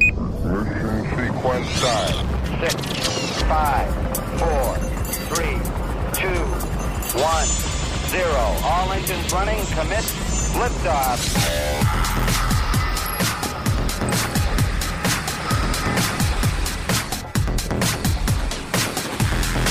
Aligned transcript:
Mission 0.00 1.04
sequence 1.16 1.68
start. 1.70 2.12
Six, 2.60 3.42
five, 3.44 3.88
four, 4.38 4.76
three, 5.32 5.56
two, 6.12 6.42
one, 7.18 7.46
zero. 8.10 8.44
All 8.64 8.92
engines 8.92 9.32
running. 9.32 9.64
Commit. 9.66 10.04
Liftoff. 10.56 11.20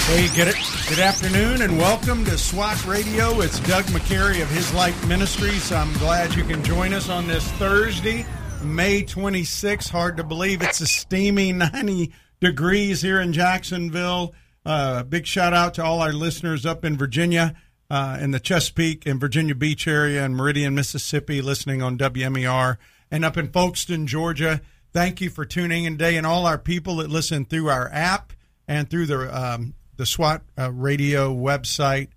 Hey, 0.07 0.27
good, 0.35 0.55
good 0.87 0.99
afternoon 0.99 1.61
and 1.61 1.77
welcome 1.77 2.23
to 2.25 2.37
SWAT 2.37 2.85
Radio. 2.85 3.41
It's 3.41 3.59
Doug 3.61 3.85
McCary 3.85 4.41
of 4.41 4.49
His 4.49 4.73
Life 4.73 5.07
Ministries. 5.07 5.71
I'm 5.71 5.91
glad 5.93 6.35
you 6.35 6.43
can 6.43 6.63
join 6.63 6.93
us 6.93 7.09
on 7.09 7.27
this 7.27 7.43
Thursday, 7.53 8.25
May 8.65 9.03
26th. 9.03 9.89
Hard 9.89 10.17
to 10.17 10.23
believe 10.23 10.61
it's 10.61 10.81
a 10.81 10.87
steamy 10.87 11.51
90 11.53 12.11
degrees 12.39 13.01
here 13.01 13.21
in 13.21 13.31
Jacksonville. 13.31 14.33
Uh, 14.65 15.03
big 15.03 15.25
shout 15.25 15.53
out 15.53 15.75
to 15.75 15.83
all 15.83 16.01
our 16.01 16.11
listeners 16.11 16.65
up 16.65 16.83
in 16.83 16.97
Virginia, 16.97 17.55
uh, 17.89 18.17
in 18.19 18.31
the 18.31 18.39
Chesapeake 18.39 19.05
and 19.05 19.19
Virginia 19.19 19.55
Beach 19.55 19.87
area 19.87 20.25
and 20.25 20.35
Meridian, 20.35 20.73
Mississippi, 20.73 21.41
listening 21.41 21.81
on 21.81 21.97
WMER, 21.97 22.77
and 23.11 23.23
up 23.23 23.37
in 23.37 23.49
Folkston, 23.49 24.07
Georgia. 24.07 24.61
Thank 24.91 25.21
you 25.21 25.29
for 25.29 25.45
tuning 25.45 25.85
in 25.85 25.93
today, 25.93 26.17
and 26.17 26.25
all 26.25 26.45
our 26.45 26.57
people 26.57 26.97
that 26.97 27.09
listen 27.09 27.45
through 27.45 27.69
our 27.69 27.89
app 27.91 28.33
and 28.67 28.89
through 28.89 29.05
the 29.05 29.37
um, 29.37 29.75
the 29.97 30.05
SWAT 30.05 30.41
uh, 30.57 30.71
radio 30.71 31.33
website. 31.33 32.09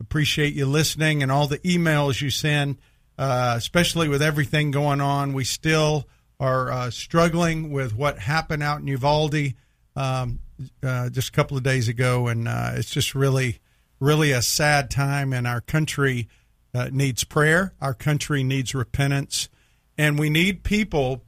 Appreciate 0.00 0.54
you 0.54 0.66
listening 0.66 1.22
and 1.22 1.32
all 1.32 1.46
the 1.46 1.58
emails 1.60 2.20
you 2.20 2.30
send, 2.30 2.78
uh, 3.18 3.54
especially 3.56 4.08
with 4.08 4.22
everything 4.22 4.70
going 4.70 5.00
on. 5.00 5.32
We 5.32 5.44
still 5.44 6.08
are 6.40 6.70
uh, 6.70 6.90
struggling 6.90 7.70
with 7.70 7.94
what 7.94 8.18
happened 8.18 8.62
out 8.62 8.80
in 8.80 8.86
Uvalde 8.88 9.54
um, 9.96 10.40
uh, 10.82 11.10
just 11.10 11.28
a 11.28 11.32
couple 11.32 11.56
of 11.56 11.62
days 11.62 11.88
ago, 11.88 12.26
and 12.28 12.48
uh, 12.48 12.72
it's 12.74 12.90
just 12.90 13.14
really, 13.14 13.60
really 14.00 14.32
a 14.32 14.42
sad 14.42 14.90
time. 14.90 15.32
And 15.32 15.46
our 15.46 15.60
country 15.60 16.28
uh, 16.74 16.90
needs 16.92 17.24
prayer. 17.24 17.72
Our 17.80 17.94
country 17.94 18.42
needs 18.42 18.74
repentance, 18.74 19.48
and 19.96 20.18
we 20.18 20.30
need 20.30 20.64
people 20.64 21.22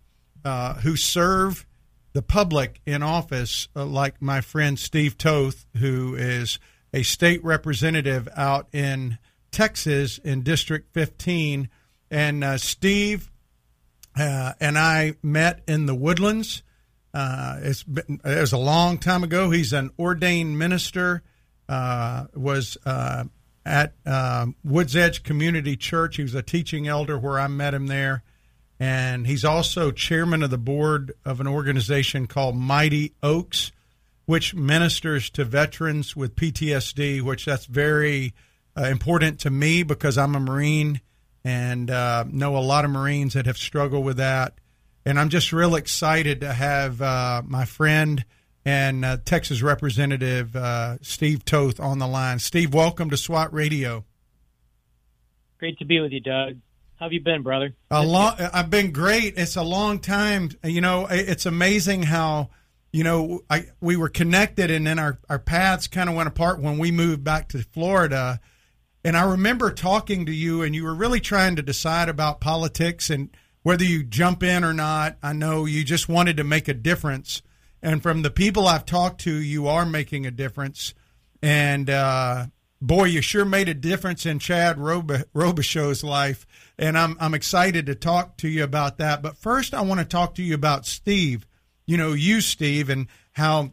who 0.82 0.96
serve 0.96 1.66
the 2.12 2.22
public 2.22 2.80
in 2.86 3.02
office, 3.02 3.68
like 3.74 4.22
my 4.22 4.40
friend 4.40 4.78
Steve 4.78 5.18
Toth, 5.18 5.66
who 5.76 6.14
is 6.14 6.60
a 6.94 7.02
state 7.02 7.44
representative 7.44 8.28
out 8.36 8.68
in 8.72 9.18
Texas 9.56 10.18
in 10.18 10.42
District 10.42 10.92
15. 10.92 11.68
And 12.10 12.44
uh, 12.44 12.58
Steve 12.58 13.30
uh, 14.16 14.52
and 14.60 14.78
I 14.78 15.14
met 15.22 15.62
in 15.66 15.86
the 15.86 15.94
Woodlands. 15.94 16.62
Uh, 17.12 17.58
it's 17.62 17.82
been, 17.82 18.20
it 18.24 18.40
was 18.40 18.52
a 18.52 18.58
long 18.58 18.98
time 18.98 19.24
ago. 19.24 19.50
He's 19.50 19.72
an 19.72 19.90
ordained 19.98 20.58
minister. 20.58 21.22
Uh, 21.68 22.26
was 22.34 22.76
uh, 22.86 23.24
at 23.64 23.94
Woods 24.62 24.94
Edge 24.94 25.24
Community 25.24 25.76
Church. 25.76 26.16
He 26.16 26.22
was 26.22 26.34
a 26.34 26.42
teaching 26.42 26.86
elder 26.86 27.18
where 27.18 27.40
I 27.40 27.48
met 27.48 27.74
him 27.74 27.88
there 27.88 28.22
and 28.78 29.26
he's 29.26 29.44
also 29.44 29.90
chairman 29.90 30.42
of 30.42 30.50
the 30.50 30.58
board 30.58 31.12
of 31.24 31.40
an 31.40 31.46
organization 31.46 32.26
called 32.26 32.56
Mighty 32.56 33.14
Oaks, 33.22 33.72
which 34.26 34.54
ministers 34.54 35.30
to 35.30 35.44
veterans 35.44 36.14
with 36.14 36.36
PTSD, 36.36 37.22
which 37.22 37.46
that's 37.46 37.64
very 37.64 38.34
uh, 38.76 38.84
important 38.84 39.40
to 39.40 39.50
me 39.50 39.82
because 39.82 40.18
I'm 40.18 40.34
a 40.34 40.40
Marine 40.40 41.00
and 41.44 41.90
uh, 41.90 42.24
know 42.28 42.56
a 42.56 42.58
lot 42.58 42.84
of 42.84 42.90
Marines 42.90 43.34
that 43.34 43.46
have 43.46 43.56
struggled 43.56 44.04
with 44.04 44.16
that. 44.16 44.54
And 45.04 45.20
I'm 45.20 45.28
just 45.28 45.52
real 45.52 45.76
excited 45.76 46.40
to 46.40 46.52
have 46.52 47.00
uh, 47.00 47.42
my 47.46 47.64
friend 47.64 48.24
and 48.64 49.04
uh, 49.04 49.18
Texas 49.24 49.62
Representative 49.62 50.56
uh, 50.56 50.98
Steve 51.00 51.44
Toth 51.44 51.78
on 51.78 52.00
the 52.00 52.08
line. 52.08 52.40
Steve, 52.40 52.74
welcome 52.74 53.10
to 53.10 53.16
SWAT 53.16 53.52
Radio. 53.52 54.04
Great 55.58 55.78
to 55.78 55.84
be 55.84 56.00
with 56.00 56.10
you, 56.10 56.20
Doug. 56.20 56.56
How 56.96 57.06
have 57.06 57.12
you 57.12 57.20
been, 57.20 57.42
brother? 57.42 57.74
A 57.90 58.04
long. 58.04 58.34
I've 58.38 58.70
been 58.70 58.90
great. 58.90 59.34
It's 59.36 59.56
a 59.56 59.62
long 59.62 60.00
time. 60.00 60.50
You 60.64 60.80
know, 60.80 61.06
it's 61.08 61.46
amazing 61.46 62.02
how 62.02 62.50
you 62.90 63.04
know 63.04 63.42
I 63.50 63.66
we 63.80 63.96
were 63.96 64.08
connected, 64.08 64.70
and 64.70 64.86
then 64.86 64.98
our 64.98 65.18
our 65.28 65.38
paths 65.38 65.86
kind 65.86 66.08
of 66.08 66.16
went 66.16 66.28
apart 66.28 66.58
when 66.60 66.78
we 66.78 66.90
moved 66.90 67.22
back 67.22 67.48
to 67.50 67.58
Florida. 67.58 68.40
And 69.06 69.16
I 69.16 69.22
remember 69.22 69.70
talking 69.70 70.26
to 70.26 70.32
you, 70.32 70.62
and 70.62 70.74
you 70.74 70.82
were 70.82 70.94
really 70.94 71.20
trying 71.20 71.54
to 71.56 71.62
decide 71.62 72.08
about 72.08 72.40
politics 72.40 73.08
and 73.08 73.30
whether 73.62 73.84
you 73.84 74.02
jump 74.02 74.42
in 74.42 74.64
or 74.64 74.74
not. 74.74 75.16
I 75.22 75.32
know 75.32 75.64
you 75.64 75.84
just 75.84 76.08
wanted 76.08 76.36
to 76.38 76.44
make 76.44 76.66
a 76.66 76.74
difference, 76.74 77.40
and 77.80 78.02
from 78.02 78.22
the 78.22 78.30
people 78.32 78.66
I've 78.66 78.84
talked 78.84 79.20
to, 79.20 79.32
you 79.32 79.68
are 79.68 79.86
making 79.86 80.26
a 80.26 80.32
difference. 80.32 80.92
And 81.40 81.88
uh, 81.88 82.46
boy, 82.82 83.04
you 83.04 83.20
sure 83.20 83.44
made 83.44 83.68
a 83.68 83.74
difference 83.74 84.26
in 84.26 84.40
Chad 84.40 84.76
Robichaux's 84.76 86.02
life 86.02 86.44
and 86.78 86.98
I'm 86.98 87.16
I'm 87.20 87.34
excited 87.34 87.86
to 87.86 87.94
talk 87.94 88.36
to 88.38 88.48
you 88.48 88.64
about 88.64 88.98
that. 88.98 89.22
But 89.22 89.36
first, 89.36 89.74
I 89.74 89.82
want 89.82 90.00
to 90.00 90.06
talk 90.06 90.34
to 90.34 90.42
you 90.42 90.54
about 90.54 90.86
Steve. 90.86 91.46
You 91.86 91.96
know, 91.96 92.12
you 92.12 92.40
Steve, 92.40 92.90
and 92.90 93.06
how 93.32 93.72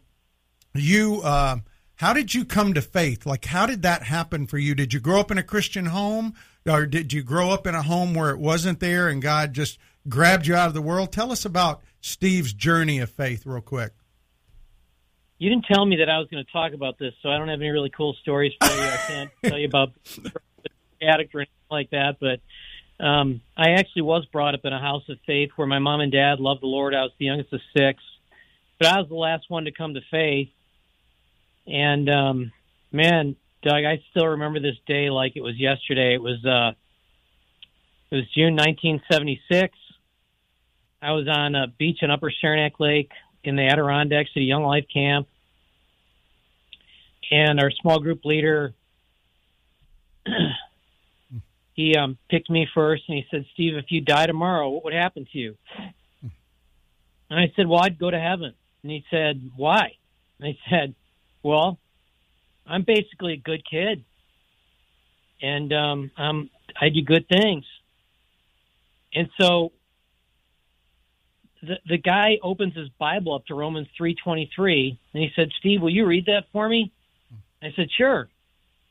you 0.74 1.22
uh, 1.24 1.58
how 2.04 2.12
did 2.12 2.34
you 2.34 2.44
come 2.44 2.74
to 2.74 2.82
faith? 2.82 3.26
Like, 3.26 3.46
how 3.46 3.66
did 3.66 3.82
that 3.84 4.04
happen 4.04 4.46
for 4.46 4.58
you? 4.58 4.76
Did 4.76 4.92
you 4.92 5.00
grow 5.00 5.22
up 5.22 5.32
in 5.32 5.38
a 5.38 5.44
Christian 5.44 5.86
home, 5.86 6.34
or 6.68 6.86
did 6.86 7.14
you 7.14 7.24
grow 7.24 7.52
up 7.52 7.66
in 7.66 7.76
a 7.76 7.82
home 7.82 8.14
where 8.14 8.30
it 8.32 8.40
wasn't 8.40 8.82
there, 8.82 9.08
and 9.08 9.22
God 9.22 9.54
just 9.54 9.80
grabbed 10.10 10.46
you 10.46 10.54
out 10.54 10.68
of 10.68 10.74
the 10.74 10.82
world? 10.82 11.14
Tell 11.14 11.32
us 11.32 11.46
about 11.46 11.82
Steve's 12.02 12.52
journey 12.52 13.00
of 13.00 13.10
faith, 13.10 13.46
real 13.46 13.62
quick. 13.62 13.94
You 15.38 15.50
didn't 15.50 15.64
tell 15.64 15.86
me 15.86 15.96
that 15.96 16.10
I 16.10 16.20
was 16.20 16.28
going 16.28 16.44
to 16.44 16.52
talk 16.52 16.74
about 16.74 17.00
this, 17.00 17.14
so 17.24 17.30
I 17.30 17.38
don't 17.38 17.48
have 17.48 17.62
any 17.62 17.70
really 17.70 17.90
cool 17.90 18.14
stories 18.22 18.52
for 18.62 18.70
you. 18.70 18.82
I 18.82 18.98
can't 19.08 19.32
tell 19.46 19.58
you 19.58 19.68
about 19.68 19.94
the 20.04 21.08
addict 21.08 21.34
or 21.34 21.40
anything 21.40 21.54
like 21.72 21.92
that, 21.92 22.18
but 22.20 22.42
um, 23.02 23.40
I 23.56 23.76
actually 23.76 24.02
was 24.02 24.26
brought 24.26 24.56
up 24.56 24.66
in 24.66 24.74
a 24.74 24.80
house 24.82 25.08
of 25.08 25.20
faith 25.26 25.52
where 25.56 25.68
my 25.68 25.80
mom 25.80 26.02
and 26.02 26.12
dad 26.12 26.42
loved 26.42 26.64
the 26.64 26.68
Lord. 26.68 26.94
I 26.94 27.04
was 27.04 27.14
the 27.18 27.28
youngest 27.28 27.54
of 27.54 27.62
six, 27.74 28.04
but 28.78 28.90
I 28.90 29.00
was 29.00 29.08
the 29.08 29.16
last 29.16 29.50
one 29.50 29.64
to 29.64 29.72
come 29.72 29.94
to 29.94 30.02
faith. 30.12 30.50
And 31.66 32.10
um, 32.10 32.52
man, 32.92 33.36
Doug, 33.62 33.86
I 33.86 34.02
still 34.12 34.28
remember 34.28 34.60
this 34.60 34.78
day 34.88 35.10
like 35.10 35.34
it 35.36 35.42
was 35.42 35.58
yesterday. 35.58 36.14
It 36.14 36.22
was 36.22 36.44
uh, 36.46 36.72
it 38.12 38.16
was 38.16 38.26
June 38.36 38.56
1976. 38.56 39.78
I 41.02 41.12
was 41.12 41.28
on 41.28 41.56
a 41.56 41.68
beach 41.68 42.00
in 42.02 42.12
Upper 42.12 42.32
Saranac 42.32 42.80
Lake 42.80 43.12
in 43.44 43.56
the 43.56 43.64
Adirondacks 43.64 44.30
at 44.36 44.40
a 44.40 44.44
Young 44.44 44.64
Life 44.64 44.86
camp, 44.94 45.28
and 47.32 47.60
our 47.60 47.72
small 47.72 48.00
group 48.00 48.24
leader 48.26 48.74
he 51.74 51.96
um, 51.96 52.18
picked 52.30 52.50
me 52.50 52.68
first 52.74 53.04
and 53.08 53.18
he 53.18 53.26
said, 53.30 53.46
Steve, 53.54 53.76
if 53.76 53.86
you 53.90 54.02
die 54.02 54.26
tomorrow, 54.26 54.70
what 54.70 54.86
would 54.86 54.94
happen 54.94 55.28
to 55.32 55.38
you? 55.38 55.58
And 57.30 57.40
I 57.40 57.52
said, 57.56 57.68
Well, 57.68 57.82
I'd 57.82 58.00
go 58.00 58.12
to 58.12 58.20
heaven. 58.20 58.54
And 58.84 58.92
he 58.92 59.04
said, 59.10 59.52
Why? 59.56 59.94
And 60.40 60.48
I 60.48 60.58
said, 60.70 60.96
Well, 61.44 61.78
I'm 62.66 62.84
basically 62.84 63.34
a 63.34 63.38
good 63.38 63.64
kid. 63.70 64.04
And 65.42 65.74
um, 65.74 66.12
um, 66.18 66.50
I 66.80 66.90
do 66.90 67.02
good 67.02 67.28
things. 67.28 67.66
And 69.14 69.30
so 69.40 69.74
the 71.62 71.78
the 71.88 71.98
guy 71.98 72.40
opens 72.42 72.76
his 72.76 72.90
Bible 72.98 73.36
up 73.36 73.46
to 73.48 73.56
Romans 73.56 73.88
three 73.98 74.16
twenty 74.16 74.50
three, 74.56 74.98
and 75.14 75.22
he 75.22 75.30
said, 75.36 75.50
"Steve, 75.60 75.82
will 75.82 75.90
you 75.90 76.06
read 76.06 76.26
that 76.28 76.46
for 76.52 76.68
me?" 76.68 76.92
I 77.62 77.74
said, 77.76 77.90
"Sure." 77.96 78.30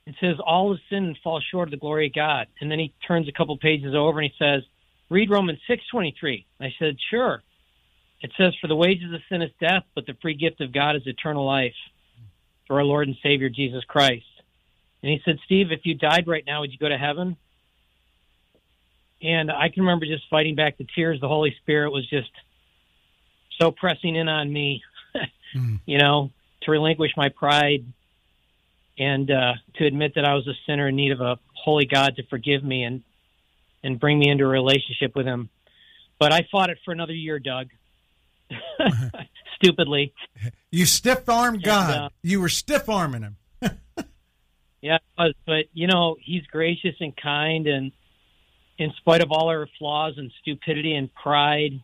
It 0.07 0.17
says 0.21 0.37
all 0.45 0.73
have 0.73 0.81
sin 0.91 1.05
and 1.05 1.17
fall 1.23 1.41
short 1.41 1.69
of 1.69 1.71
the 1.71 1.77
glory 1.77 2.09
of 2.09 2.15
God. 2.15 2.49
And 2.61 2.71
then 2.71 2.79
he 2.79 2.93
turns 3.07 3.29
a 3.29 3.33
couple 3.33 3.57
pages 3.57 3.95
over 3.95 4.19
and 4.19 4.31
he 4.31 4.45
says, 4.45 4.63
read 5.09 5.31
Romans 5.31 5.61
6.23. 5.69 6.45
I 6.61 6.75
said, 6.79 6.97
sure. 7.09 7.43
It 8.21 8.33
says, 8.37 8.53
for 8.61 8.67
the 8.67 8.77
wages 8.77 9.13
of 9.13 9.21
sin 9.29 9.43
is 9.43 9.51
death, 9.61 9.85
but 9.95 10.07
the 10.07 10.15
free 10.21 10.35
gift 10.35 10.61
of 10.61 10.73
God 10.73 10.97
is 10.97 11.07
eternal 11.07 11.47
life 11.47 11.75
through 12.73 12.79
our 12.79 12.85
Lord 12.85 13.07
and 13.07 13.19
Savior 13.23 13.51
Jesus 13.51 13.85
Christ. 13.85 14.25
And 15.03 15.13
he 15.13 15.21
said, 15.27 15.39
Steve, 15.45 15.73
if 15.73 15.81
you 15.85 15.95
died 15.95 16.27
right 16.27 16.45
now, 16.47 16.61
would 16.61 16.73
you 16.73 16.79
go 16.79 16.89
to 16.89 16.97
heaven? 16.97 17.37
And 19.21 19.51
I 19.51 19.69
can 19.69 19.83
remember 19.83 20.07
just 20.07 20.25
fighting 20.31 20.55
back 20.55 20.79
the 20.79 20.87
tears. 20.95 21.21
The 21.21 21.29
Holy 21.29 21.55
Spirit 21.61 21.91
was 21.91 22.09
just 22.09 22.31
so 23.61 23.73
pressing 23.73 24.17
in 24.17 24.27
on 24.29 24.51
me, 24.51 24.83
mm. 25.55 25.81
you 25.85 25.99
know, 25.99 26.31
to 26.63 26.71
relinquish 26.71 27.11
my 27.15 27.29
pride 27.29 27.85
and 28.99 29.31
uh, 29.31 29.53
to 29.75 29.87
admit 29.87 30.15
that 30.15 30.25
I 30.25 30.35
was 30.35 30.49
a 30.49 30.55
sinner 30.67 30.89
in 30.89 30.97
need 30.97 31.13
of 31.13 31.21
a 31.21 31.39
holy 31.53 31.85
God 31.85 32.17
to 32.17 32.23
forgive 32.29 32.65
me 32.65 32.85
and 32.85 33.03
and 33.85 34.01
bring 34.01 34.19
me 34.19 34.31
into 34.31 34.45
a 34.45 34.49
relationship 34.49 35.15
with 35.15 35.27
Him. 35.27 35.51
But 36.19 36.33
I 36.33 36.47
fought 36.51 36.71
it 36.71 36.79
for 36.85 36.93
another 36.93 37.13
year, 37.13 37.39
Doug. 37.39 37.67
Stupidly. 39.57 40.13
You 40.71 40.87
stiff 40.87 41.29
armed 41.29 41.63
God. 41.63 41.91
Uh, 41.91 42.09
you 42.23 42.41
were 42.41 42.49
stiff 42.49 42.89
arming 42.89 43.23
him. 43.23 43.37
yeah, 44.81 44.99
but 45.17 45.67
you 45.73 45.87
know 45.87 46.17
He's 46.21 46.45
gracious 46.47 46.95
and 47.01 47.17
kind, 47.17 47.67
and 47.67 47.93
in 48.79 48.93
spite 48.99 49.23
of 49.23 49.31
all 49.31 49.49
our 49.49 49.69
flaws 49.79 50.15
and 50.17 50.33
stupidity 50.41 50.95
and 50.95 51.13
pride, 51.15 51.81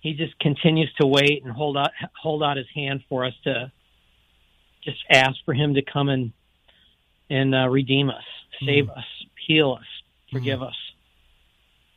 he 0.00 0.14
just 0.14 0.38
continues 0.38 0.92
to 1.00 1.06
wait 1.06 1.42
and 1.44 1.52
hold 1.52 1.76
out 1.76 1.90
hold 2.20 2.42
out 2.42 2.56
his 2.56 2.66
hand 2.74 3.02
for 3.08 3.24
us 3.24 3.34
to 3.44 3.70
just 4.82 4.98
ask 5.10 5.36
for 5.44 5.54
him 5.54 5.74
to 5.74 5.82
come 5.82 6.08
and 6.08 6.32
and 7.30 7.54
uh, 7.54 7.68
redeem 7.68 8.10
us, 8.10 8.24
save 8.64 8.86
mm. 8.86 8.98
us, 8.98 9.04
heal 9.46 9.72
us, 9.72 9.86
forgive 10.30 10.60
mm. 10.60 10.68
us. 10.68 10.76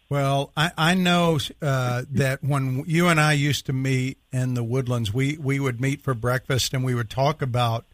Well, 0.08 0.52
I, 0.56 0.72
I 0.78 0.94
know 0.94 1.40
uh, 1.62 2.04
that 2.12 2.44
when 2.44 2.84
you 2.86 3.08
and 3.08 3.20
I 3.20 3.34
used 3.34 3.66
to 3.66 3.74
meet 3.74 4.20
in 4.32 4.54
the 4.54 4.64
woodlands, 4.64 5.14
we, 5.14 5.38
we 5.38 5.60
would 5.60 5.82
meet 5.82 6.02
for 6.02 6.14
breakfast 6.14 6.74
and 6.74 6.84
we 6.84 6.94
would 6.94 7.10
talk 7.10 7.42
about 7.42 7.86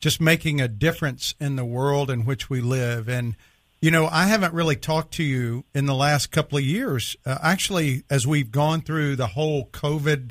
just 0.00 0.20
making 0.20 0.60
a 0.60 0.68
difference 0.68 1.34
in 1.40 1.56
the 1.56 1.64
world 1.64 2.10
in 2.10 2.24
which 2.24 2.50
we 2.50 2.60
live. 2.60 3.08
And, 3.08 3.36
you 3.80 3.92
know, 3.92 4.06
I 4.06 4.26
haven't 4.26 4.52
really 4.52 4.74
talked 4.74 5.14
to 5.14 5.22
you 5.22 5.64
in 5.72 5.86
the 5.86 5.94
last 5.94 6.32
couple 6.32 6.58
of 6.58 6.64
years. 6.64 7.16
Uh, 7.24 7.38
actually, 7.40 8.02
as 8.10 8.26
we've 8.26 8.50
gone 8.50 8.80
through 8.82 9.14
the 9.14 9.28
whole 9.28 9.66
COVID 9.66 10.30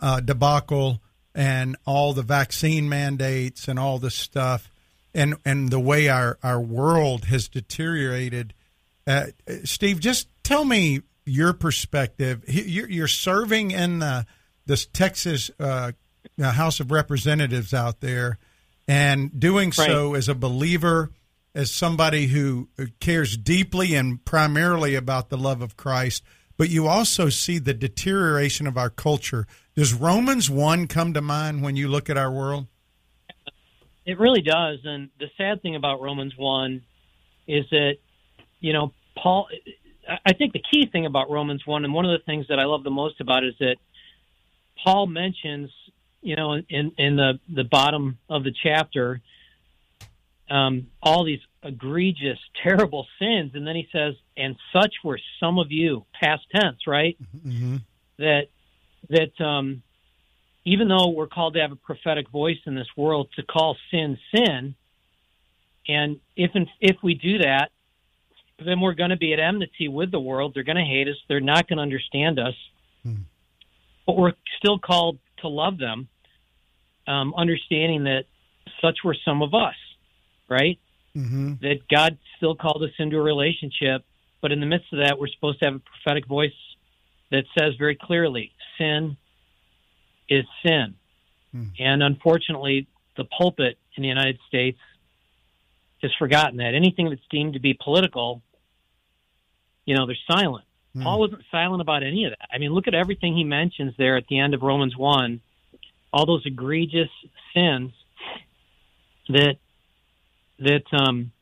uh, 0.00 0.20
debacle 0.20 1.02
and 1.34 1.76
all 1.84 2.14
the 2.14 2.22
vaccine 2.22 2.88
mandates 2.88 3.68
and 3.68 3.78
all 3.78 3.98
this 3.98 4.14
stuff, 4.14 4.70
and, 5.14 5.34
and 5.44 5.68
the 5.68 5.80
way 5.80 6.08
our, 6.08 6.38
our 6.42 6.60
world 6.60 7.26
has 7.26 7.48
deteriorated. 7.48 8.54
Uh, 9.06 9.26
Steve, 9.64 10.00
just 10.00 10.28
tell 10.46 10.64
me 10.64 11.02
your 11.24 11.52
perspective. 11.52 12.44
You're 12.46 13.08
serving 13.08 13.72
in 13.72 13.98
the 13.98 14.26
this 14.64 14.86
Texas 14.86 15.50
uh, 15.60 15.92
House 16.40 16.80
of 16.80 16.90
Representatives 16.90 17.74
out 17.74 18.00
there, 18.00 18.38
and 18.88 19.38
doing 19.38 19.68
right. 19.78 19.86
so 19.86 20.14
as 20.14 20.28
a 20.28 20.34
believer, 20.34 21.10
as 21.54 21.70
somebody 21.70 22.26
who 22.26 22.68
cares 23.00 23.36
deeply 23.36 23.94
and 23.94 24.24
primarily 24.24 24.94
about 24.94 25.28
the 25.28 25.36
love 25.36 25.62
of 25.62 25.76
Christ. 25.76 26.22
But 26.56 26.70
you 26.70 26.86
also 26.86 27.28
see 27.28 27.58
the 27.58 27.74
deterioration 27.74 28.66
of 28.66 28.78
our 28.78 28.88
culture. 28.88 29.46
Does 29.74 29.92
Romans 29.92 30.48
one 30.48 30.86
come 30.86 31.12
to 31.12 31.20
mind 31.20 31.62
when 31.62 31.76
you 31.76 31.86
look 31.86 32.08
at 32.08 32.16
our 32.16 32.32
world? 32.32 32.66
It 34.06 34.18
really 34.18 34.40
does. 34.40 34.78
And 34.84 35.10
the 35.18 35.26
sad 35.36 35.60
thing 35.60 35.76
about 35.76 36.00
Romans 36.00 36.34
one 36.36 36.82
is 37.46 37.66
that 37.70 37.96
you 38.60 38.72
know 38.72 38.92
Paul 39.16 39.48
I 40.24 40.32
think 40.32 40.52
the 40.52 40.62
key 40.70 40.86
thing 40.86 41.06
about 41.06 41.30
Romans 41.30 41.66
1, 41.66 41.84
and 41.84 41.92
one 41.92 42.04
of 42.04 42.12
the 42.12 42.24
things 42.24 42.46
that 42.48 42.58
I 42.58 42.64
love 42.64 42.84
the 42.84 42.90
most 42.90 43.20
about 43.20 43.44
it 43.44 43.48
is 43.48 43.54
that 43.60 43.76
Paul 44.82 45.06
mentions, 45.06 45.70
you 46.22 46.36
know, 46.36 46.54
in, 46.54 46.92
in 46.96 47.16
the, 47.16 47.40
the 47.52 47.64
bottom 47.64 48.18
of 48.28 48.44
the 48.44 48.52
chapter, 48.62 49.20
um, 50.48 50.88
all 51.02 51.24
these 51.24 51.40
egregious, 51.62 52.38
terrible 52.62 53.06
sins. 53.18 53.52
And 53.54 53.66
then 53.66 53.76
he 53.76 53.88
says, 53.92 54.14
and 54.36 54.56
such 54.72 54.94
were 55.02 55.18
some 55.40 55.58
of 55.58 55.72
you, 55.72 56.04
past 56.20 56.42
tense, 56.54 56.86
right? 56.86 57.16
Mm-hmm. 57.44 57.76
That, 58.18 58.48
that, 59.08 59.44
um, 59.44 59.82
even 60.64 60.88
though 60.88 61.10
we're 61.10 61.28
called 61.28 61.54
to 61.54 61.60
have 61.60 61.72
a 61.72 61.76
prophetic 61.76 62.28
voice 62.30 62.58
in 62.66 62.74
this 62.74 62.88
world 62.96 63.28
to 63.36 63.42
call 63.42 63.76
sin 63.90 64.18
sin, 64.34 64.74
and 65.88 66.18
if 66.36 66.50
if 66.80 66.96
we 67.02 67.14
do 67.14 67.38
that, 67.38 67.70
then 68.64 68.80
we're 68.80 68.94
going 68.94 69.10
to 69.10 69.16
be 69.16 69.32
at 69.32 69.40
enmity 69.40 69.88
with 69.88 70.10
the 70.10 70.20
world. 70.20 70.52
They're 70.54 70.64
going 70.64 70.76
to 70.76 70.82
hate 70.82 71.08
us. 71.08 71.16
They're 71.28 71.40
not 71.40 71.68
going 71.68 71.76
to 71.76 71.82
understand 71.82 72.38
us. 72.38 72.54
Hmm. 73.02 73.22
But 74.06 74.16
we're 74.16 74.32
still 74.58 74.78
called 74.78 75.18
to 75.38 75.48
love 75.48 75.78
them, 75.78 76.08
um, 77.06 77.34
understanding 77.36 78.04
that 78.04 78.24
such 78.80 78.98
were 79.04 79.16
some 79.24 79.42
of 79.42 79.52
us, 79.52 79.74
right? 80.48 80.78
Mm-hmm. 81.14 81.54
That 81.60 81.88
God 81.90 82.18
still 82.36 82.54
called 82.54 82.82
us 82.82 82.90
into 82.98 83.18
a 83.18 83.22
relationship, 83.22 84.04
but 84.40 84.52
in 84.52 84.60
the 84.60 84.66
midst 84.66 84.92
of 84.92 85.00
that, 85.00 85.18
we're 85.18 85.28
supposed 85.28 85.58
to 85.60 85.66
have 85.66 85.74
a 85.74 85.80
prophetic 85.80 86.26
voice 86.26 86.52
that 87.30 87.44
says 87.58 87.74
very 87.78 87.96
clearly, 87.96 88.52
sin 88.78 89.16
is 90.28 90.44
sin. 90.64 90.94
Hmm. 91.52 91.64
And 91.78 92.02
unfortunately, 92.02 92.86
the 93.16 93.24
pulpit 93.24 93.78
in 93.96 94.02
the 94.02 94.08
United 94.08 94.38
States 94.48 94.78
has 96.06 96.14
forgotten 96.18 96.58
that. 96.58 96.74
Anything 96.74 97.08
that's 97.10 97.20
deemed 97.30 97.54
to 97.54 97.60
be 97.60 97.74
political 97.74 98.42
you 99.86 99.94
know, 99.94 100.06
they're 100.06 100.16
silent. 100.28 100.64
Mm. 100.94 101.04
Paul 101.04 101.20
wasn't 101.20 101.42
silent 101.50 101.80
about 101.80 102.02
any 102.02 102.24
of 102.24 102.32
that. 102.32 102.48
I 102.52 102.58
mean, 102.58 102.72
look 102.72 102.88
at 102.88 102.94
everything 102.94 103.34
he 103.34 103.44
mentions 103.44 103.94
there 103.96 104.16
at 104.16 104.26
the 104.28 104.38
end 104.38 104.52
of 104.52 104.62
Romans 104.62 104.96
1, 104.96 105.40
all 106.12 106.26
those 106.26 106.44
egregious 106.44 107.08
sins 107.54 107.92
that 109.28 109.56
that 110.58 110.84
um, 110.92 111.32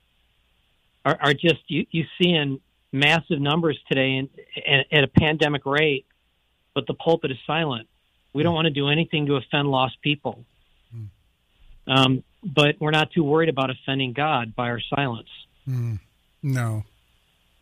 are, 1.05 1.17
are 1.21 1.35
just 1.35 1.63
you, 1.69 1.87
you 1.91 2.05
see 2.21 2.31
in 2.31 2.61
massive 2.93 3.41
numbers 3.41 3.79
today 3.89 4.17
and, 4.17 4.29
and 4.67 4.85
at 4.93 5.05
a 5.05 5.09
pandemic 5.09 5.65
rate, 5.67 6.05
but 6.75 6.87
the 6.87 6.95
pulpit 6.95 7.31
is 7.31 7.37
silent. 7.47 7.89
We 8.33 8.43
don't 8.43 8.53
hmm. 8.53 8.57
want 8.57 8.67
to 8.67 8.73
do 8.73 8.89
anything 8.89 9.27
to 9.27 9.37
offend 9.37 9.69
lost 9.69 10.01
people. 10.03 10.45
Mm. 10.95 11.09
Um, 11.87 12.25
but 12.45 12.77
we're 12.81 12.91
not 12.91 13.11
too 13.13 13.25
worried 13.25 13.49
about 13.49 13.71
offending 13.71 14.13
God 14.13 14.55
by 14.55 14.69
our 14.69 14.81
silence. 14.81 15.29
Mm. 15.69 16.01
No, 16.43 16.85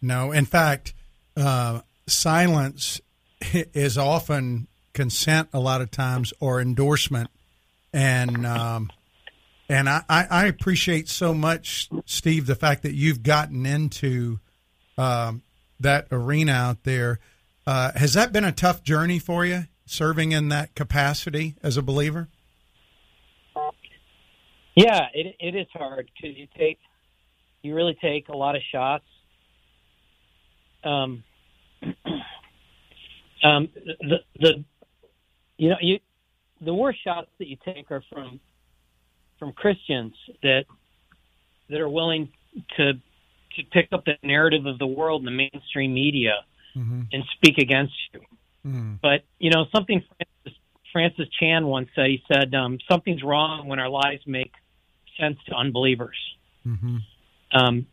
no, 0.00 0.32
in 0.32 0.44
fact, 0.44 0.93
uh, 1.37 1.81
silence 2.06 3.00
is 3.52 3.96
often 3.96 4.67
consent 4.93 5.49
a 5.52 5.61
lot 5.61 5.81
of 5.81 5.90
times 5.90 6.32
or 6.40 6.61
endorsement, 6.61 7.31
and 7.93 8.44
um, 8.44 8.90
and 9.69 9.88
I, 9.88 10.02
I 10.08 10.46
appreciate 10.46 11.08
so 11.08 11.32
much, 11.32 11.88
Steve, 12.05 12.46
the 12.46 12.55
fact 12.55 12.82
that 12.82 12.94
you've 12.94 13.23
gotten 13.23 13.64
into 13.64 14.40
um, 14.99 15.43
that 15.81 16.08
arena 16.11 16.52
out 16.52 16.84
there. 16.84 17.20
Uh, 17.67 17.93
has 17.94 18.14
that 18.14 18.32
been 18.32 18.44
a 18.44 18.52
tough 18.52 18.82
journey 18.82 19.19
for 19.19 19.46
you, 19.46 19.64
serving 19.87 20.32
in 20.32 20.49
that 20.49 20.75
capacity 20.75 21.55
as 21.62 21.76
a 21.76 21.82
believer? 21.82 22.29
Yeah, 24.74 25.06
it 25.12 25.36
it 25.38 25.54
is 25.54 25.66
hard 25.72 26.10
because 26.14 26.36
you 26.36 26.46
take 26.56 26.78
you 27.62 27.74
really 27.74 27.96
take 28.00 28.28
a 28.28 28.36
lot 28.36 28.56
of 28.56 28.62
shots 28.72 29.04
um, 30.84 31.24
um, 33.42 33.69
the 34.00 34.19
the 34.38 34.64
you 35.56 35.70
know 35.70 35.76
you 35.80 35.98
the 36.60 36.74
worst 36.74 37.02
shots 37.02 37.28
that 37.38 37.48
you 37.48 37.56
take 37.64 37.90
are 37.90 38.02
from 38.12 38.40
from 39.38 39.52
Christians 39.52 40.14
that 40.42 40.64
that 41.69 41.80
are 41.80 41.88
willing 41.88 42.30
to 42.76 42.94
to 42.94 43.62
pick 43.72 43.88
up 43.92 44.04
the 44.04 44.14
narrative 44.22 44.66
of 44.66 44.78
the 44.78 44.86
world 44.86 45.20
in 45.20 45.26
the 45.26 45.48
mainstream 45.52 45.92
media 45.92 46.44
mm-hmm. 46.74 47.02
and 47.12 47.24
speak 47.34 47.58
against 47.58 47.94
you. 48.12 48.20
Mm. 48.66 48.98
But 49.02 49.24
you 49.38 49.50
know 49.50 49.66
something 49.74 50.02
Francis, 50.16 50.60
Francis 50.93 51.29
Chan 51.38 51.67
once 51.67 51.88
said. 51.94 52.06
He 52.06 52.22
said 52.32 52.55
um, 52.55 52.79
something's 52.91 53.22
wrong 53.22 53.69
when 53.69 53.79
our 53.79 53.88
lives 53.88 54.22
make 54.26 54.52
sense 55.22 55.38
to 55.48 55.55
unbelievers. 55.55 56.17
Mm-hmm. 56.67 56.96
Um, 57.52 57.86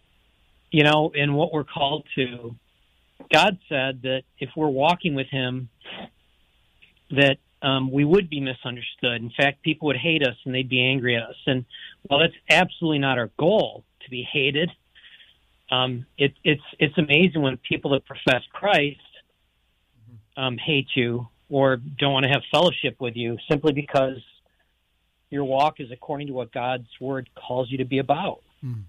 you 0.72 0.84
know, 0.84 1.12
in 1.14 1.34
what 1.34 1.52
we're 1.52 1.64
called 1.64 2.06
to 2.16 2.56
God 3.32 3.58
said 3.68 4.02
that 4.04 4.24
if 4.40 4.50
we're 4.56 4.70
walking 4.70 5.14
with 5.16 5.28
Him, 5.28 5.70
that 7.12 7.38
um, 7.62 7.92
we 7.92 8.06
would 8.06 8.30
be 8.30 8.40
misunderstood. 8.40 9.22
In 9.22 9.32
fact, 9.36 9.62
people 9.62 9.88
would 9.88 9.98
hate 9.98 10.24
us 10.24 10.36
and 10.46 10.56
they'd 10.56 10.70
be 10.70 10.84
angry 10.84 11.18
at 11.18 11.24
us. 11.24 11.36
And 11.46 11.66
while 12.04 12.22
that's 12.22 12.34
absolutely 12.50 13.00
not 13.00 13.18
our 13.18 13.30
goal 13.38 13.84
to 14.04 14.10
be 14.10 14.24
hated, 14.24 14.72
um, 15.72 16.06
it, 16.18 16.34
it's 16.44 16.64
it's 16.80 16.98
amazing 16.98 17.42
when 17.42 17.58
people 17.58 17.92
that 17.92 18.06
profess 18.06 18.42
Christ 18.52 19.00
um, 20.36 20.58
hate 20.58 20.88
you 20.96 21.28
or 21.50 21.78
don't 21.78 22.14
want 22.14 22.24
to 22.24 22.30
have 22.30 22.42
fellowship 22.52 22.96
with 23.00 23.16
you 23.16 23.38
simply 23.50 23.74
because 23.74 24.18
your 25.30 25.44
walk 25.44 25.80
is 25.80 25.92
according 25.92 26.28
to 26.28 26.34
what 26.34 26.52
God's 26.52 26.88
word 27.00 27.30
calls 27.36 27.72
you 27.72 27.78
to 27.80 27.86
be 27.86 28.00
about. 28.00 28.42
Hmm. 28.62 28.82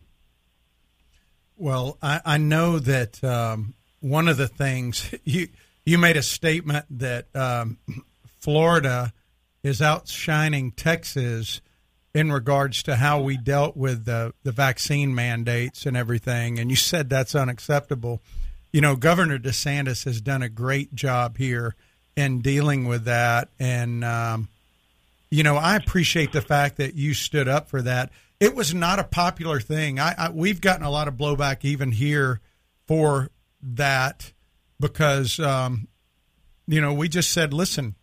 Well, 1.56 1.98
I, 2.02 2.20
I 2.24 2.38
know 2.38 2.78
that 2.78 3.22
um, 3.22 3.74
one 4.00 4.28
of 4.28 4.36
the 4.36 4.48
things 4.48 5.14
you 5.24 5.48
you 5.84 5.98
made 5.98 6.16
a 6.16 6.22
statement 6.22 6.86
that 6.90 7.34
um, 7.34 7.78
Florida 8.38 9.12
is 9.62 9.82
outshining 9.82 10.72
Texas 10.72 11.60
in 12.14 12.32
regards 12.32 12.82
to 12.82 12.96
how 12.96 13.20
we 13.20 13.36
dealt 13.36 13.76
with 13.76 14.04
the 14.04 14.32
the 14.42 14.52
vaccine 14.52 15.14
mandates 15.14 15.86
and 15.86 15.96
everything, 15.96 16.58
and 16.58 16.70
you 16.70 16.76
said 16.76 17.10
that's 17.10 17.34
unacceptable. 17.34 18.20
You 18.72 18.80
know, 18.80 18.96
Governor 18.96 19.38
DeSantis 19.38 20.04
has 20.04 20.20
done 20.20 20.42
a 20.42 20.48
great 20.48 20.94
job 20.94 21.38
here 21.38 21.74
in 22.16 22.40
dealing 22.40 22.86
with 22.86 23.04
that, 23.04 23.48
and 23.58 24.04
um, 24.04 24.48
you 25.30 25.44
know, 25.44 25.56
I 25.56 25.76
appreciate 25.76 26.32
the 26.32 26.42
fact 26.42 26.76
that 26.78 26.94
you 26.94 27.14
stood 27.14 27.48
up 27.48 27.68
for 27.68 27.82
that. 27.82 28.10
It 28.40 28.54
was 28.54 28.74
not 28.74 28.98
a 28.98 29.04
popular 29.04 29.60
thing. 29.60 30.00
I, 30.00 30.14
I 30.18 30.30
we've 30.30 30.60
gotten 30.60 30.84
a 30.84 30.90
lot 30.90 31.08
of 31.08 31.14
blowback 31.14 31.64
even 31.64 31.92
here 31.92 32.40
for 32.86 33.30
that 33.62 34.32
because 34.80 35.38
um, 35.38 35.88
you 36.66 36.80
know 36.80 36.92
we 36.92 37.08
just 37.08 37.30
said, 37.30 37.52
listen, 37.52 37.94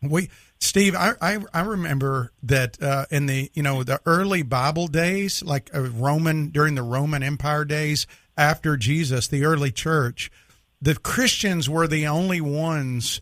we 0.00 0.30
Steve, 0.60 0.94
I 0.94 1.14
I, 1.20 1.38
I 1.52 1.60
remember 1.60 2.32
that 2.44 2.80
uh, 2.82 3.06
in 3.10 3.26
the 3.26 3.50
you 3.52 3.62
know 3.62 3.82
the 3.82 4.00
early 4.06 4.42
Bible 4.42 4.86
days, 4.86 5.42
like 5.42 5.70
uh, 5.74 5.82
Roman 5.82 6.48
during 6.48 6.74
the 6.74 6.82
Roman 6.82 7.22
Empire 7.22 7.64
days 7.64 8.06
after 8.36 8.76
Jesus, 8.76 9.28
the 9.28 9.44
early 9.44 9.72
church, 9.72 10.30
the 10.80 10.94
Christians 10.94 11.68
were 11.68 11.88
the 11.88 12.06
only 12.06 12.40
ones 12.40 13.20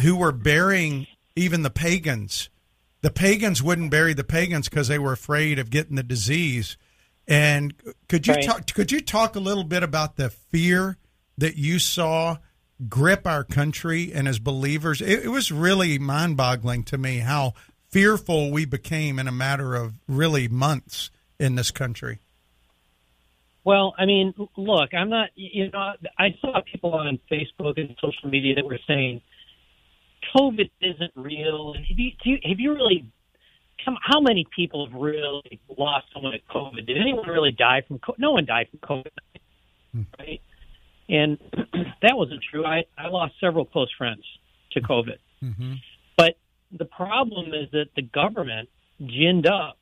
who 0.00 0.16
were 0.16 0.32
burying 0.32 1.06
even 1.36 1.62
the 1.62 1.70
pagans. 1.70 2.48
The 3.02 3.10
pagans 3.10 3.62
wouldn't 3.62 3.90
bury 3.90 4.14
the 4.14 4.24
pagans 4.24 4.68
because 4.68 4.88
they 4.88 4.98
were 4.98 5.12
afraid 5.12 5.58
of 5.58 5.70
getting 5.70 5.96
the 5.96 6.02
disease. 6.02 6.76
And 7.28 7.74
could 8.08 8.26
you 8.26 8.34
Right. 8.34 8.44
talk? 8.44 8.72
Could 8.72 8.90
you 8.90 9.00
talk 9.00 9.36
a 9.36 9.40
little 9.40 9.64
bit 9.64 9.82
about 9.82 10.16
the 10.16 10.30
fear 10.30 10.96
that 11.38 11.56
you 11.56 11.78
saw 11.78 12.38
grip 12.88 13.26
our 13.26 13.44
country 13.44 14.12
and 14.12 14.26
as 14.26 14.38
believers? 14.38 15.00
It, 15.00 15.24
it 15.24 15.28
was 15.28 15.52
really 15.52 15.98
mind-boggling 15.98 16.84
to 16.84 16.98
me 16.98 17.18
how 17.18 17.54
fearful 17.90 18.50
we 18.50 18.64
became 18.64 19.18
in 19.18 19.28
a 19.28 19.32
matter 19.32 19.74
of 19.74 19.94
really 20.08 20.48
months 20.48 21.10
in 21.38 21.54
this 21.54 21.70
country. 21.70 22.20
Well, 23.64 23.94
I 23.98 24.06
mean, 24.06 24.32
look, 24.56 24.94
I'm 24.94 25.10
not. 25.10 25.30
You 25.34 25.70
know, 25.72 25.94
I 26.18 26.36
saw 26.40 26.60
people 26.70 26.94
on 26.94 27.18
Facebook 27.30 27.78
and 27.78 27.96
social 28.00 28.28
media 28.30 28.54
that 28.54 28.64
were 28.64 28.78
saying 28.86 29.20
COVID 30.34 30.70
isn't 30.80 31.12
real. 31.14 31.72
And 31.74 31.84
have 31.86 31.98
you, 31.98 32.12
do 32.22 32.30
you, 32.30 32.38
have 32.44 32.60
you 32.60 32.74
really? 32.74 33.10
Come, 33.84 33.96
how 34.02 34.20
many 34.20 34.46
people 34.54 34.86
have 34.86 34.98
really 34.98 35.60
lost 35.76 36.06
someone 36.12 36.32
to 36.32 36.38
COVID? 36.50 36.86
Did 36.86 36.98
anyone 36.98 37.28
really 37.28 37.52
die 37.52 37.82
from? 37.86 37.98
COVID? 37.98 38.18
No 38.18 38.32
one 38.32 38.46
died 38.46 38.68
from 38.70 38.80
COVID, 38.80 40.04
right? 40.18 40.40
And 41.08 41.38
that 42.02 42.16
wasn't 42.16 42.42
true. 42.50 42.64
I 42.64 42.84
I 42.96 43.08
lost 43.08 43.34
several 43.40 43.64
close 43.64 43.92
friends 43.96 44.24
to 44.72 44.80
COVID. 44.80 45.18
Mm-hmm. 45.42 45.74
But 46.16 46.38
the 46.72 46.86
problem 46.86 47.52
is 47.52 47.70
that 47.72 47.88
the 47.94 48.02
government 48.02 48.68
ginned 49.00 49.46
up 49.46 49.78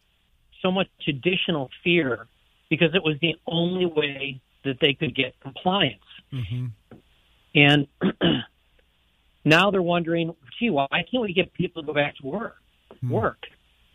so 0.60 0.70
much 0.70 0.88
additional 1.06 1.70
fear 1.82 2.26
because 2.68 2.94
it 2.94 3.02
was 3.02 3.16
the 3.20 3.36
only 3.46 3.86
way 3.86 4.40
that 4.64 4.78
they 4.80 4.94
could 4.94 5.14
get 5.14 5.38
compliance. 5.40 6.00
Mm-hmm. 6.32 6.66
And 7.54 7.86
now 9.44 9.70
they're 9.70 9.82
wondering, 9.82 10.34
gee, 10.58 10.70
why 10.70 10.86
can't 10.90 11.22
we 11.22 11.32
get 11.32 11.52
people 11.52 11.82
to 11.82 11.86
go 11.86 11.92
back 11.92 12.16
to 12.16 12.26
work? 12.26 12.56
Hmm. 13.00 13.10
Work. 13.10 13.38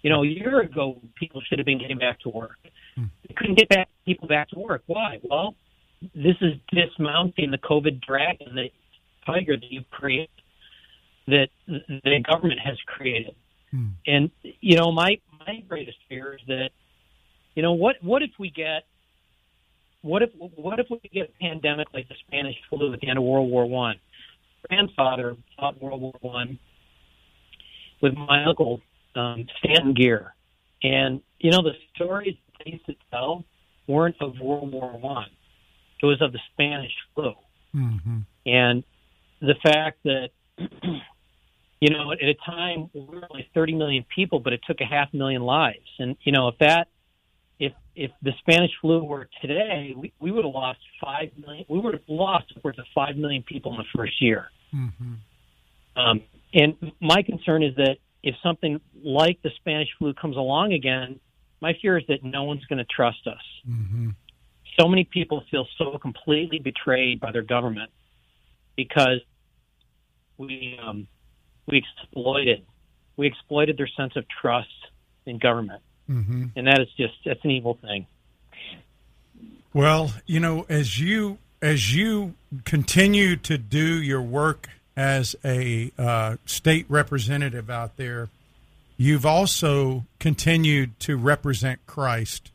You 0.02 0.10
know, 0.10 0.24
a 0.24 0.28
year 0.28 0.62
ago, 0.62 1.02
people 1.16 1.42
should 1.48 1.60
have 1.60 1.66
been 1.66 1.80
getting 1.80 1.98
back 1.98 2.20
to 2.22 2.30
work. 2.30 2.58
Hmm. 2.96 3.06
They 3.28 3.34
couldn't 3.36 3.58
get 3.58 3.70
back 3.70 3.90
people 4.06 4.28
back 4.28 4.50
to 4.50 4.60
work. 4.60 4.84
Why? 4.88 5.20
Well, 5.24 5.56
this 6.16 6.36
is 6.42 6.54
dismounting 6.72 7.52
the 7.52 7.58
COVID 7.58 8.02
dragon, 8.02 8.56
the 8.56 8.70
tiger 9.26 9.58
that 9.58 9.72
you've 9.72 9.90
created, 9.90 10.30
that 11.28 11.50
the 11.68 12.24
government 12.30 12.60
has 12.64 12.78
created. 12.86 13.36
Hmm. 13.72 13.88
And 14.08 14.32
you 14.42 14.78
know, 14.78 14.92
my 14.92 15.20
my 15.46 15.64
greatest 15.68 15.98
fear 16.08 16.34
is 16.34 16.42
that, 16.48 16.70
you 17.56 17.62
know, 17.62 17.74
what 17.74 17.98
what 18.02 18.22
if 18.22 18.32
we 18.40 18.50
get 18.50 18.86
what 20.02 20.22
if 20.22 20.30
what 20.38 20.80
if 20.80 20.88
we 20.90 21.00
get 21.14 21.30
a 21.30 21.44
pandemic 21.44 21.88
like 21.94 22.08
the 22.08 22.16
Spanish 22.28 22.56
flu 22.70 22.94
at 22.94 23.02
the 23.02 23.10
end 23.10 23.18
of 23.18 23.24
World 23.24 23.50
War 23.50 23.66
One? 23.66 23.96
Grandfather 24.68 25.36
fought 25.58 25.82
World 25.82 26.02
War 26.02 26.14
One 26.22 26.60
with 28.02 28.14
my 28.14 28.46
uncle 28.46 28.82
um, 29.16 29.46
Stanton 29.60 29.94
Gear, 29.94 30.34
and 30.84 31.22
you 31.40 31.52
know 31.52 31.62
the 31.62 31.74
stories 31.96 32.36
they 32.64 32.72
used 32.72 32.86
to 32.86 32.96
tell 33.12 33.44
weren't 33.88 34.16
of 34.22 34.40
World 34.40 34.72
War 34.72 34.98
One; 34.98 35.30
it 36.02 36.06
was 36.06 36.22
of 36.22 36.32
the 36.32 36.40
Spanish 36.54 36.94
flu, 37.16 37.34
Mm-hmm. 37.76 38.20
and 38.48 38.84
the 39.42 39.56
fact 39.62 40.00
that 40.04 40.30
you 41.80 41.90
know 41.90 42.12
at 42.12 42.24
a 42.24 42.36
time 42.46 42.90
we 42.94 43.02
were 43.02 43.28
only 43.30 43.48
30 43.54 43.76
million 43.76 44.06
people, 44.14 44.40
but 44.40 44.54
it 44.54 44.62
took 44.66 44.82
a 44.82 44.86
half 44.86 45.14
million 45.14 45.44
lives, 45.44 45.88
and 46.00 46.18
you 46.22 46.32
know 46.32 46.48
if 46.48 46.58
that 46.60 46.88
if 47.60 47.74
if 47.96 48.12
the 48.22 48.32
Spanish 48.40 48.72
flu 48.82 49.04
were 49.04 49.28
today, 49.42 49.94
we, 49.96 50.14
we 50.20 50.32
would 50.32 50.46
have 50.46 50.54
lost 50.54 50.80
five 51.04 51.30
million. 51.38 51.66
We 51.68 51.80
would 51.80 51.94
have 51.94 52.04
lost 52.08 52.46
upwards 52.56 52.80
of 52.80 52.86
five 52.96 53.18
million 53.18 53.44
people 53.44 53.74
in 53.74 53.78
the 53.78 53.86
first 53.96 54.22
year. 54.22 54.50
Mm-hmm. 54.74 55.14
Um, 56.00 56.22
and 56.54 56.94
my 57.02 57.22
concern 57.22 57.64
is 57.64 57.76
that 57.76 57.98
if 58.24 58.36
something 58.42 58.80
like 59.04 59.42
the 59.42 59.52
Spanish 59.58 59.90
flu 59.98 60.14
comes 60.14 60.38
along 60.38 60.74
again, 60.74 61.20
my 61.62 61.74
fear 61.82 61.98
is 61.98 62.06
that 62.08 62.24
no 62.24 62.44
one's 62.44 62.66
going 62.66 62.80
to 62.80 62.86
trust 62.86 63.28
us. 63.28 63.44
Mm-hmm. 63.68 64.10
So 64.80 64.88
many 64.88 65.04
people 65.04 65.44
feel 65.52 65.68
so 65.78 65.98
completely 65.98 66.60
betrayed 66.60 67.20
by 67.20 67.32
their 67.32 67.42
government 67.42 67.92
because 68.78 69.20
we 70.38 70.80
um, 70.82 71.08
we 71.68 71.84
exploited 71.84 72.66
we 73.18 73.28
exploited 73.28 73.78
their 73.78 73.90
sense 73.98 74.16
of 74.16 74.24
trust 74.42 74.70
in 75.26 75.38
government, 75.40 75.82
Mm-hmm. 76.10 76.46
and 76.56 76.68
that 76.68 76.82
is 76.82 76.88
just 76.98 77.14
that's 77.24 77.44
an 77.44 77.52
evil 77.52 77.78
thing. 77.82 78.08
Well, 79.74 80.12
you 80.26 80.40
know, 80.40 80.66
as 80.68 81.00
you 81.00 81.38
as 81.62 81.94
you 81.94 82.34
continue 82.66 83.36
to 83.36 83.58
do 83.58 84.02
your 84.02 84.22
work 84.22 84.70
as 84.98 85.36
a 85.46 85.92
uh, 85.98 86.38
state 86.46 86.86
representative 86.90 87.70
out 87.70 87.98
there, 87.98 88.30
you've 88.98 89.26
also 89.26 90.06
continued 90.20 91.00
to 91.02 91.16
represent 91.16 91.86
Christ, 91.86 92.52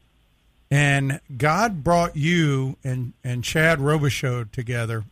and 0.71 1.21
God 1.37 1.85
brought 1.85 2.17
you 2.17 2.77
and 2.83 3.13
and 3.23 3.45
Chad 3.45 3.79
Robichaux 3.79 4.51
together. 4.51 5.05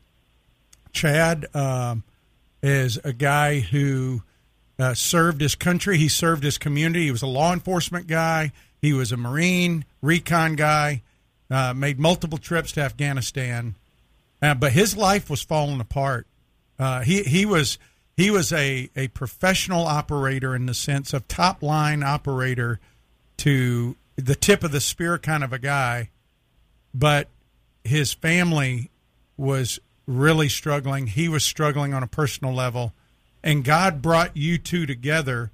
Chad 0.92 1.46
um, 1.54 2.02
is 2.61 2.99
a 3.04 3.12
guy 3.12 3.61
who 3.61 4.22
uh, 4.79 4.95
served 4.95 5.41
his 5.41 5.55
country. 5.55 5.99
He 5.99 6.09
served 6.09 6.43
his 6.43 6.59
community. 6.59 7.05
He 7.05 7.11
was 7.11 7.23
a 7.23 7.26
law 7.26 7.52
enforcement 7.52 8.07
guy. 8.07 8.52
He 8.81 8.93
was 8.93 9.12
a 9.12 9.17
Marine 9.17 9.85
recon 10.00 10.57
guy. 10.57 11.02
Uh, 11.50 11.75
made 11.75 11.99
multiple 11.99 12.38
trips 12.38 12.73
to 12.73 12.81
Afghanistan, 12.81 13.75
uh, 14.41 14.55
but 14.55 14.73
his 14.73 14.97
life 14.97 15.29
was 15.29 15.43
falling 15.43 15.81
apart. 15.81 16.26
Uh, 16.79 17.02
he 17.02 17.23
he 17.25 17.45
was 17.45 17.76
he 18.17 18.31
was 18.31 18.52
a, 18.55 18.88
a 18.97 19.09
professional 19.09 19.87
operator 19.87 20.55
in 20.55 20.64
the 20.64 20.73
sense 20.73 21.12
of 21.12 21.29
top 21.29 21.62
line 21.62 22.02
operator 22.02 22.81
to 23.37 23.97
the 24.17 24.35
tip 24.35 24.64
of 24.64 24.73
the 24.73 24.81
spear 24.81 25.19
kind 25.19 25.45
of 25.45 25.52
a 25.52 25.59
guy, 25.59 26.09
but 26.95 27.29
his 27.85 28.12
family 28.14 28.91
was 29.37 29.79
really 30.07 30.49
struggling. 30.49 31.07
He 31.07 31.29
was 31.29 31.45
struggling 31.45 31.93
on 31.93 32.02
a 32.02 32.07
personal 32.07 32.55
level, 32.55 32.93
and 33.42 33.64
God 33.64 34.02
brought 34.02 34.37
you 34.37 34.58
two 34.58 34.87
together. 34.87 35.50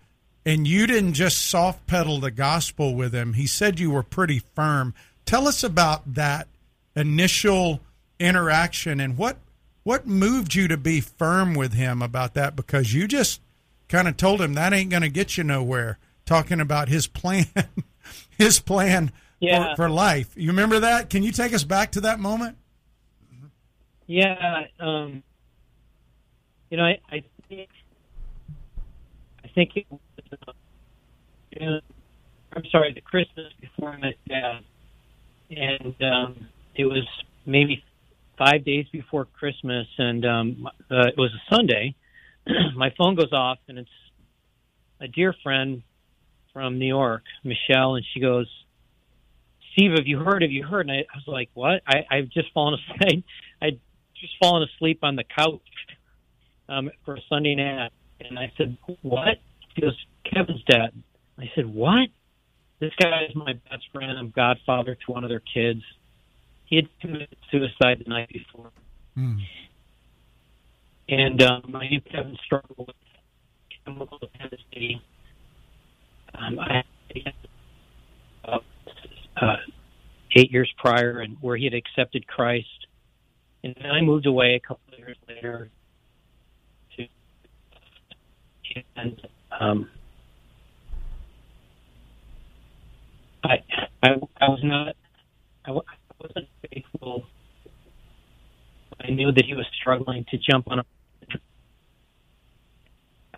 And 0.47 0.67
you 0.67 0.87
didn't 0.87 1.13
just 1.13 1.39
soft 1.47 1.87
pedal 1.87 2.21
the 2.21 2.31
gospel 2.31 2.95
with 2.95 3.13
him. 3.15 3.35
He 3.35 3.47
said 3.47 3.79
you 3.79 3.91
were 3.91 4.03
pretty 4.03 4.39
firm. 4.39 4.95
Tell 5.27 5.47
us 5.47 5.63
about 5.63 6.15
that 6.15 6.49
initial 6.97 7.81
interaction 8.19 8.99
and 8.99 9.17
what 9.19 9.37
what 9.85 10.07
moved 10.07 10.55
you 10.55 10.67
to 10.69 10.77
be 10.77 11.01
firm 11.01 11.55
with 11.55 11.73
him 11.75 12.03
about 12.03 12.35
that 12.35 12.57
because 12.57 12.93
you 12.95 13.07
just 13.07 13.41
kind 13.89 14.09
of 14.09 14.17
told 14.17 14.41
him 14.41 14.55
that 14.55 14.73
ain't 14.73 14.91
going 14.91 15.03
to 15.03 15.09
get 15.09 15.37
you 15.39 15.45
nowhere 15.45 15.99
talking 16.27 16.61
about 16.61 16.89
his 16.89 17.07
plan 17.07 17.47
his 18.39 18.59
plan 18.59 19.13
Yeah. 19.39 19.71
for, 19.77 19.85
for 19.85 19.89
life 19.91 20.33
you 20.35 20.49
remember 20.49 20.81
that 20.81 21.09
can 21.11 21.23
you 21.23 21.31
take 21.31 21.55
us 21.55 21.63
back 21.63 21.93
to 21.93 22.01
that 22.03 22.19
moment 22.19 22.57
Yeah, 24.07 24.65
um, 24.81 25.23
you 26.71 26.77
know, 26.77 26.85
I, 26.85 26.99
I 27.11 27.23
think 27.49 27.69
I 29.45 29.49
think 29.55 29.71
it 29.77 29.87
was, 29.91 30.01
uh, 31.61 31.81
I'm 32.53 32.65
sorry, 32.71 32.93
the 32.93 33.01
Christmas 33.01 33.47
before 33.61 33.91
I 33.91 33.99
met 33.99 34.15
Chad, 34.29 34.63
and 35.51 35.95
um, 36.03 36.49
it 36.75 36.85
was 36.85 37.07
maybe 37.47 37.83
five 38.37 38.65
days 38.65 38.87
before 38.93 39.25
Christmas, 39.25 39.87
and 39.97 40.25
um, 40.27 40.69
uh, 40.91 41.09
it 41.09 41.17
was 41.17 41.31
a 41.33 41.55
Sunday. 41.55 41.95
My 42.77 42.93
phone 42.99 43.15
goes 43.15 43.33
off, 43.33 43.59
and 43.69 43.79
it's 43.79 43.91
a 45.01 45.09
dear 45.09 45.35
friend 45.43 45.83
from 46.53 46.79
New 46.79 46.87
York, 46.87 47.23
Michelle, 47.45 47.95
and 47.95 48.05
she 48.13 48.21
goes, 48.21 48.49
"Steve, 49.73 49.93
have 49.97 50.07
you 50.07 50.19
heard? 50.19 50.43
Have 50.43 50.53
you 50.53 50.65
heard?" 50.65 50.89
And 50.89 50.93
I, 50.93 51.01
I 51.01 51.17
was 51.17 51.25
like, 51.27 51.51
"What?" 51.55 51.83
I, 51.87 52.05
I've 52.11 52.29
just 52.29 52.53
fallen 52.53 52.79
asleep. 53.01 53.25
I'd 53.63 53.81
just 54.21 54.35
fallen 54.41 54.69
asleep 54.77 55.01
on 55.03 55.17
the 55.17 55.25
couch 55.25 55.63
um, 56.69 56.91
for 57.05 57.15
a 57.17 57.21
Sunday 57.29 57.55
nap, 57.55 57.93
and 58.21 58.39
I 58.39 58.53
said, 58.57 58.77
"What?" 59.03 59.39
She 59.75 59.81
goes, 59.83 59.97
"Kevin's 60.25 60.63
dead." 60.65 60.91
I 61.39 61.51
said, 61.55 61.67
"What?" 61.67 62.09
This 62.81 62.93
guy 63.01 63.25
is 63.29 63.35
my 63.35 63.55
best 63.71 63.85
friend. 63.93 64.17
I'm 64.17 64.31
godfather 64.31 64.95
to 64.95 65.13
one 65.13 65.25
of 65.25 65.31
their 65.31 65.43
kids. 65.53 65.83
He 66.67 66.77
had 66.77 66.89
committed 67.01 67.37
suicide 67.51 68.03
the 68.05 68.11
night 68.11 68.29
before, 68.29 68.71
Hmm. 69.15 69.39
and 71.09 71.43
um, 71.43 71.75
I 71.75 71.89
knew 71.89 72.01
Kevin 72.01 72.37
struggled 72.45 72.87
with 72.87 72.97
chemical 73.85 74.19
dependency. 74.19 75.01
Um, 76.35 76.59
I 76.61 76.85
uh, 78.45 78.59
uh, 79.41 79.57
eight 80.37 80.53
years 80.53 80.73
prior, 80.79 81.21
and 81.21 81.37
where 81.41 81.57
he 81.57 81.65
had 81.65 81.75
accepted 81.75 82.27
Christ, 82.27 82.87
and 83.65 83.75
then 83.81 83.91
I 83.91 84.01
moved 84.03 84.27
away 84.27 84.55
a 84.55 84.61
couple 84.61 84.83
of 84.93 84.99
years 84.99 85.17
later 85.27 85.71
to, 86.97 87.07
and 88.97 89.21
um, 89.59 89.91
I, 93.45 93.63
I, 94.03 94.09
I 94.41 94.49
was 94.49 94.61
not, 94.63 94.97
I, 95.65 95.71
I 95.71 96.15
wasn't 96.21 96.49
faithful. 96.71 97.25
I 99.01 99.11
knew 99.11 99.31
that 99.33 99.45
he 99.45 99.55
was 99.55 99.67
struggling 99.81 100.25
to 100.31 100.39
jump 100.39 100.71
on 100.71 100.81
a 100.81 100.85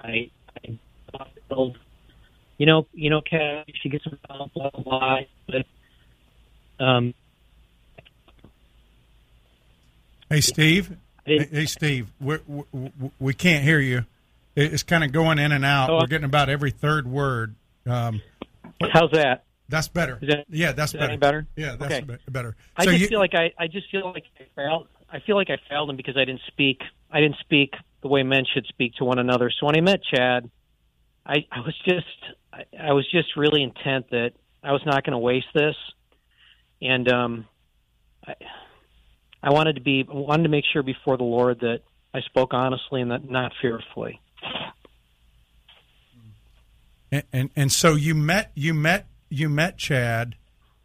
I, 0.03 0.31
I 0.65 0.79
you 2.57 2.67
know, 2.67 2.87
you 2.93 3.11
know, 3.11 3.21
Kat, 3.21 3.67
she 3.83 3.89
gets 3.89 4.07
involved, 4.07 4.55
blah 4.55 4.71
blah 4.71 4.83
blah. 4.83 5.21
But 5.47 6.85
um, 6.85 7.15
Hey, 10.31 10.41
Steve. 10.41 10.97
Hey, 11.27 11.49
hey, 11.51 11.67
Steve. 11.67 12.09
We, 12.21 12.39
we, 12.47 12.91
we 13.19 13.35
can't 13.35 13.65
hear 13.65 13.81
you. 13.81 14.07
It- 14.57 14.73
It's 14.73 14.83
kind 14.83 15.05
of 15.05 15.13
going 15.13 15.39
in 15.39 15.53
and 15.53 15.65
out. 15.65 15.91
Oh, 15.91 15.99
We're 15.99 16.07
getting 16.07 16.25
about 16.25 16.49
every 16.49 16.71
third 16.71 17.07
word. 17.07 17.55
Um, 17.87 18.21
how's 18.93 19.11
that? 19.13 19.45
that's 19.69 19.87
better. 19.89 20.19
That- 20.23 20.47
yeah, 20.49 20.73
that's 20.73 20.93
that 20.93 20.99
better. 20.99 21.17
better? 21.19 21.47
Yeah, 21.57 21.77
that's 21.77 21.95
Okay. 21.95 22.01
be- 22.05 22.17
better. 22.33 22.57
I 22.77 22.85
So 22.85 22.91
just 22.91 23.03
you- 23.03 23.09
feel 23.09 23.21
like 23.21 23.35
I, 23.35 23.53
I 23.59 23.69
just 23.69 23.89
feel 23.91 24.11
like 24.13 24.25
I 24.41 24.45
failed. 24.57 24.89
I 25.13 25.21
feel 25.21 25.37
like 25.37 25.49
I 25.51 25.59
failed 25.69 25.91
him 25.91 25.97
because 25.97 26.17
I 26.17 26.25
didn't 26.25 26.43
speak. 26.49 26.83
I 27.11 27.21
didn't 27.21 27.39
speak 27.41 27.75
the 28.03 28.09
way 28.09 28.23
men 28.23 28.45
should 28.53 28.67
speak 28.67 28.95
to 28.97 29.05
one 29.05 29.19
another. 29.19 29.51
So 29.51 29.67
when 29.67 29.77
I 29.77 29.81
met 29.81 30.01
Chad, 30.05 30.51
I, 31.27 31.47
I 31.53 31.61
was 31.61 31.75
just, 31.85 32.07
I, 32.53 32.65
I 32.79 32.93
was 32.93 33.09
just 33.11 33.37
really 33.37 33.63
intent 33.63 34.11
that 34.11 34.33
I 34.63 34.73
was 34.73 34.83
not 34.87 35.05
going 35.05 35.13
to 35.13 35.19
waste 35.19 35.49
this, 35.55 35.77
and 36.83 37.11
um, 37.13 37.47
I, 38.27 38.35
I 39.43 39.51
wanted 39.51 39.75
to 39.77 39.81
be, 39.83 40.03
wanted 40.05 40.45
to 40.45 40.49
make 40.49 40.65
sure 40.73 40.83
before 40.83 41.17
the 41.17 41.25
Lord 41.25 41.61
that 41.61 41.81
I 42.15 42.21
spoke 42.23 42.55
honestly 42.55 43.01
and 43.01 43.11
that 43.11 43.29
not 43.29 43.53
fearfully. 43.61 44.21
And, 47.13 47.25
and 47.33 47.51
and 47.57 47.73
so 47.73 47.95
you 47.95 48.15
met 48.15 48.53
you 48.55 48.75
met 48.75 49.07
you 49.29 49.49
met 49.49 49.79
Chad, 49.79 50.37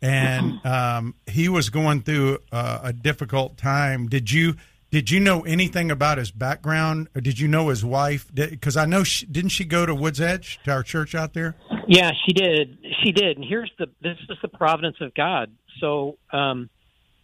and 0.02 0.60
um, 0.66 1.16
he 1.28 1.50
was 1.50 1.70
going 1.70 2.02
through 2.02 2.40
uh, 2.52 2.80
a 2.84 2.94
difficult 2.94 3.58
time. 3.58 4.08
Did 4.08 4.32
you 4.32 4.56
did 4.92 5.12
you 5.12 5.20
know 5.20 5.42
anything 5.42 5.92
about 5.92 6.18
his 6.18 6.32
background, 6.32 7.10
or 7.16 7.22
did 7.22 7.40
you 7.40 7.48
know 7.48 7.70
his 7.70 7.84
wife? 7.84 8.28
Because 8.34 8.78
I 8.78 8.86
know 8.86 9.04
she, 9.04 9.26
didn't 9.26 9.50
she 9.50 9.66
go 9.66 9.86
to 9.86 9.94
Woods 9.94 10.22
Edge 10.22 10.60
to 10.64 10.72
our 10.72 10.84
church 10.84 11.16
out 11.16 11.34
there? 11.34 11.56
Yeah, 11.88 12.12
she 12.26 12.34
did. 12.34 12.78
She 13.04 13.12
did. 13.12 13.38
And 13.38 13.46
here's 13.46 13.72
the 13.78 13.88
this 14.02 14.18
is 14.30 14.38
the 14.42 14.48
providence 14.48 14.98
of 15.02 15.14
God. 15.14 15.52
So 15.80 16.18
um 16.32 16.70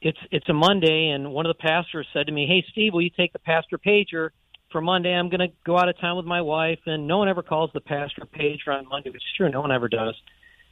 it's 0.01 0.19
it's 0.31 0.49
a 0.49 0.53
Monday 0.53 1.09
and 1.09 1.31
one 1.31 1.45
of 1.45 1.55
the 1.55 1.61
pastors 1.61 2.07
said 2.13 2.27
to 2.27 2.31
me, 2.31 2.45
"Hey 2.47 2.65
Steve, 2.71 2.93
will 2.93 3.01
you 3.01 3.09
take 3.09 3.33
the 3.33 3.39
pastor 3.39 3.77
pager 3.77 4.29
for 4.71 4.81
Monday? 4.81 5.13
I'm 5.13 5.29
going 5.29 5.47
to 5.47 5.53
go 5.65 5.77
out 5.77 5.89
of 5.89 5.99
town 5.99 6.17
with 6.17 6.25
my 6.25 6.41
wife." 6.41 6.79
And 6.85 7.07
no 7.07 7.17
one 7.17 7.29
ever 7.29 7.43
calls 7.43 7.71
the 7.73 7.81
pastor 7.81 8.23
pager 8.25 8.69
on 8.69 8.87
Monday, 8.87 9.09
which 9.09 9.23
is 9.23 9.33
true, 9.37 9.49
no 9.49 9.61
one 9.61 9.71
ever 9.71 9.89
does. 9.89 10.15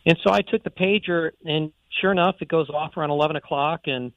And 0.05 0.17
so 0.23 0.31
I 0.31 0.41
took 0.41 0.63
the 0.63 0.69
pager 0.69 1.31
and 1.45 1.71
sure 1.99 2.11
enough, 2.11 2.35
it 2.39 2.47
goes 2.47 2.69
off 2.69 2.95
around 2.97 3.09
11 3.11 3.35
o'clock 3.35 3.81
and 3.85 4.11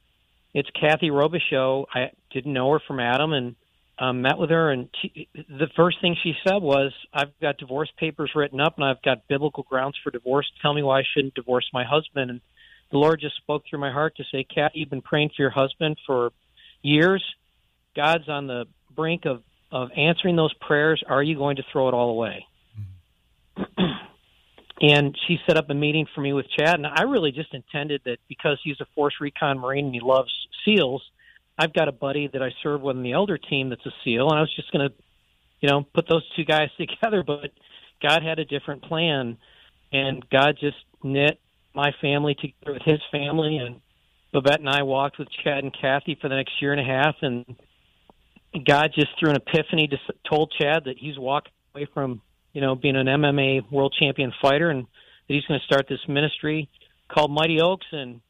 it's 0.55 0.69
Kathy 0.79 1.11
Robichaux. 1.11 1.87
I 1.93 2.11
didn't 2.31 2.53
know 2.53 2.71
her 2.73 2.81
from 2.87 3.01
Adam 3.01 3.33
and 3.33 3.57
um, 3.99 4.23
met 4.23 4.39
with 4.39 4.51
her, 4.51 4.71
and 4.71 4.89
she, 5.01 5.29
the 5.35 5.69
first 5.77 6.01
thing 6.01 6.17
she 6.23 6.35
said 6.47 6.57
was, 6.61 6.93
"I've 7.13 7.39
got 7.41 7.59
divorce 7.59 7.91
papers 7.99 8.33
written 8.35 8.61
up, 8.61 8.77
and 8.77 8.85
I've 8.85 9.03
got 9.03 9.29
biblical 9.29 9.63
grounds 9.63 9.97
for 10.03 10.11
divorce. 10.11 10.51
Tell 10.61 10.75
me 10.75 10.83
why 10.83 11.01
I 11.01 11.03
shouldn't 11.15 11.35
divorce 11.35 11.69
my 11.73 11.85
husband." 11.85 12.31
And 12.31 12.41
the 12.91 12.99
Lord 12.99 13.21
just 13.21 13.37
spoke 13.37 13.65
through 13.69 13.79
my 13.79 13.93
heart 13.93 14.17
to 14.17 14.25
say, 14.33 14.45
"Kat, 14.45 14.73
you've 14.75 14.91
been 14.91 15.03
praying 15.03 15.31
for 15.31 15.43
your 15.43 15.51
husband 15.51 15.99
for 16.07 16.33
years. 16.83 17.23
God's 17.95 18.29
on 18.29 18.47
the 18.47 18.67
brink 18.91 19.25
of 19.25 19.43
of 19.73 19.91
answering 19.97 20.37
those 20.37 20.53
prayers. 20.55 21.03
Are 21.09 21.23
you 21.23 21.37
going 21.37 21.57
to 21.57 21.65
throw 21.73 21.89
it 21.89 21.95
all 21.95 22.11
away?" 22.11 22.47
Mm-hmm. 23.59 23.83
and 24.83 25.17
she 25.27 25.39
set 25.47 25.57
up 25.57 25.71
a 25.71 25.75
meeting 25.75 26.07
for 26.15 26.21
me 26.21 26.33
with 26.33 26.47
Chad, 26.59 26.75
and 26.75 26.87
I 26.87 27.03
really 27.03 27.33
just 27.33 27.55
intended 27.55 28.03
that 28.05 28.19
because 28.29 28.59
he's 28.63 28.81
a 28.81 28.87
Force 28.95 29.15
Recon 29.21 29.59
Marine 29.59 29.87
and 29.87 29.95
he 29.95 30.01
loves 30.01 30.33
SEALs. 30.65 31.03
I've 31.59 31.73
got 31.73 31.89
a 31.89 31.93
buddy 31.93 32.29
that 32.33 32.43
I 32.43 32.51
serve 32.63 32.81
with 32.81 32.97
in 32.97 33.03
the 33.03 33.13
elder 33.13 33.39
team 33.39 33.69
that's 33.69 33.85
a 33.87 33.93
SEAL, 34.05 34.29
and 34.31 34.39
I 34.39 34.41
was 34.41 34.55
just 34.55 34.73
going 34.73 34.89
to, 34.89 34.95
you 35.61 35.69
know, 35.69 35.87
put 35.95 36.09
those 36.09 36.25
two 36.35 36.45
guys 36.45 36.69
together. 36.79 37.23
But 37.23 37.51
God 38.03 38.23
had 38.23 38.39
a 38.39 38.45
different 38.45 38.83
plan, 38.83 39.39
and 39.93 40.29
God 40.31 40.57
just 40.61 40.79
knit 41.03 41.39
my 41.75 41.93
family 42.01 42.35
together 42.35 42.75
with 42.75 42.83
His 42.83 43.01
family, 43.11 43.59
and 43.59 43.81
Babette 44.33 44.61
and 44.61 44.69
I 44.69 44.83
walked 44.83 45.19
with 45.19 45.29
Chad 45.45 45.63
and 45.63 45.77
Kathy 45.79 46.19
for 46.21 46.29
the 46.29 46.37
next 46.37 46.61
year 46.61 46.73
and 46.73 46.81
a 46.81 46.85
half, 46.85 47.17
and 47.23 47.45
God 48.67 48.93
just 48.95 49.09
through 49.19 49.31
an 49.31 49.37
epiphany 49.37 49.87
just 49.89 50.03
told 50.29 50.53
Chad 50.59 50.85
that 50.85 50.99
he's 50.99 51.19
walking 51.19 51.53
away 51.75 51.87
from, 51.93 52.21
you 52.53 52.61
know, 52.61 52.75
being 52.75 52.97
an 52.97 53.07
MMA 53.07 53.71
world 53.71 53.95
champion 53.99 54.33
fighter, 54.43 54.71
and 54.71 54.85
that 54.85 55.35
he's 55.35 55.45
going 55.47 55.59
to 55.59 55.67
start 55.67 55.87
this 55.89 56.01
ministry 56.09 56.69
called 57.09 57.31
Mighty 57.31 57.61
Oaks, 57.61 57.87
and 57.93 58.21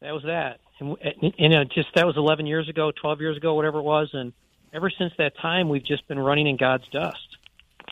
that 0.00 0.12
was 0.12 0.24
that. 0.24 0.60
And, 0.80 0.96
you 1.38 1.48
know, 1.48 1.64
just 1.64 1.88
that 1.94 2.06
was 2.06 2.16
11 2.16 2.46
years 2.46 2.68
ago, 2.68 2.90
12 3.00 3.20
years 3.20 3.36
ago, 3.36 3.54
whatever 3.54 3.78
it 3.78 3.84
was, 3.84 4.10
and 4.12 4.32
ever 4.72 4.90
since 4.90 5.12
that 5.18 5.36
time, 5.38 5.68
we've 5.68 5.84
just 5.84 6.06
been 6.08 6.18
running 6.18 6.48
in 6.48 6.56
God's 6.56 6.88
dust. 6.88 7.36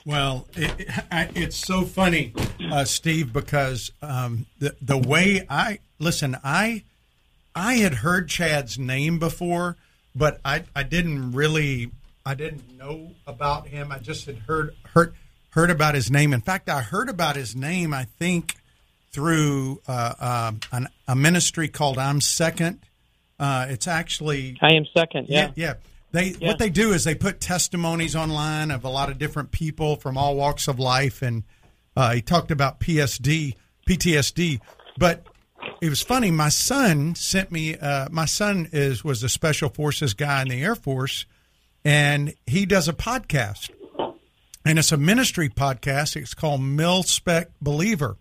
Well, 0.04 0.48
it, 0.54 0.88
it's 1.36 1.56
so 1.56 1.82
funny, 1.82 2.32
uh, 2.72 2.84
Steve, 2.84 3.32
because 3.32 3.92
um, 4.00 4.46
the 4.58 4.74
the 4.80 4.98
way 4.98 5.46
I 5.48 5.78
listen, 5.98 6.36
I 6.42 6.84
I 7.54 7.74
had 7.74 7.94
heard 7.96 8.28
Chad's 8.28 8.78
name 8.78 9.18
before, 9.18 9.76
but 10.14 10.40
I 10.44 10.64
I 10.74 10.82
didn't 10.82 11.32
really 11.32 11.90
I 12.24 12.34
didn't 12.34 12.76
know 12.78 13.12
about 13.26 13.68
him. 13.68 13.90
I 13.92 13.98
just 13.98 14.26
had 14.26 14.38
heard 14.38 14.74
heard 14.94 15.14
heard 15.50 15.70
about 15.70 15.94
his 15.94 16.10
name. 16.10 16.32
In 16.32 16.40
fact, 16.40 16.68
I 16.68 16.80
heard 16.80 17.08
about 17.08 17.36
his 17.36 17.54
name. 17.56 17.92
I 17.92 18.04
think 18.04 18.56
through 19.12 19.80
uh, 19.86 20.14
uh, 20.18 20.52
an, 20.72 20.88
a 21.06 21.14
ministry 21.14 21.68
called 21.68 21.98
I'm 21.98 22.20
Second. 22.20 22.80
Uh, 23.38 23.66
it's 23.68 23.86
actually 23.86 24.56
I 24.60 24.72
am 24.72 24.86
second. 24.96 25.26
Yeah. 25.28 25.52
yeah, 25.56 25.66
yeah. 25.66 25.74
They 26.12 26.24
Yeah. 26.38 26.48
what 26.48 26.58
they 26.58 26.70
do 26.70 26.92
is 26.92 27.04
they 27.04 27.14
put 27.14 27.40
testimonies 27.40 28.14
online 28.14 28.70
of 28.70 28.84
a 28.84 28.88
lot 28.88 29.10
of 29.10 29.18
different 29.18 29.50
people 29.50 29.96
from 29.96 30.16
all 30.16 30.36
walks 30.36 30.68
of 30.68 30.78
life, 30.78 31.22
and 31.22 31.42
uh, 31.96 32.12
he 32.12 32.22
talked 32.22 32.50
about 32.50 32.80
PSD, 32.80 33.54
PTSD. 33.88 34.60
But 34.98 35.26
it 35.82 35.90
was 35.90 36.00
funny. 36.00 36.30
My 36.30 36.48
son 36.48 37.16
sent 37.16 37.50
me. 37.50 37.76
Uh, 37.76 38.08
my 38.12 38.24
son 38.24 38.68
is 38.72 39.02
was 39.02 39.24
a 39.24 39.28
special 39.28 39.68
forces 39.68 40.14
guy 40.14 40.42
in 40.42 40.48
the 40.48 40.62
Air 40.62 40.76
Force, 40.76 41.26
and 41.84 42.32
he 42.46 42.66
does 42.66 42.86
a 42.86 42.92
podcast, 42.92 43.70
and 44.64 44.78
it's 44.78 44.92
a 44.92 44.96
ministry 44.96 45.48
podcast. 45.48 46.14
It's 46.14 46.34
called 46.34 46.62
Mill 46.62 47.02
Spec 47.02 47.50
Believer, 47.60 48.16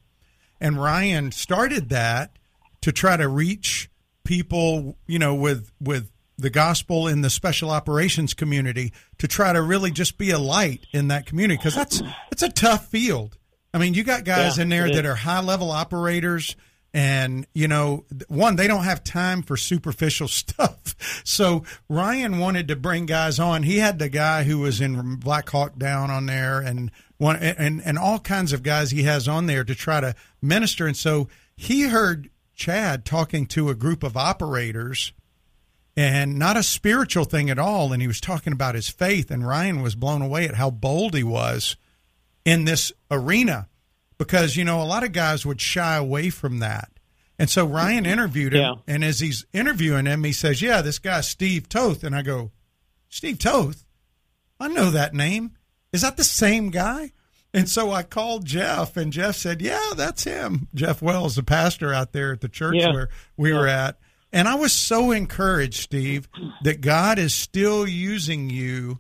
and 0.60 0.82
Ryan 0.82 1.32
started 1.32 1.90
that 1.90 2.36
to 2.82 2.92
try 2.92 3.16
to 3.16 3.28
reach 3.28 3.92
people, 4.24 4.98
you 5.06 5.20
know, 5.20 5.36
with 5.36 5.72
with 5.80 6.10
the 6.40 6.50
gospel 6.50 7.08
in 7.08 7.22
the 7.22 7.30
special 7.30 7.70
operations 7.70 8.34
community 8.34 8.92
to 9.20 9.28
try 9.28 9.54
to 9.54 9.62
really 9.62 9.92
just 9.92 10.18
be 10.18 10.32
a 10.32 10.40
light 10.40 10.88
in 10.94 11.10
that 11.10 11.28
community 11.28 11.58
because 11.58 11.76
that's 11.76 12.02
it's 12.32 12.42
a 12.42 12.50
tough 12.50 12.88
field. 12.88 13.38
I 13.72 13.78
mean, 13.78 13.94
you 13.94 14.04
got 14.04 14.24
guys 14.24 14.58
Yeah, 14.58 14.64
in 14.64 14.70
there 14.70 14.92
that 14.92 15.06
are 15.06 15.14
high 15.14 15.42
level 15.42 15.70
operators 15.70 16.56
and 16.94 17.48
you 17.54 17.68
know 17.68 18.06
one 18.28 18.58
they 18.58 18.68
don't 18.68 18.84
have 18.84 19.04
time 19.04 19.42
for 19.42 19.58
superficial 19.58 20.28
stuff. 20.28 20.96
So 21.24 21.64
ryan 21.90 22.40
wanted 22.40 22.68
to 22.70 22.76
bring 22.76 23.06
guys 23.06 23.40
on. 23.40 23.64
He 23.64 23.78
had 23.78 24.00
the 24.00 24.10
guy 24.10 24.44
who 24.44 24.60
was 24.60 24.82
in 24.82 25.16
black 25.16 25.50
hawk 25.50 25.78
down 25.78 26.12
on 26.12 26.26
there 26.26 26.60
and 26.60 26.92
one 27.18 27.38
and 27.38 27.82
and 27.84 27.98
all 27.98 28.20
kinds 28.20 28.54
of 28.54 28.64
guys 28.64 28.92
he 28.92 29.04
has 29.04 29.28
on 29.28 29.46
there 29.46 29.64
to 29.64 29.76
try 29.76 30.02
to 30.02 30.16
minister. 30.42 30.88
And 30.88 30.98
so 30.98 31.28
he 31.56 31.84
heard 31.84 32.30
chad 32.56 33.06
talking 33.06 33.46
to 33.48 33.70
a 33.70 33.76
group 33.76 34.04
of 34.04 34.18
operators 34.18 35.14
and 35.98 36.38
not 36.38 36.58
a 36.58 36.64
spiritual 36.64 37.26
thing 37.26 37.50
at 37.50 37.60
all. 37.60 37.92
And 37.92 38.02
he 38.02 38.08
was 38.08 38.22
talking 38.22 38.54
about 38.54 38.76
his 38.76 38.90
faith. 38.90 39.32
And 39.32 39.48
ryan 39.48 39.82
was 39.82 39.96
blown 39.96 40.22
away 40.22 40.48
at 40.48 40.56
how 40.56 40.70
bold 40.70 41.14
he 41.14 41.24
was 41.24 41.76
in 42.46 42.66
this 42.66 42.92
arena 43.10 43.68
because 44.26 44.56
you 44.56 44.64
know 44.64 44.82
a 44.82 44.86
lot 44.86 45.04
of 45.04 45.12
guys 45.14 45.46
would 45.48 45.60
shy 45.60 45.96
away 45.96 46.30
from 46.30 46.60
that. 46.60 46.92
And 47.40 47.50
so 47.50 47.66
ryan 47.66 48.04
mm-hmm. 48.04 48.14
interviewed 48.14 48.54
him 48.54 48.62
Yeah. 48.62 48.74
and 48.94 49.04
as 49.04 49.20
he's 49.20 49.46
interviewing 49.52 50.06
him 50.06 50.24
he 50.24 50.32
says 50.32 50.62
yeah 50.62 50.82
this 50.84 51.00
guy 51.00 51.22
steve 51.22 51.68
toth. 51.68 52.04
And 52.04 52.16
i 52.16 52.22
go 52.22 52.52
steve 53.10 53.40
toth? 53.40 53.84
I 54.60 54.68
know 54.68 54.92
that 54.92 55.16
name. 55.16 55.54
Is 55.92 56.04
that 56.04 56.18
the 56.18 56.24
same 56.24 56.70
guy? 56.70 57.14
And 57.52 57.68
so 57.68 57.92
i 57.92 58.04
called 58.04 58.46
jeff 58.46 58.96
and 58.96 59.12
jeff 59.12 59.36
said 59.38 59.60
yeah 59.62 59.92
that's 59.98 60.24
him. 60.24 60.68
Jeff 60.76 61.02
wells 61.02 61.36
the 61.36 61.44
pastor 61.44 61.92
out 61.92 62.14
there 62.14 62.32
at 62.34 62.42
the 62.42 62.48
church 62.50 62.76
Yeah. 62.78 62.94
where 62.94 63.10
we 63.38 63.52
were 63.54 63.68
at. 63.68 63.98
And 64.32 64.48
i 64.48 64.54
was 64.54 64.72
so 64.72 65.10
encouraged 65.12 65.82
steve 65.82 66.30
that 66.64 66.80
god 66.82 67.18
is 67.18 67.34
still 67.34 67.88
using 67.88 68.52
you 68.52 69.00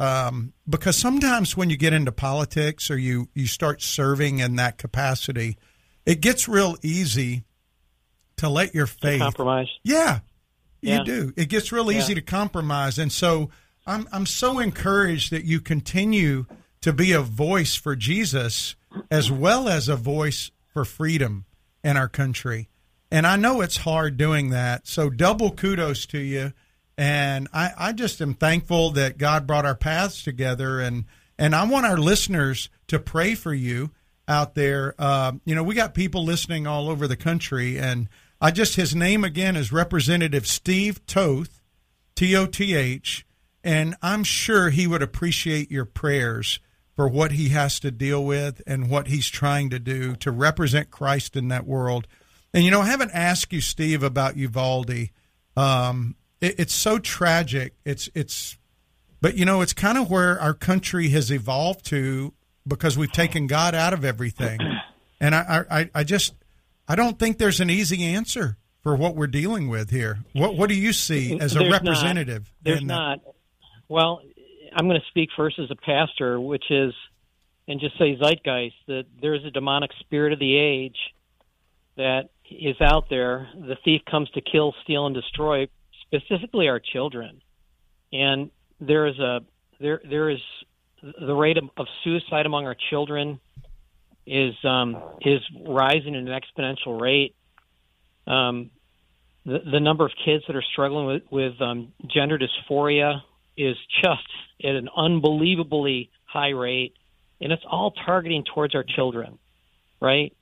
um, 0.00 0.52
because 0.68 0.96
sometimes 0.96 1.56
when 1.56 1.70
you 1.70 1.76
get 1.76 1.92
into 1.92 2.12
politics 2.12 2.90
or 2.90 2.98
you 2.98 3.28
you 3.34 3.46
start 3.46 3.82
serving 3.82 4.38
in 4.38 4.56
that 4.56 4.78
capacity, 4.78 5.56
it 6.06 6.20
gets 6.20 6.48
real 6.48 6.76
easy 6.82 7.44
to 8.36 8.48
let 8.48 8.74
your 8.74 8.86
faith. 8.86 9.20
Compromise. 9.20 9.68
Yeah, 9.82 10.20
you 10.80 10.94
Yeah. 10.94 11.04
do. 11.04 11.32
It 11.36 11.48
gets 11.48 11.72
real 11.72 11.90
easy 11.90 12.12
Yeah. 12.12 12.16
to 12.16 12.22
compromise, 12.22 12.98
and 12.98 13.10
so 13.12 13.50
I'm 13.86 14.06
I'm 14.12 14.26
so 14.26 14.58
encouraged 14.58 15.32
that 15.32 15.44
you 15.44 15.60
continue 15.60 16.46
to 16.80 16.92
be 16.92 17.12
a 17.12 17.20
voice 17.22 17.74
for 17.74 17.96
Jesus 17.96 18.76
as 19.10 19.30
well 19.30 19.68
as 19.68 19.88
a 19.88 19.96
voice 19.96 20.50
for 20.72 20.84
freedom 20.84 21.44
in 21.82 21.96
our 21.96 22.08
country. 22.08 22.68
And 23.10 23.26
I 23.26 23.36
know 23.36 23.60
it's 23.62 23.78
hard 23.78 24.16
doing 24.16 24.50
that. 24.50 24.86
So 24.86 25.10
double 25.10 25.50
kudos 25.50 26.06
to 26.06 26.18
you. 26.18 26.52
And 26.98 27.48
I, 27.54 27.70
I 27.78 27.92
just 27.92 28.20
am 28.20 28.34
thankful 28.34 28.90
that 28.90 29.16
God 29.16 29.46
brought 29.46 29.64
our 29.64 29.76
paths 29.76 30.22
together 30.22 30.80
and 30.80 31.04
And 31.38 31.54
I 31.54 31.64
want 31.64 31.86
our 31.86 31.96
listeners 31.96 32.68
to 32.88 32.98
pray 32.98 33.36
for 33.36 33.54
you 33.54 33.92
out 34.26 34.56
there. 34.56 34.94
Uh, 34.98 35.32
you 35.44 35.54
know, 35.54 35.62
we 35.62 35.76
got 35.76 35.94
people 35.94 36.24
listening 36.24 36.66
all 36.66 36.88
over 36.90 37.06
the 37.06 37.16
country, 37.16 37.78
and 37.78 38.08
I 38.40 38.50
just 38.50 38.74
his 38.74 38.92
name 38.94 39.22
again 39.22 39.54
is 39.54 39.70
Representative 39.72 40.48
Steve 40.48 41.06
Toth, 41.06 41.62
T 42.16 42.34
O 42.34 42.46
T 42.46 42.74
H, 42.74 43.24
and 43.62 43.94
I'm 44.02 44.24
sure 44.24 44.70
he 44.70 44.88
would 44.88 45.02
appreciate 45.02 45.70
your 45.70 45.84
prayers 45.84 46.58
for 46.96 47.06
what 47.06 47.30
he 47.30 47.50
has 47.50 47.78
to 47.80 47.92
deal 47.92 48.24
with 48.24 48.60
and 48.66 48.90
what 48.90 49.06
he's 49.06 49.28
trying 49.28 49.70
to 49.70 49.78
do 49.78 50.16
to 50.16 50.32
represent 50.32 50.90
Christ 50.90 51.36
in 51.36 51.46
that 51.48 51.66
world. 51.66 52.08
And 52.52 52.64
you 52.64 52.72
know, 52.72 52.80
I 52.80 52.86
haven't 52.86 53.12
asked 53.14 53.52
you, 53.52 53.60
Steve, 53.60 54.02
about 54.02 54.36
Uvalde. 54.36 55.10
Um, 55.56 56.16
it, 56.40 56.54
it's 56.58 56.74
so 56.74 56.98
tragic. 56.98 57.74
It's 57.84 58.08
it's, 58.14 58.58
but 59.20 59.36
you 59.36 59.44
know, 59.44 59.60
it's 59.60 59.72
kind 59.72 59.98
of 59.98 60.10
where 60.10 60.40
our 60.40 60.54
country 60.54 61.08
has 61.10 61.30
evolved 61.30 61.84
to 61.86 62.32
because 62.66 62.98
we've 62.98 63.12
taken 63.12 63.46
God 63.46 63.74
out 63.74 63.92
of 63.92 64.04
everything. 64.04 64.60
And 65.20 65.34
I, 65.34 65.64
I, 65.68 65.90
I 65.96 66.04
just, 66.04 66.34
I 66.86 66.94
don't 66.94 67.18
think 67.18 67.38
there's 67.38 67.58
an 67.58 67.70
easy 67.70 68.04
answer 68.04 68.56
for 68.84 68.94
what 68.94 69.16
we're 69.16 69.26
dealing 69.26 69.68
with 69.68 69.90
here. 69.90 70.20
What 70.32 70.56
What 70.56 70.68
do 70.68 70.76
you 70.76 70.92
see 70.92 71.38
as 71.40 71.56
a 71.56 71.58
There's 71.58 71.72
representative? 71.72 72.44
Not. 72.44 72.62
There's 72.62 72.82
not. 72.84 73.20
Well, 73.88 74.20
I'm 74.72 74.86
going 74.86 75.00
to 75.00 75.06
speak 75.08 75.30
first 75.36 75.58
as 75.58 75.72
a 75.72 75.74
pastor, 75.74 76.40
which 76.40 76.70
is, 76.70 76.94
and 77.66 77.80
just 77.80 77.98
say 77.98 78.16
zeitgeist 78.16 78.76
that 78.86 79.06
there's 79.20 79.44
a 79.44 79.50
demonic 79.50 79.90
spirit 79.98 80.32
of 80.32 80.38
the 80.38 80.56
age 80.56 80.96
that 81.96 82.28
is 82.48 82.76
out 82.80 83.10
there. 83.10 83.48
The 83.54 83.76
thief 83.84 84.02
comes 84.08 84.30
to 84.30 84.40
kill, 84.40 84.72
steal, 84.84 85.06
and 85.06 85.16
destroy, 85.16 85.66
specifically 86.14 86.68
our 86.68 86.80
children. 86.80 87.40
And 88.12 88.50
there 88.80 89.06
is 89.06 89.18
a 89.18 89.40
there 89.80 90.00
there 90.08 90.30
is 90.30 90.40
the 91.02 91.34
rate 91.34 91.58
of, 91.58 91.64
of 91.76 91.86
suicide 92.02 92.46
among 92.46 92.66
our 92.66 92.76
children 92.90 93.40
is 94.26 94.54
um, 94.64 94.96
is 95.20 95.40
rising 95.66 96.14
at 96.14 96.22
an 96.22 96.28
exponential 96.28 97.00
rate. 97.00 97.34
Um, 98.26 98.70
the, 99.46 99.60
the 99.72 99.80
number 99.80 100.04
of 100.04 100.12
kids 100.24 100.44
that 100.46 100.56
are 100.56 100.64
struggling 100.72 101.06
with, 101.06 101.22
with 101.30 101.60
um, 101.62 101.92
gender 102.06 102.38
dysphoria 102.38 103.22
is 103.56 103.76
just 104.02 104.28
at 104.62 104.74
an 104.74 104.88
unbelievably 104.94 106.10
high 106.24 106.50
rate, 106.50 106.94
and 107.40 107.52
it's 107.52 107.62
all 107.68 107.92
targeting 107.92 108.44
towards 108.44 108.74
our 108.74 108.84
children, 108.84 109.38
right? 110.00 110.36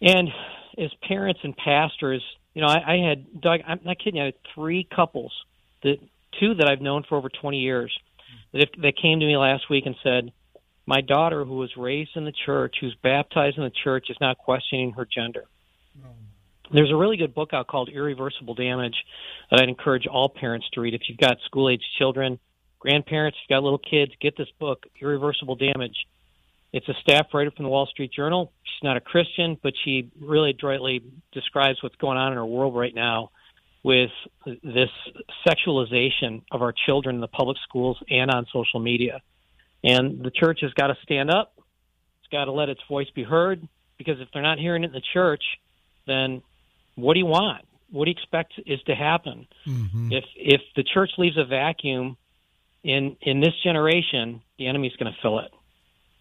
And 0.00 0.28
as 0.76 0.90
parents 1.06 1.40
and 1.44 1.56
pastors, 1.56 2.22
you 2.54 2.62
know, 2.62 2.68
I, 2.68 2.94
I 2.94 3.08
had 3.08 3.40
Doug. 3.40 3.60
I'm 3.66 3.80
not 3.84 3.98
kidding. 3.98 4.16
you, 4.16 4.22
I 4.22 4.26
had 4.26 4.34
three 4.54 4.86
couples 4.94 5.32
that 5.82 5.96
two 6.38 6.54
that 6.54 6.68
I've 6.68 6.80
known 6.80 7.04
for 7.08 7.16
over 7.16 7.28
20 7.28 7.58
years 7.58 7.96
that 8.52 8.62
if, 8.62 8.82
that 8.82 8.96
came 9.00 9.20
to 9.20 9.26
me 9.26 9.36
last 9.36 9.68
week 9.70 9.84
and 9.86 9.94
said, 10.02 10.32
"My 10.86 11.00
daughter, 11.00 11.44
who 11.44 11.56
was 11.56 11.70
raised 11.76 12.16
in 12.16 12.24
the 12.24 12.32
church, 12.44 12.76
who's 12.80 12.94
baptized 13.02 13.58
in 13.58 13.64
the 13.64 13.72
church, 13.84 14.06
is 14.10 14.16
not 14.20 14.38
questioning 14.38 14.92
her 14.92 15.06
gender." 15.06 15.44
Mm. 15.98 16.12
There's 16.72 16.90
a 16.90 16.96
really 16.96 17.16
good 17.16 17.34
book 17.34 17.52
out 17.52 17.66
called 17.66 17.90
Irreversible 17.90 18.54
Damage 18.54 18.96
that 19.50 19.60
I'd 19.60 19.68
encourage 19.68 20.06
all 20.06 20.28
parents 20.28 20.66
to 20.72 20.80
read. 20.80 20.94
If 20.94 21.02
you've 21.08 21.18
got 21.18 21.36
school 21.44 21.68
age 21.68 21.82
children, 21.98 22.38
grandparents, 22.78 23.38
if 23.38 23.50
you've 23.50 23.56
got 23.56 23.62
little 23.62 23.78
kids, 23.78 24.12
get 24.20 24.36
this 24.36 24.48
book, 24.58 24.84
Irreversible 25.00 25.56
Damage. 25.56 25.96
It's 26.72 26.88
a 26.88 26.94
staff 27.02 27.26
writer 27.34 27.50
from 27.50 27.64
the 27.64 27.68
Wall 27.68 27.86
Street 27.86 28.12
Journal. 28.12 28.50
She's 28.64 28.82
not 28.82 28.96
a 28.96 29.00
Christian, 29.00 29.58
but 29.62 29.74
she 29.84 30.10
really 30.18 30.50
adroitly 30.50 31.02
describes 31.32 31.82
what's 31.82 31.96
going 31.96 32.16
on 32.16 32.32
in 32.32 32.38
our 32.38 32.46
world 32.46 32.74
right 32.74 32.94
now 32.94 33.30
with 33.82 34.10
this 34.46 34.90
sexualization 35.46 36.42
of 36.50 36.62
our 36.62 36.72
children 36.86 37.16
in 37.16 37.20
the 37.20 37.28
public 37.28 37.58
schools 37.68 37.98
and 38.08 38.30
on 38.30 38.46
social 38.52 38.80
media. 38.80 39.20
And 39.84 40.22
the 40.22 40.30
church 40.30 40.60
has 40.62 40.72
got 40.72 40.86
to 40.86 40.96
stand 41.02 41.30
up. 41.30 41.52
It's 42.20 42.30
got 42.30 42.44
to 42.46 42.52
let 42.52 42.68
its 42.68 42.80
voice 42.88 43.10
be 43.10 43.24
heard 43.24 43.66
because 43.98 44.20
if 44.20 44.28
they're 44.32 44.42
not 44.42 44.58
hearing 44.58 44.84
it 44.84 44.88
in 44.88 44.92
the 44.92 45.02
church, 45.12 45.42
then 46.06 46.42
what 46.94 47.14
do 47.14 47.20
you 47.20 47.26
want? 47.26 47.64
What 47.90 48.06
do 48.06 48.10
you 48.10 48.16
expect 48.16 48.54
is 48.64 48.80
to 48.84 48.94
happen? 48.94 49.46
Mm-hmm. 49.66 50.12
If 50.12 50.24
if 50.36 50.60
the 50.76 50.82
church 50.82 51.10
leaves 51.18 51.36
a 51.36 51.44
vacuum 51.44 52.16
in 52.82 53.16
in 53.20 53.40
this 53.40 53.52
generation, 53.62 54.40
the 54.58 54.68
enemy's 54.68 54.94
going 54.96 55.12
to 55.12 55.18
fill 55.20 55.40
it. 55.40 55.50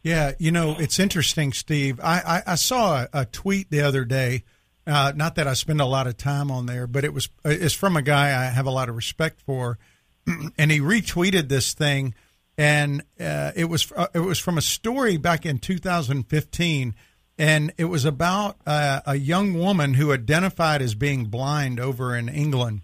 Yeah, 0.04 0.32
you 0.40 0.52
know, 0.52 0.76
it's 0.80 1.00
interesting, 1.00 1.54
Steve. 1.54 2.00
I, 2.00 2.42
I, 2.48 2.54
I 2.54 2.56
saw 2.56 3.04
a, 3.04 3.10
a 3.14 3.26
tweet 3.26 3.70
the 3.70 3.82
other 3.82 4.04
day. 4.04 4.44
Uh, 4.88 5.14
not 5.16 5.36
that 5.36 5.48
I 5.48 5.54
spend 5.54 5.80
a 5.80 5.86
lot 5.86 6.08
of 6.08 6.18
time 6.18 6.50
on 6.50 6.66
there, 6.66 6.88
but 6.88 7.04
it 7.04 7.14
was 7.14 7.30
it's 7.46 7.76
from 7.76 7.96
a 7.96 8.02
guy 8.02 8.30
I 8.30 8.46
have 8.46 8.66
a 8.66 8.72
lot 8.72 8.90
of 8.90 8.96
respect 8.96 9.42
for, 9.42 9.78
and 10.58 10.72
he 10.72 10.80
retweeted 10.80 11.50
this 11.50 11.76
thing, 11.76 12.16
and 12.58 13.04
uh, 13.20 13.52
it 13.56 13.66
was 13.66 13.92
uh, 13.96 14.08
it 14.16 14.20
was 14.20 14.40
from 14.40 14.58
a 14.58 14.62
story 14.62 15.18
back 15.18 15.46
in 15.46 15.60
2015, 15.60 16.96
and 17.38 17.74
it 17.78 17.86
was 17.86 18.06
about 18.06 18.58
uh, 18.66 19.02
a 19.06 19.16
young 19.16 19.54
woman 19.54 19.94
who 19.94 20.12
identified 20.12 20.82
as 20.82 20.96
being 20.96 21.26
blind 21.26 21.80
over 21.80 22.16
in 22.16 22.28
England, 22.28 22.82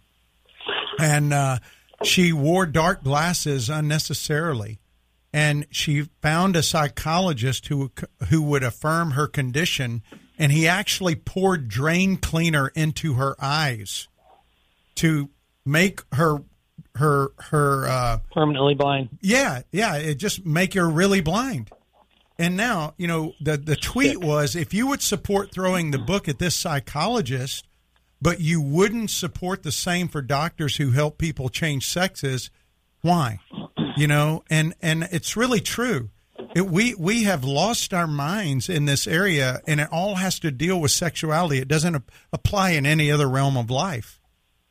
and 0.99 1.33
uh, 1.33 1.57
she 2.03 2.31
wore 2.31 2.67
dark 2.67 3.03
glasses 3.03 3.71
unnecessarily 3.71 4.77
and 5.33 5.65
she 5.69 6.03
found 6.21 6.55
a 6.55 6.63
psychologist 6.63 7.67
who 7.67 7.91
who 8.29 8.41
would 8.41 8.63
affirm 8.63 9.11
her 9.11 9.27
condition 9.27 10.01
and 10.39 10.51
he 10.51 10.67
actually 10.67 11.15
poured 11.15 11.67
drain 11.67 12.17
cleaner 12.17 12.69
into 12.69 13.15
her 13.15 13.35
eyes 13.39 14.07
to 14.95 15.29
make 15.65 16.01
her 16.13 16.37
her 16.95 17.29
her 17.37 17.87
uh 17.87 18.19
Permanently 18.31 18.73
blind. 18.75 19.09
yeah 19.21 19.61
yeah 19.71 19.95
it 19.97 20.15
just 20.15 20.45
make 20.45 20.73
her 20.73 20.89
really 20.89 21.21
blind. 21.21 21.69
And 22.39 22.55
now 22.55 22.93
you 22.97 23.07
know 23.07 23.33
the 23.41 23.57
the 23.57 23.75
tweet 23.75 24.19
was 24.19 24.55
if 24.55 24.73
you 24.73 24.87
would 24.87 25.01
support 25.01 25.51
throwing 25.51 25.91
the 25.91 25.97
book 25.97 26.27
at 26.27 26.39
this 26.39 26.55
psychologist 26.55 27.65
but 28.21 28.39
you 28.39 28.61
wouldn't 28.61 29.11
support 29.11 29.61
the 29.63 29.71
same 29.71 30.07
for 30.07 30.21
doctors 30.21 30.77
who 30.77 30.91
help 30.91 31.17
people 31.17 31.49
change 31.49 31.87
sexes 31.87 32.49
why 33.01 33.39
you 33.97 34.07
know 34.07 34.43
and 34.49 34.73
and 34.81 35.03
it's 35.11 35.35
really 35.35 35.59
true. 35.61 36.09
It, 36.55 36.67
we 36.67 36.93
we 36.95 37.23
have 37.23 37.43
lost 37.43 37.93
our 37.93 38.07
minds 38.07 38.69
in 38.69 38.85
this 38.85 39.07
area 39.07 39.59
and 39.67 39.79
it 39.81 39.87
all 39.91 40.15
has 40.15 40.39
to 40.39 40.51
deal 40.51 40.79
with 40.79 40.91
sexuality. 40.91 41.57
It 41.59 41.67
doesn't 41.67 41.95
ap- 41.95 42.11
apply 42.31 42.71
in 42.71 42.85
any 42.85 43.11
other 43.11 43.27
realm 43.27 43.57
of 43.57 43.69
life. 43.71 44.19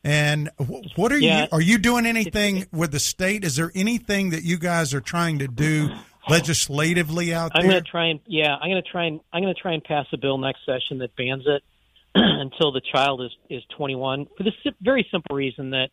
And 0.03 0.49
wh- 0.57 0.97
what 0.97 1.11
are 1.11 1.19
Yeah. 1.19 1.41
you 1.43 1.47
are 1.51 1.61
you 1.61 1.77
doing 1.77 2.05
anything 2.05 2.65
with 2.71 2.91
the 2.91 2.99
state? 2.99 3.43
Is 3.43 3.57
there 3.57 3.71
anything 3.75 4.29
that 4.29 4.43
you 4.43 4.57
guys 4.57 4.93
are 4.93 5.01
trying 5.01 5.39
to 5.39 5.47
do 5.47 5.89
legislatively 6.29 7.33
out 7.33 7.51
there? 7.53 7.63
I'm 7.63 7.69
going 7.69 7.83
to 7.83 7.89
try 7.89 8.05
and 8.07 8.19
yeah, 8.25 8.55
I'm 8.55 8.69
going 8.69 8.81
to 8.81 8.89
try 8.89 9.05
and 9.05 9.19
I'm 9.33 9.41
going 9.43 9.53
to 9.53 9.61
try 9.61 9.73
and 9.73 9.83
pass 9.83 10.05
a 10.13 10.17
bill 10.17 10.37
next 10.37 10.65
session 10.65 10.99
that 10.99 11.15
bans 11.15 11.43
it 11.45 11.63
until 12.15 12.71
the 12.71 12.81
child 12.81 13.21
is 13.21 13.31
is 13.49 13.63
21 13.75 14.27
for 14.37 14.43
the 14.43 14.51
si- 14.63 14.75
very 14.81 15.05
simple 15.11 15.35
reason 15.35 15.71
that 15.71 15.89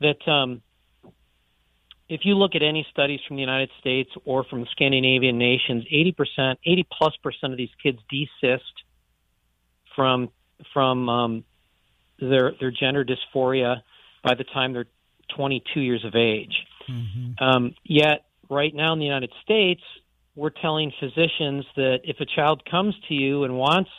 that 0.00 0.26
um, 0.30 0.62
if 2.08 2.22
you 2.24 2.34
look 2.34 2.54
at 2.54 2.62
any 2.62 2.86
studies 2.90 3.20
from 3.26 3.36
the 3.36 3.42
United 3.42 3.70
States 3.80 4.10
or 4.24 4.44
from 4.44 4.66
Scandinavian 4.72 5.38
nations, 5.38 5.84
80%, 5.92 6.56
80 6.64 6.86
plus 6.90 7.16
percent 7.22 7.52
of 7.52 7.58
these 7.58 7.70
kids 7.82 7.98
desist 8.10 8.64
from 9.94 10.30
from 10.72 11.08
um, 11.08 11.44
their 12.20 12.52
their 12.58 12.70
gender 12.70 13.04
dysphoria 13.04 13.82
by 14.24 14.34
the 14.34 14.44
time 14.44 14.72
they're 14.72 14.86
22 15.36 15.80
years 15.80 16.04
of 16.04 16.14
age. 16.14 16.66
Um, 17.40 17.74
yet, 17.84 18.24
right 18.48 18.74
now 18.74 18.92
in 18.92 18.98
the 18.98 19.04
United 19.04 19.32
States, 19.42 19.82
we're 20.34 20.50
telling 20.50 20.92
physicians 20.98 21.64
that 21.76 22.00
if 22.04 22.20
a 22.20 22.26
child 22.26 22.62
comes 22.64 22.94
to 23.08 23.14
you 23.14 23.44
and 23.44 23.56
wants, 23.58 23.90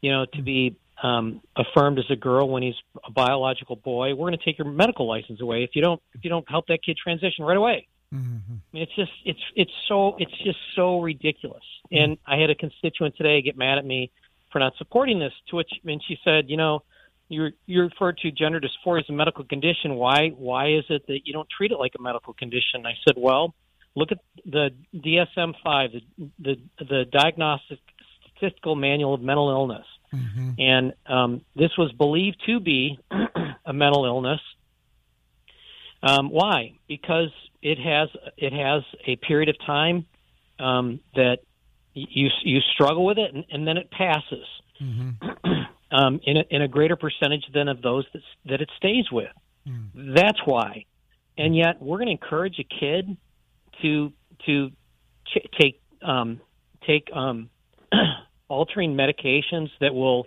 you 0.00 0.10
know, 0.10 0.26
to 0.34 0.42
be 0.42 0.76
um, 1.02 1.40
affirmed 1.56 1.98
as 1.98 2.04
a 2.10 2.16
girl 2.16 2.48
when 2.48 2.62
he's 2.62 2.74
a 3.04 3.10
biological 3.10 3.76
boy, 3.76 4.14
we're 4.14 4.28
going 4.28 4.38
to 4.38 4.44
take 4.44 4.58
your 4.58 4.70
medical 4.70 5.06
license 5.06 5.40
away 5.40 5.64
if 5.64 5.70
you 5.74 5.82
don't 5.82 6.00
if 6.14 6.24
you 6.24 6.30
don't 6.30 6.48
help 6.48 6.66
that 6.68 6.82
kid 6.82 6.96
transition 7.02 7.44
right 7.44 7.56
away. 7.56 7.86
I 8.72 8.74
mean, 8.74 8.82
it's 8.82 8.94
just 8.94 9.12
it's 9.24 9.40
it's 9.54 9.72
so 9.88 10.16
it's 10.18 10.36
just 10.44 10.58
so 10.74 11.00
ridiculous. 11.00 11.62
And 11.92 12.18
I 12.26 12.36
had 12.36 12.50
a 12.50 12.54
constituent 12.54 13.16
today 13.16 13.40
get 13.42 13.56
mad 13.56 13.78
at 13.78 13.84
me 13.84 14.10
for 14.52 14.58
not 14.58 14.74
supporting 14.78 15.18
this. 15.18 15.32
To 15.48 15.56
which 15.56 15.70
and 15.84 16.02
she 16.06 16.18
said, 16.24 16.50
you 16.50 16.56
know, 16.56 16.82
you 17.28 17.50
you 17.66 17.82
referred 17.82 18.18
to 18.18 18.30
gender 18.32 18.60
dysphoria 18.60 19.00
as 19.00 19.08
a 19.08 19.12
medical 19.12 19.44
condition. 19.44 19.94
Why 19.94 20.30
why 20.30 20.72
is 20.72 20.84
it 20.88 21.06
that 21.06 21.20
you 21.24 21.32
don't 21.32 21.48
treat 21.48 21.70
it 21.70 21.78
like 21.78 21.92
a 21.98 22.02
medical 22.02 22.34
condition? 22.34 22.84
I 22.84 22.94
said, 23.06 23.14
well, 23.16 23.54
look 23.94 24.10
at 24.12 24.18
the 24.44 24.70
DSM 24.94 25.54
five, 25.62 25.90
the 25.92 26.30
the 26.38 26.56
the 26.78 27.04
Diagnostic 27.10 27.78
Statistical 28.36 28.74
Manual 28.74 29.14
of 29.14 29.20
Mental 29.20 29.50
Illness, 29.50 29.86
and 30.58 30.92
um, 31.06 31.42
this 31.54 31.70
was 31.78 31.92
believed 31.92 32.42
to 32.46 32.60
be 32.60 32.98
a 33.64 33.72
mental 33.72 34.04
illness. 34.04 34.40
Um, 36.02 36.30
why? 36.30 36.74
Because 36.88 37.30
it 37.62 37.78
has 37.78 38.08
it 38.36 38.52
has 38.52 38.82
a 39.06 39.16
period 39.16 39.48
of 39.48 39.56
time 39.66 40.06
um, 40.58 41.00
that 41.14 41.38
you 41.94 42.28
you 42.42 42.60
struggle 42.74 43.04
with 43.04 43.18
it, 43.18 43.34
and, 43.34 43.44
and 43.50 43.66
then 43.66 43.76
it 43.76 43.90
passes 43.90 44.46
um, 45.92 46.20
in 46.24 46.38
a, 46.38 46.44
in 46.50 46.62
a 46.62 46.68
greater 46.68 46.96
percentage 46.96 47.44
than 47.52 47.68
of 47.68 47.82
those 47.82 48.06
that 48.12 48.22
that 48.46 48.60
it 48.60 48.70
stays 48.76 49.10
with. 49.12 49.30
That's 49.94 50.40
why. 50.44 50.86
And 51.36 51.54
yet, 51.56 51.80
we're 51.80 51.98
going 51.98 52.08
to 52.08 52.12
encourage 52.12 52.58
a 52.58 52.64
kid 52.64 53.16
to 53.82 54.12
to 54.46 54.70
ch- 55.26 55.46
take 55.58 55.80
um, 56.02 56.40
take 56.86 57.08
um, 57.12 57.50
altering 58.50 58.94
medications 58.94 59.70
that 59.80 59.94
will 59.94 60.26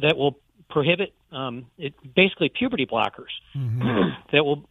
that 0.00 0.16
will 0.16 0.38
prohibit 0.68 1.14
um, 1.30 1.66
it, 1.78 1.94
basically 2.14 2.48
puberty 2.48 2.86
blockers 2.86 3.32
that 4.32 4.44
will 4.44 4.64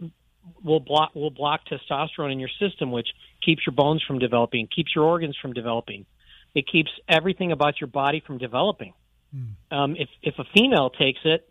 will 0.63 0.79
block 0.79 1.15
will 1.15 1.29
block 1.29 1.61
testosterone 1.71 2.31
in 2.31 2.39
your 2.39 2.49
system, 2.59 2.91
which 2.91 3.07
keeps 3.45 3.65
your 3.65 3.73
bones 3.73 4.03
from 4.05 4.19
developing, 4.19 4.67
keeps 4.67 4.93
your 4.95 5.05
organs 5.05 5.37
from 5.41 5.53
developing. 5.53 6.05
It 6.55 6.65
keeps 6.67 6.89
everything 7.07 7.51
about 7.51 7.79
your 7.79 7.87
body 7.87 8.21
from 8.25 8.37
developing. 8.37 8.93
Um, 9.71 9.95
if 9.97 10.09
if 10.21 10.39
a 10.39 10.45
female 10.55 10.89
takes 10.89 11.19
it, 11.23 11.47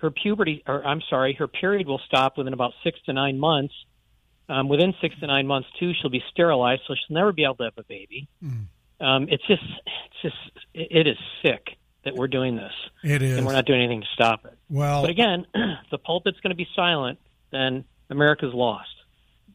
her 0.00 0.10
puberty, 0.10 0.62
or 0.66 0.84
I'm 0.84 1.00
sorry, 1.08 1.34
her 1.34 1.48
period 1.48 1.86
will 1.86 2.00
stop 2.06 2.36
within 2.36 2.52
about 2.52 2.72
six 2.84 2.98
to 3.06 3.12
nine 3.12 3.38
months. 3.38 3.74
Um, 4.48 4.68
within 4.68 4.92
six 5.00 5.18
to 5.20 5.26
nine 5.26 5.46
months, 5.46 5.68
too, 5.78 5.92
she'll 5.94 6.10
be 6.10 6.22
sterilized, 6.30 6.82
so 6.86 6.94
she'll 6.94 7.14
never 7.14 7.32
be 7.32 7.44
able 7.44 7.54
to 7.54 7.64
have 7.64 7.78
a 7.78 7.84
baby. 7.84 8.28
Um, 9.02 9.26
it's 9.28 9.46
just, 9.46 9.62
it's 9.86 10.22
just, 10.22 10.66
it, 10.74 11.06
is 11.06 11.18
sick 11.42 11.76
that 12.04 12.14
we're 12.14 12.28
doing 12.28 12.56
this, 12.56 12.72
It 13.02 13.22
is. 13.22 13.36
and 13.36 13.46
we're 13.46 13.52
not 13.52 13.66
doing 13.66 13.80
anything 13.80 14.00
to 14.02 14.06
stop 14.14 14.44
it. 14.44 14.56
well, 14.70 15.02
But 15.02 15.10
again, 15.10 15.46
if 15.54 15.78
the 15.90 15.98
pulpit's 15.98 16.40
going 16.40 16.50
to 16.50 16.56
be 16.56 16.68
silent, 16.74 17.18
then 17.50 17.84
America's 18.10 18.54
lost 18.54 18.88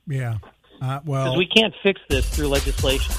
yeah. 0.07 0.37
Uh, 0.81 0.99
because 0.99 1.05
well, 1.05 1.37
we 1.37 1.47
can't 1.47 1.73
fix 1.83 1.99
this 2.09 2.27
through 2.29 2.47
legislation. 2.47 3.13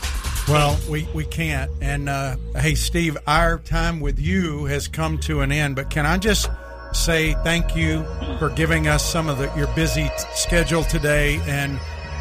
Well, 0.48 0.78
we, 0.88 1.06
we 1.14 1.24
can't. 1.24 1.70
And 1.82 2.08
uh, 2.08 2.36
hey, 2.56 2.74
Steve, 2.74 3.18
our 3.26 3.58
time 3.58 4.00
with 4.00 4.18
you 4.18 4.64
has 4.66 4.88
come 4.88 5.18
to 5.20 5.40
an 5.40 5.52
end. 5.52 5.76
But 5.76 5.90
can 5.90 6.06
I 6.06 6.16
just 6.18 6.48
say 6.92 7.34
thank 7.44 7.76
you 7.76 8.04
for 8.38 8.48
giving 8.50 8.88
us 8.88 9.04
some 9.04 9.28
of 9.28 9.38
the, 9.38 9.52
your 9.56 9.66
busy 9.74 10.04
t- 10.04 10.10
schedule 10.34 10.84
today? 10.84 11.40
And 11.46 11.78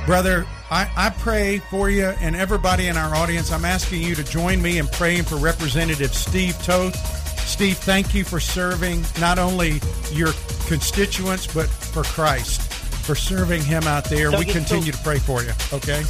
brother, 0.08 0.48
I, 0.72 0.90
I 0.96 1.10
pray 1.10 1.60
for 1.60 1.90
you 1.92 2.06
and 2.06 2.36
everybody 2.36 2.88
in 2.88 2.98
our 2.98 3.14
audience. 3.14 3.52
I'm 3.52 3.66
asking 3.66 4.02
you 4.02 4.16
to 4.16 4.24
join 4.24 4.62
me 4.62 4.80
in 4.80 4.88
praying 4.88 5.24
for 5.24 5.36
Representative 5.36 6.16
Steve 6.16 6.58
Toth. 6.64 6.96
Steve, 7.48 7.78
thank 7.78 8.16
you 8.16 8.24
for 8.24 8.40
serving 8.40 9.04
not 9.20 9.38
only 9.38 9.82
your 10.12 10.32
constituents 10.66 11.46
but 11.46 11.68
for 11.68 12.04
Christ, 12.04 12.62
for 13.04 13.16
serving 13.16 13.62
him 13.64 13.84
out 13.84 14.06
there. 14.06 14.32
Doug, 14.32 14.40
we 14.40 14.46
it's 14.46 14.54
so- 14.54 14.60
continue 14.60 14.92
to 14.94 14.98
pray 15.00 15.20
for 15.20 15.44
you. 15.44 15.52
Okay. 15.72 16.02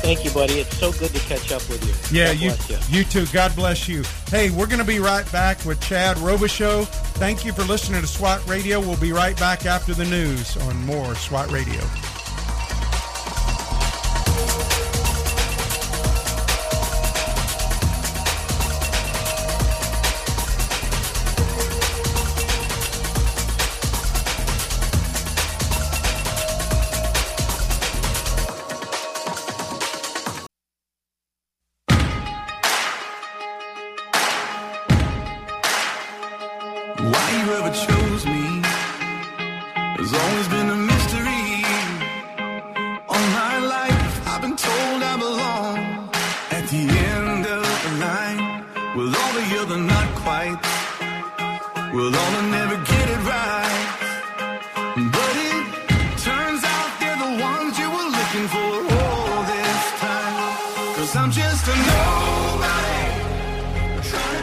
Thank 0.00 0.24
you, 0.24 0.30
buddy. 0.30 0.60
It's 0.60 0.76
so 0.76 0.92
good 0.92 1.10
to 1.10 1.20
catch 1.26 1.50
up 1.50 1.68
with 1.68 1.84
you. 1.84 2.16
Yeah, 2.16 2.30
you, 2.30 2.52
you. 2.68 2.78
you 2.88 3.04
too. 3.04 3.26
God 3.32 3.54
bless 3.56 3.88
you. 3.88 4.04
Hey, 4.28 4.48
we're 4.48 4.68
going 4.68 4.78
to 4.78 4.84
be 4.84 5.00
right 5.00 5.30
back 5.32 5.64
with 5.64 5.80
Chad 5.80 6.16
Robichaux. 6.18 6.86
Thank 7.16 7.44
you 7.44 7.52
for 7.52 7.64
listening 7.64 8.00
to 8.00 8.06
SWAT 8.06 8.46
Radio. 8.46 8.78
We'll 8.78 8.96
be 8.96 9.10
right 9.12 9.36
back 9.38 9.66
after 9.66 9.94
the 9.94 10.04
news 10.04 10.56
on 10.56 10.86
more 10.86 11.16
SWAT 11.16 11.50
Radio. 11.50 11.80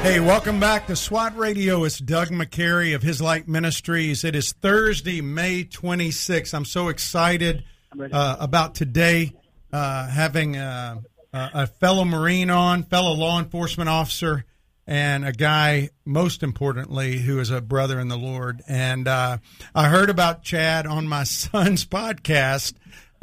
Hey, 0.02 0.20
welcome 0.20 0.60
back 0.60 0.88
to 0.88 0.96
SWAT 0.96 1.38
Radio. 1.38 1.84
It's 1.84 2.00
Doug 2.00 2.30
McCary 2.30 2.96
of 2.96 3.04
His 3.04 3.22
Light 3.22 3.48
Ministries. 3.48 4.24
It 4.24 4.36
is 4.36 4.54
Thursday, 4.54 5.22
May 5.22 5.66
26th. 5.66 6.54
I'm 6.54 6.66
so 6.66 6.90
excited 6.90 7.64
uh, 8.12 8.38
about 8.40 8.74
today 8.74 9.34
uh, 9.72 10.08
having 10.08 10.58
uh, 10.58 11.02
a, 11.34 11.50
a 11.54 11.68
fellow 11.68 12.06
Marine 12.06 12.50
on, 12.50 12.84
fellow 12.84 13.14
law 13.14 13.40
enforcement 13.40 13.90
officer, 13.90 14.46
and 14.88 15.26
a 15.26 15.32
guy, 15.32 15.90
most 16.06 16.44
importantly, 16.44 17.18
who 17.18 17.40
is 17.40 17.50
a 17.50 17.62
brother 17.62 18.00
in 18.00 18.08
the 18.08 18.18
Lord. 18.18 18.62
And 18.68 19.08
uh, 19.08 19.38
I 19.74 19.90
heard 19.90 20.10
about 20.10 20.44
Chad 20.44 20.88
on 20.88 21.08
my 21.08 21.24
son's 21.26 21.86
podcast, 21.86 22.74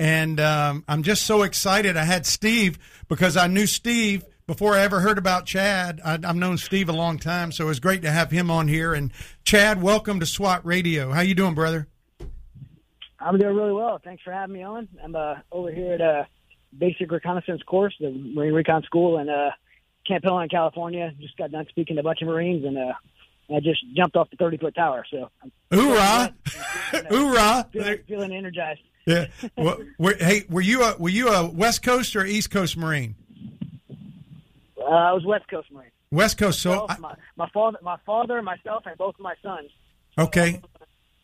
and 0.02 0.40
um, 0.40 0.84
I'm 0.88 1.04
just 1.04 1.22
so 1.22 1.42
excited. 1.42 1.96
I 1.96 2.02
had 2.02 2.26
Steve 2.26 2.76
because 3.08 3.36
I 3.36 3.46
knew 3.46 3.66
Steve 3.68 4.24
before 4.48 4.74
I 4.74 4.80
ever 4.80 4.98
heard 4.98 5.16
about 5.16 5.46
Chad. 5.46 6.00
I, 6.04 6.14
I've 6.14 6.34
known 6.34 6.58
Steve 6.58 6.88
a 6.88 6.92
long 6.92 7.20
time, 7.20 7.52
so 7.52 7.66
it 7.66 7.68
was 7.68 7.78
great 7.78 8.02
to 8.02 8.10
have 8.10 8.32
him 8.32 8.50
on 8.50 8.66
here. 8.66 8.94
And 8.94 9.12
Chad, 9.44 9.80
welcome 9.80 10.18
to 10.18 10.26
SWAT 10.26 10.66
Radio. 10.66 11.12
How 11.12 11.20
you 11.20 11.36
doing, 11.36 11.54
brother? 11.54 11.86
I'm 13.20 13.38
doing 13.38 13.54
really 13.54 13.72
well. 13.72 14.00
Thanks 14.02 14.24
for 14.24 14.32
having 14.32 14.56
me 14.56 14.64
on. 14.64 14.88
I'm 15.04 15.14
uh, 15.14 15.36
over 15.52 15.70
here 15.70 15.92
at 15.92 16.00
a 16.00 16.26
basic 16.76 17.12
reconnaissance 17.12 17.62
course, 17.62 17.94
the 18.00 18.10
Marine 18.10 18.54
Recon 18.54 18.82
School 18.82 19.18
in 19.18 19.28
uh, 19.28 19.50
Camp 20.04 20.24
Hill, 20.24 20.40
in 20.40 20.48
California. 20.48 21.12
Just 21.20 21.36
got 21.36 21.52
done 21.52 21.66
speaking 21.68 21.94
to 21.94 22.00
a 22.00 22.02
bunch 22.02 22.22
of 22.22 22.26
Marines, 22.26 22.64
and 22.64 22.76
uh, 22.76 22.92
I 23.54 23.60
just 23.60 23.84
jumped 23.94 24.16
off 24.16 24.30
the 24.30 24.36
30 24.36 24.56
foot 24.56 24.74
tower. 24.74 25.06
So 25.08 25.30
Hoorah! 25.70 26.34
Hoorah! 27.08 27.68
feeling, 27.72 27.98
feeling 28.08 28.32
energized. 28.32 28.80
Yeah. 29.06 29.26
Well, 29.56 29.78
were, 29.98 30.14
hey, 30.14 30.44
were 30.48 30.60
you 30.60 30.82
a 30.82 30.96
were 30.96 31.08
you 31.08 31.28
a 31.28 31.48
West 31.48 31.82
Coast 31.82 32.14
or 32.14 32.24
East 32.24 32.50
Coast 32.50 32.76
Marine? 32.76 33.16
Uh, 34.80 34.84
I 34.84 35.12
was 35.12 35.24
West 35.24 35.48
Coast 35.48 35.70
Marine. 35.72 35.90
West 36.10 36.38
Coast. 36.38 36.60
So 36.60 36.70
Myself, 36.70 36.98
my, 37.00 37.14
my 37.36 37.48
father, 37.50 37.78
my 37.82 37.96
father, 38.06 38.42
myself, 38.42 38.84
and 38.86 38.96
both 38.98 39.14
of 39.14 39.20
my 39.20 39.34
sons. 39.42 39.70
Okay. 40.18 40.60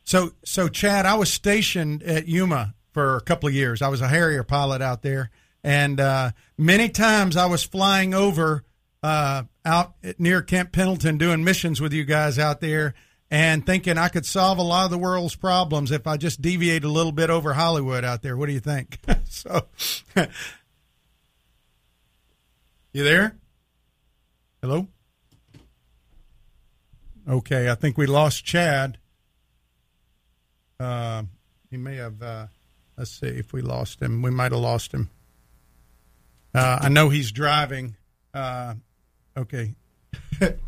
So 0.04 0.32
so 0.44 0.68
Chad, 0.68 1.06
I 1.06 1.14
was 1.14 1.32
stationed 1.32 2.02
at 2.02 2.26
Yuma 2.26 2.74
for 2.92 3.16
a 3.16 3.20
couple 3.20 3.48
of 3.48 3.54
years. 3.54 3.82
I 3.82 3.88
was 3.88 4.00
a 4.00 4.08
Harrier 4.08 4.42
pilot 4.42 4.80
out 4.80 5.02
there, 5.02 5.30
and 5.62 6.00
uh, 6.00 6.30
many 6.56 6.88
times 6.88 7.36
I 7.36 7.46
was 7.46 7.62
flying 7.62 8.14
over 8.14 8.64
uh, 9.02 9.44
out 9.64 9.94
near 10.18 10.42
Camp 10.42 10.72
Pendleton 10.72 11.18
doing 11.18 11.44
missions 11.44 11.80
with 11.80 11.92
you 11.92 12.04
guys 12.04 12.38
out 12.38 12.60
there, 12.60 12.94
and 13.30 13.64
thinking 13.64 13.98
I 13.98 14.08
could 14.08 14.24
solve 14.24 14.58
a 14.58 14.62
lot 14.62 14.86
of 14.86 14.90
the 14.90 14.98
world's 14.98 15.34
problems 15.34 15.90
if 15.90 16.06
I 16.06 16.16
just 16.16 16.40
deviate 16.40 16.84
a 16.84 16.88
little 16.88 17.12
bit 17.12 17.30
over 17.30 17.52
Hollywood 17.52 18.04
out 18.04 18.22
there. 18.22 18.36
What 18.36 18.46
do 18.46 18.52
you 18.52 18.60
think? 18.60 18.98
so, 19.24 19.66
you 22.92 23.04
there? 23.04 23.36
Hello. 24.62 24.88
Okay, 27.28 27.68
I 27.70 27.74
think 27.74 27.98
we 27.98 28.06
lost 28.06 28.44
Chad. 28.44 28.98
Uh, 30.80 31.24
he 31.70 31.76
may 31.76 31.96
have. 31.96 32.22
Uh, 32.22 32.46
let's 32.96 33.10
see 33.10 33.26
if 33.26 33.52
we 33.52 33.60
lost 33.60 34.00
him. 34.00 34.22
We 34.22 34.30
might 34.30 34.52
have 34.52 34.60
lost 34.62 34.92
him. 34.92 35.10
Uh, 36.54 36.78
I 36.82 36.88
know 36.88 37.10
he's 37.10 37.30
driving. 37.30 37.96
Uh, 38.32 38.74
okay. 39.36 39.74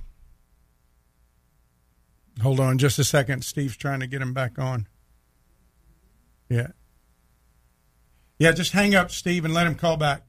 Hold 2.42 2.60
on 2.60 2.78
just 2.78 2.98
a 2.98 3.04
second. 3.04 3.44
Steve's 3.44 3.76
trying 3.76 4.00
to 4.00 4.06
get 4.06 4.22
him 4.22 4.32
back 4.32 4.58
on. 4.58 4.86
Yeah. 6.48 6.68
Yeah, 8.38 8.52
just 8.52 8.72
hang 8.72 8.94
up, 8.94 9.10
Steve, 9.10 9.44
and 9.44 9.52
let 9.52 9.66
him 9.66 9.74
call 9.74 9.96
back. 9.96 10.22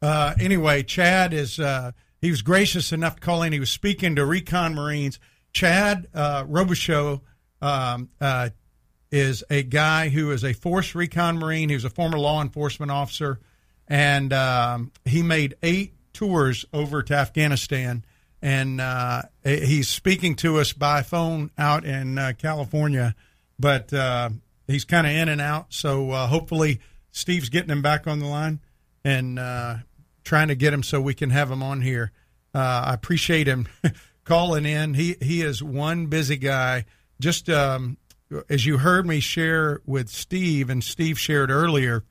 Uh, 0.00 0.34
anyway, 0.38 0.82
Chad 0.82 1.32
is. 1.32 1.58
Uh, 1.58 1.92
he 2.20 2.30
was 2.30 2.42
gracious 2.42 2.92
enough 2.92 3.16
to 3.16 3.20
call 3.20 3.42
in. 3.42 3.52
He 3.52 3.60
was 3.60 3.70
speaking 3.70 4.16
to 4.16 4.24
Recon 4.24 4.74
Marines. 4.74 5.18
Chad 5.52 6.06
uh, 6.14 6.44
um, 7.62 8.08
uh, 8.20 8.50
is 9.10 9.44
a 9.50 9.62
guy 9.62 10.08
who 10.08 10.30
is 10.30 10.44
a 10.44 10.52
force 10.52 10.94
recon 10.94 11.38
marine. 11.38 11.68
He 11.68 11.74
was 11.74 11.84
a 11.84 11.90
former 11.90 12.18
law 12.18 12.42
enforcement 12.42 12.90
officer, 12.90 13.40
and 13.88 14.32
um, 14.32 14.92
he 15.04 15.22
made 15.22 15.56
eight 15.62 15.94
tours 16.12 16.64
over 16.72 17.02
to 17.02 17.14
Afghanistan. 17.14 18.04
And 18.46 18.80
uh, 18.80 19.22
he's 19.42 19.88
speaking 19.88 20.36
to 20.36 20.60
us 20.60 20.72
by 20.72 21.02
phone 21.02 21.50
out 21.58 21.84
in 21.84 22.16
uh, 22.16 22.32
California, 22.38 23.16
but 23.58 23.92
uh, 23.92 24.30
he's 24.68 24.84
kind 24.84 25.04
of 25.04 25.12
in 25.12 25.28
and 25.28 25.40
out. 25.40 25.66
So 25.70 26.12
uh, 26.12 26.28
hopefully, 26.28 26.78
Steve's 27.10 27.48
getting 27.48 27.70
him 27.70 27.82
back 27.82 28.06
on 28.06 28.20
the 28.20 28.26
line 28.26 28.60
and 29.04 29.40
uh, 29.40 29.78
trying 30.22 30.46
to 30.46 30.54
get 30.54 30.72
him 30.72 30.84
so 30.84 31.00
we 31.00 31.12
can 31.12 31.30
have 31.30 31.50
him 31.50 31.60
on 31.60 31.80
here. 31.80 32.12
Uh, 32.54 32.84
I 32.86 32.94
appreciate 32.94 33.48
him 33.48 33.66
calling 34.24 34.64
in. 34.64 34.94
He 34.94 35.16
he 35.20 35.42
is 35.42 35.60
one 35.60 36.06
busy 36.06 36.36
guy. 36.36 36.84
Just 37.20 37.50
um, 37.50 37.96
as 38.48 38.64
you 38.64 38.78
heard 38.78 39.08
me 39.08 39.18
share 39.18 39.80
with 39.86 40.08
Steve, 40.08 40.70
and 40.70 40.84
Steve 40.84 41.18
shared 41.18 41.50
earlier, 41.50 42.04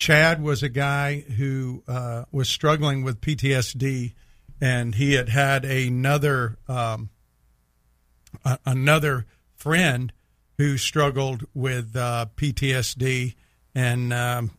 Chad 0.00 0.42
was 0.42 0.64
a 0.64 0.68
guy 0.68 1.20
who 1.20 1.84
was 2.32 2.48
struggling 2.48 3.04
with 3.04 3.20
PTSD, 3.20 4.14
and 4.60 4.94
he 4.94 5.14
had 5.14 5.28
had 5.28 5.64
another 5.64 6.58
um, 6.68 7.10
a- 8.44 8.58
another 8.66 9.26
friend 9.54 10.12
who 10.56 10.76
struggled 10.76 11.44
with 11.54 11.94
uh, 11.96 12.26
PTSD, 12.36 13.34
and 13.74 14.12
um, 14.12 14.50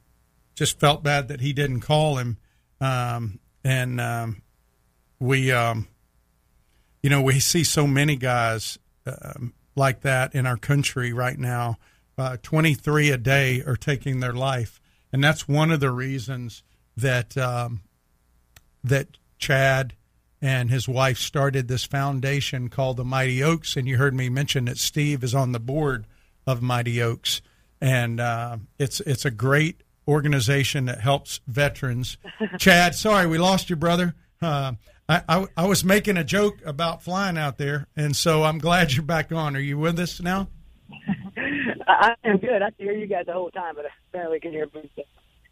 just 0.55 0.79
felt 0.79 1.03
bad 1.03 1.27
that 1.27 1.41
he 1.41 1.51
didn't 1.53 1.81
call 1.81 2.17
him. 2.17 2.37
Um, 2.79 3.39
and 3.63 3.99
um, 3.99 4.41
we, 5.19 5.51
um, 5.51 5.89
you 7.03 7.09
know, 7.09 7.21
we 7.21 7.39
see 7.41 7.65
so 7.65 7.85
many 7.85 8.15
guys 8.15 8.79
um, 9.05 9.53
like 9.75 10.01
that 10.01 10.33
in 10.33 10.45
our 10.45 10.57
country 10.57 11.11
right 11.11 11.37
now. 11.37 11.77
Uh, 12.17 12.37
23 12.41 13.11
a 13.11 13.17
day 13.17 13.61
are 13.65 13.77
taking 13.77 14.19
their 14.19 14.33
life, 14.33 14.81
and 15.11 15.23
that's 15.23 15.47
one 15.47 15.71
of 15.71 15.79
the 15.79 15.91
reasons 15.91 16.63
that 16.95 17.31
that 18.81 19.07
Chad 19.39 19.95
and 20.41 20.69
his 20.69 20.87
wife 20.87 21.17
started 21.17 21.67
this 21.67 21.83
foundation 21.83 22.69
called 22.69 22.97
the 22.97 23.03
Mighty 23.03 23.43
Oaks. 23.43 23.75
And 23.75 23.87
you 23.87 23.97
heard 23.97 24.13
me 24.13 24.29
mention 24.29 24.65
that 24.65 24.77
Steve 24.77 25.23
is 25.23 25.33
on 25.33 25.51
the 25.51 25.59
board 25.59 26.05
of 26.45 26.61
Mighty 26.61 27.01
Oaks, 27.01 27.41
and 27.81 28.19
uh, 28.19 28.57
it's 28.77 28.99
it's 29.01 29.25
a 29.25 29.31
great 29.31 29.83
organization 30.07 30.85
that 30.85 31.01
helps 31.01 31.41
veterans. 31.47 32.17
Chad, 32.57 32.95
sorry 32.95 33.27
we 33.27 33.37
lost 33.37 33.69
you, 33.69 33.75
brother. 33.75 34.15
Uh, 34.41 34.73
I, 35.07 35.21
I, 35.27 35.47
I 35.57 35.65
was 35.67 35.83
making 35.83 36.17
a 36.17 36.23
joke 36.23 36.59
about 36.65 37.03
flying 37.03 37.37
out 37.37 37.57
there, 37.57 37.87
and 37.95 38.15
so 38.15 38.43
I'm 38.43 38.57
glad 38.57 38.93
you're 38.93 39.03
back 39.03 39.31
on. 39.31 39.55
Are 39.55 39.59
you 39.59 39.77
with 39.77 39.99
us 39.99 40.21
now? 40.21 40.47
I, 41.87 42.15
am 42.23 42.37
good. 42.37 42.61
I 42.61 42.71
can 42.71 42.85
hear 42.85 42.93
you 42.93 43.07
guys 43.07 43.25
the 43.25 43.33
whole 43.33 43.51
time, 43.51 43.75
but 43.75 43.85
apparently 44.09 44.39
can 44.39 44.51
hear 44.51 44.67
me. 44.73 44.89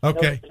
Okay. 0.03 0.41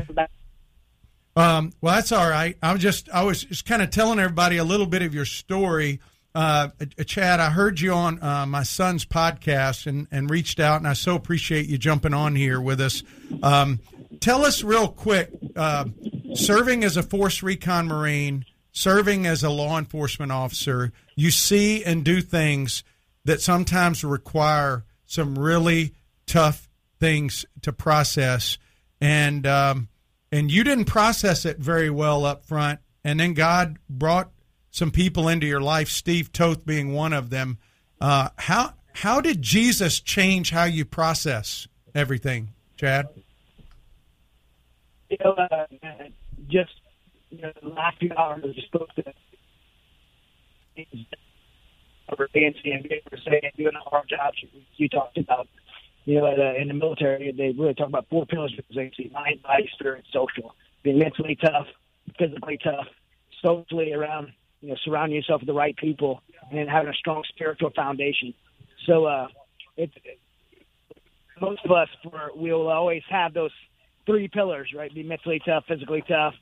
Um, 1.36 1.72
well, 1.82 1.94
that's 1.94 2.12
all 2.12 2.28
right. 2.28 2.56
I 2.62 2.72
was 2.72 2.80
just 2.80 3.10
I 3.10 3.22
was 3.22 3.44
just 3.44 3.66
kind 3.66 3.82
of 3.82 3.90
telling 3.90 4.18
everybody 4.18 4.56
a 4.56 4.64
little 4.64 4.86
bit 4.86 5.02
of 5.02 5.14
your 5.14 5.26
story. 5.26 6.00
Uh, 6.34 6.68
Chad, 7.06 7.40
I 7.40 7.50
heard 7.50 7.80
you 7.80 7.92
on 7.92 8.22
uh, 8.22 8.44
my 8.46 8.62
son's 8.62 9.06
podcast 9.06 9.86
and, 9.86 10.06
and 10.10 10.28
reached 10.28 10.60
out, 10.60 10.78
and 10.78 10.88
I 10.88 10.92
so 10.92 11.14
appreciate 11.14 11.66
you 11.66 11.78
jumping 11.78 12.12
on 12.12 12.36
here 12.36 12.60
with 12.60 12.80
us. 12.80 13.02
Um, 13.42 13.80
tell 14.20 14.44
us 14.44 14.62
real 14.62 14.88
quick 14.88 15.30
uh, 15.56 15.86
serving 16.34 16.84
as 16.84 16.98
a 16.98 17.02
Force 17.02 17.42
Recon 17.42 17.86
Marine, 17.86 18.44
serving 18.72 19.26
as 19.26 19.42
a 19.42 19.50
law 19.50 19.78
enforcement 19.78 20.30
officer, 20.30 20.92
you 21.14 21.30
see 21.30 21.82
and 21.82 22.04
do 22.04 22.20
things 22.20 22.84
that 23.24 23.40
sometimes 23.40 24.04
require 24.04 24.84
some 25.06 25.38
really 25.38 25.94
tough 26.26 26.68
things 27.00 27.46
to 27.62 27.72
process. 27.72 28.58
And, 29.00 29.46
um, 29.46 29.88
and 30.32 30.50
you 30.50 30.64
didn't 30.64 30.86
process 30.86 31.44
it 31.44 31.58
very 31.58 31.90
well 31.90 32.24
up 32.24 32.44
front. 32.44 32.80
And 33.04 33.20
then 33.20 33.34
God 33.34 33.78
brought 33.88 34.30
some 34.70 34.90
people 34.90 35.28
into 35.28 35.46
your 35.46 35.60
life, 35.60 35.88
Steve 35.88 36.32
Toth 36.32 36.66
being 36.66 36.92
one 36.92 37.12
of 37.12 37.30
them. 37.30 37.58
Uh, 38.00 38.30
how 38.36 38.74
how 38.92 39.20
did 39.20 39.42
Jesus 39.42 40.00
change 40.00 40.50
how 40.50 40.64
you 40.64 40.84
process 40.84 41.68
everything, 41.94 42.52
Chad? 42.76 43.06
You 45.08 45.16
know, 45.24 45.32
uh, 45.32 45.66
just 46.48 46.72
you 47.30 47.40
know, 47.40 47.52
the 47.62 47.68
last 47.68 47.98
few 47.98 48.10
hours 48.16 48.42
I 48.44 48.52
just 48.52 48.66
spoke 48.66 48.92
to 48.96 49.04
over 52.12 52.28
fancy 52.32 52.70
and 52.70 52.84
they 52.84 53.02
were 53.10 53.18
saying 53.24 53.42
doing 53.56 53.74
a 53.74 53.88
hard 53.88 54.08
job 54.08 54.32
you 54.76 54.88
talked 54.88 55.18
about. 55.18 55.48
You 56.06 56.20
know, 56.20 56.26
uh, 56.26 56.60
in 56.60 56.68
the 56.68 56.74
military, 56.74 57.32
they 57.36 57.52
really 57.58 57.74
talk 57.74 57.88
about 57.88 58.06
four 58.08 58.24
pillars 58.24 58.54
of 58.58 58.64
resiliency: 58.70 59.10
mind, 59.12 59.42
body, 59.42 59.68
spirit, 59.74 60.04
social. 60.12 60.54
Being 60.82 60.98
mentally 60.98 61.36
tough, 61.36 61.66
physically 62.18 62.58
tough, 62.62 62.86
socially 63.44 63.92
around 63.92 64.32
you 64.60 64.68
know, 64.70 64.76
surrounding 64.84 65.16
yourself 65.16 65.40
with 65.40 65.46
the 65.46 65.54
right 65.54 65.76
people 65.76 66.22
and 66.50 66.68
having 66.68 66.88
a 66.88 66.94
strong 66.94 67.22
spiritual 67.28 67.70
foundation. 67.70 68.34
So, 68.86 69.04
uh, 69.04 69.28
it, 69.76 69.90
most 71.40 71.60
of 71.64 71.70
us, 71.70 71.88
for, 72.02 72.30
we 72.36 72.52
will 72.52 72.68
always 72.68 73.02
have 73.10 73.34
those 73.34 73.50
three 74.06 74.28
pillars, 74.28 74.72
right? 74.74 74.92
Be 74.94 75.02
mentally 75.02 75.40
tough, 75.44 75.64
physically 75.68 76.02
tough, 76.08 76.34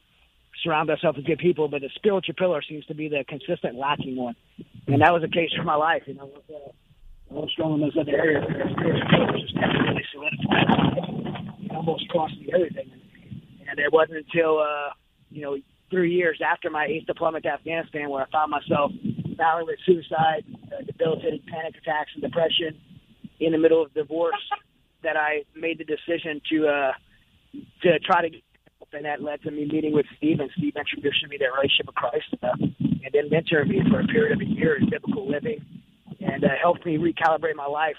surround 0.62 0.90
ourselves 0.90 1.16
with 1.16 1.26
good 1.26 1.38
people, 1.38 1.68
but 1.68 1.80
the 1.80 1.90
spiritual 1.96 2.34
pillar 2.34 2.62
seems 2.62 2.86
to 2.86 2.94
be 2.94 3.08
the 3.08 3.24
consistent 3.28 3.76
lacking 3.76 4.16
one. 4.16 4.36
And 4.86 5.00
that 5.00 5.12
was 5.12 5.22
the 5.22 5.28
case 5.28 5.50
for 5.56 5.64
my 5.64 5.74
life, 5.74 6.02
you 6.06 6.14
know, 6.14 6.26
with, 6.26 6.44
uh, 6.48 6.70
Strong 7.64 7.80
those 7.80 7.96
other 7.98 8.12
areas. 8.12 8.44
Almost 11.70 12.08
cost 12.10 12.34
everything. 12.52 12.90
And 13.68 13.78
it 13.78 13.90
wasn't 13.90 14.18
until, 14.18 14.58
uh, 14.58 14.90
you 15.30 15.42
know, 15.42 15.56
three 15.90 16.12
years 16.12 16.40
after 16.46 16.68
my 16.68 16.84
eighth 16.84 17.06
deployment 17.06 17.44
to 17.44 17.50
Afghanistan, 17.50 18.10
where 18.10 18.22
I 18.22 18.30
found 18.30 18.50
myself 18.50 18.92
battling 19.38 19.66
with 19.66 19.78
suicide, 19.86 20.44
uh, 20.66 20.82
debilitating 20.84 21.40
panic 21.50 21.74
attacks, 21.80 22.10
and 22.14 22.22
depression 22.22 22.78
in 23.40 23.52
the 23.52 23.58
middle 23.58 23.82
of 23.82 23.94
divorce, 23.94 24.34
that 25.02 25.16
I 25.16 25.44
made 25.56 25.78
the 25.78 25.84
decision 25.84 26.42
to 26.50 26.68
uh, 26.68 26.92
to 27.82 27.98
try 28.00 28.22
to 28.22 28.30
get 28.30 28.42
help, 28.78 28.90
and 28.92 29.06
that 29.06 29.22
led 29.22 29.42
to 29.42 29.50
me 29.50 29.64
meeting 29.64 29.94
with 29.94 30.06
Steve, 30.18 30.40
and 30.40 30.50
Steve 30.58 30.74
introduced 30.76 31.26
me 31.30 31.38
to 31.38 31.44
the 31.44 31.50
relationship 31.50 31.86
with 31.86 31.96
Christ, 31.96 32.28
uh, 32.42 32.48
and 32.60 33.10
then 33.12 33.30
mentored 33.30 33.68
me 33.68 33.80
for 33.90 34.00
a 34.00 34.06
period 34.06 34.32
of 34.32 34.40
a 34.40 34.50
year 34.50 34.76
in 34.76 34.90
biblical 34.90 35.26
living, 35.28 35.64
and 36.34 36.44
uh, 36.44 36.48
helped 36.60 36.84
me 36.84 36.98
recalibrate 36.98 37.54
my 37.54 37.66
life 37.66 37.96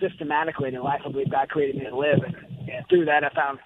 systematically 0.00 0.68
in 0.68 0.74
the 0.74 0.82
life 0.82 1.00
I 1.06 1.10
believe 1.10 1.30
God 1.30 1.48
created 1.48 1.76
me 1.76 1.88
to 1.88 1.96
live, 1.96 2.18
and, 2.24 2.34
and 2.68 2.84
through 2.88 3.04
that 3.06 3.22
I 3.24 3.30
found 3.34 3.58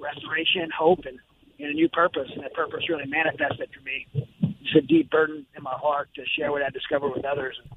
restoration, 0.00 0.70
hope, 0.76 1.00
and 1.04 1.18
and 1.58 1.70
a 1.70 1.74
new 1.74 1.88
purpose, 1.88 2.28
and 2.34 2.42
that 2.42 2.54
purpose 2.54 2.80
really 2.88 3.06
manifested 3.06 3.68
for 3.70 3.82
me. 3.84 4.26
It's 4.42 4.74
a 4.76 4.80
deep 4.80 5.10
burden 5.10 5.46
in 5.56 5.62
my 5.62 5.74
heart 5.74 6.08
to 6.16 6.22
share 6.36 6.50
what 6.50 6.62
I 6.62 6.70
discovered 6.70 7.12
with 7.14 7.24
others. 7.24 7.54
And 7.62 7.70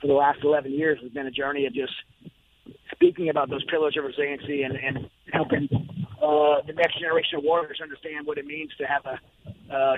for 0.00 0.06
the 0.06 0.12
last 0.12 0.40
11 0.42 0.70
years, 0.72 0.98
it's 1.02 1.14
been 1.14 1.26
a 1.26 1.30
journey 1.30 1.64
of 1.64 1.72
just 1.72 1.94
speaking 2.90 3.30
about 3.30 3.48
those 3.48 3.64
pillars 3.70 3.96
of 3.96 4.04
resiliency 4.04 4.64
and, 4.64 4.76
and 4.76 5.08
helping 5.32 5.68
uh, 6.20 6.60
the 6.66 6.74
next 6.74 7.00
generation 7.00 7.38
of 7.38 7.44
warriors 7.44 7.80
understand 7.82 8.26
what 8.26 8.36
it 8.36 8.44
means 8.44 8.70
to 8.76 8.84
have 8.84 9.06
a, 9.06 9.74
uh, 9.74 9.96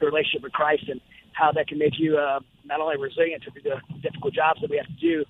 relationship 0.00 0.42
with 0.42 0.52
Christ 0.52 0.84
and 0.88 1.00
how 1.36 1.52
that 1.52 1.68
can 1.68 1.78
make 1.78 1.98
you 1.98 2.16
uh, 2.16 2.40
not 2.64 2.80
only 2.80 2.96
resilient 2.96 3.42
to 3.44 3.50
the 3.50 3.76
difficult 4.00 4.34
jobs 4.34 4.60
that 4.60 4.70
we 4.70 4.76
have 4.76 4.86
to 4.86 5.00
do, 5.00 5.24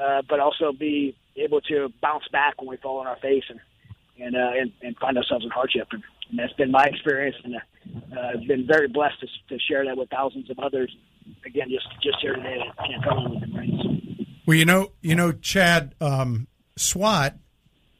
uh, 0.00 0.22
but 0.28 0.40
also 0.40 0.72
be 0.72 1.16
able 1.36 1.60
to 1.62 1.88
bounce 2.02 2.24
back 2.30 2.60
when 2.60 2.68
we 2.68 2.76
fall 2.76 2.98
on 2.98 3.06
our 3.06 3.16
face 3.16 3.44
and 3.48 3.60
and 4.20 4.36
uh, 4.36 4.50
and, 4.60 4.72
and 4.82 4.96
find 4.98 5.16
ourselves 5.16 5.44
in 5.44 5.50
hardship. 5.50 5.88
And, 5.92 6.02
and 6.30 6.38
that's 6.38 6.52
been 6.54 6.70
my 6.70 6.84
experience, 6.84 7.36
and 7.44 7.56
uh, 7.56 8.20
I've 8.20 8.46
been 8.46 8.66
very 8.66 8.88
blessed 8.88 9.20
to, 9.20 9.26
to 9.48 9.58
share 9.60 9.84
that 9.86 9.96
with 9.96 10.10
thousands 10.10 10.50
of 10.50 10.58
others. 10.58 10.94
Again, 11.46 11.68
just 11.70 11.86
just 12.02 12.18
here 12.20 12.34
today 12.34 12.58
at 12.78 13.04
Helen 13.04 13.30
with 13.30 13.40
the 13.40 13.46
Marines. 13.46 13.80
Well, 14.46 14.56
you 14.56 14.64
know, 14.64 14.92
you 15.02 15.14
know, 15.14 15.32
Chad, 15.32 15.94
um, 16.00 16.46
SWAT 16.76 17.36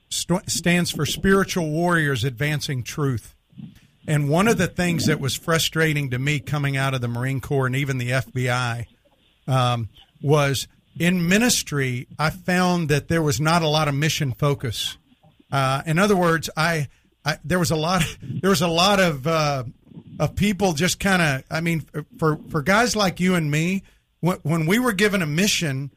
st- 0.08 0.50
stands 0.50 0.90
for 0.90 1.06
Spiritual 1.06 1.70
Warriors 1.70 2.24
Advancing 2.24 2.82
Truth. 2.82 3.34
And 4.08 4.30
one 4.30 4.48
of 4.48 4.56
the 4.56 4.66
things 4.66 5.04
that 5.04 5.20
was 5.20 5.34
frustrating 5.34 6.08
to 6.10 6.18
me 6.18 6.40
coming 6.40 6.78
out 6.78 6.94
of 6.94 7.02
the 7.02 7.08
Marine 7.08 7.42
Corps 7.42 7.66
and 7.66 7.76
even 7.76 7.98
the 7.98 8.10
FBI 8.10 8.86
um, 9.46 9.90
was 10.22 10.66
in 10.98 11.28
ministry, 11.28 12.08
I 12.18 12.30
found 12.30 12.88
that 12.88 13.08
there 13.08 13.20
was 13.20 13.38
not 13.38 13.60
a 13.60 13.68
lot 13.68 13.86
of 13.86 13.94
mission 13.94 14.32
focus. 14.32 14.96
Uh, 15.52 15.82
in 15.84 15.98
other 15.98 16.16
words, 16.16 16.48
I, 16.56 16.88
I, 17.22 17.36
there 17.44 17.58
was 17.58 17.70
a 17.70 17.76
lot 17.76 18.02
there 18.22 18.48
was 18.48 18.62
a 18.62 18.68
lot 18.68 18.98
of 18.98 19.26
uh, 19.26 19.64
of 20.18 20.34
people 20.34 20.72
just 20.72 20.98
kind 20.98 21.20
of 21.20 21.44
I 21.50 21.60
mean 21.60 21.84
for 22.18 22.38
for 22.48 22.62
guys 22.62 22.96
like 22.96 23.20
you 23.20 23.34
and 23.34 23.50
me 23.50 23.82
when, 24.20 24.38
when 24.38 24.66
we 24.66 24.78
were 24.78 24.94
given 24.94 25.20
a 25.20 25.26
mission 25.26 25.90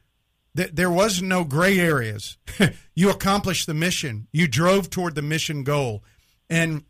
th- 0.54 0.72
there 0.74 0.90
was 0.90 1.22
no 1.22 1.44
gray 1.44 1.78
areas. 1.80 2.36
You 2.94 3.08
accomplished 3.08 3.66
the 3.66 3.72
mission. 3.72 4.28
You 4.32 4.46
drove 4.46 4.90
toward 4.90 5.14
the 5.14 5.22
mission 5.22 5.64
goal. 5.64 6.04
And 6.50 6.84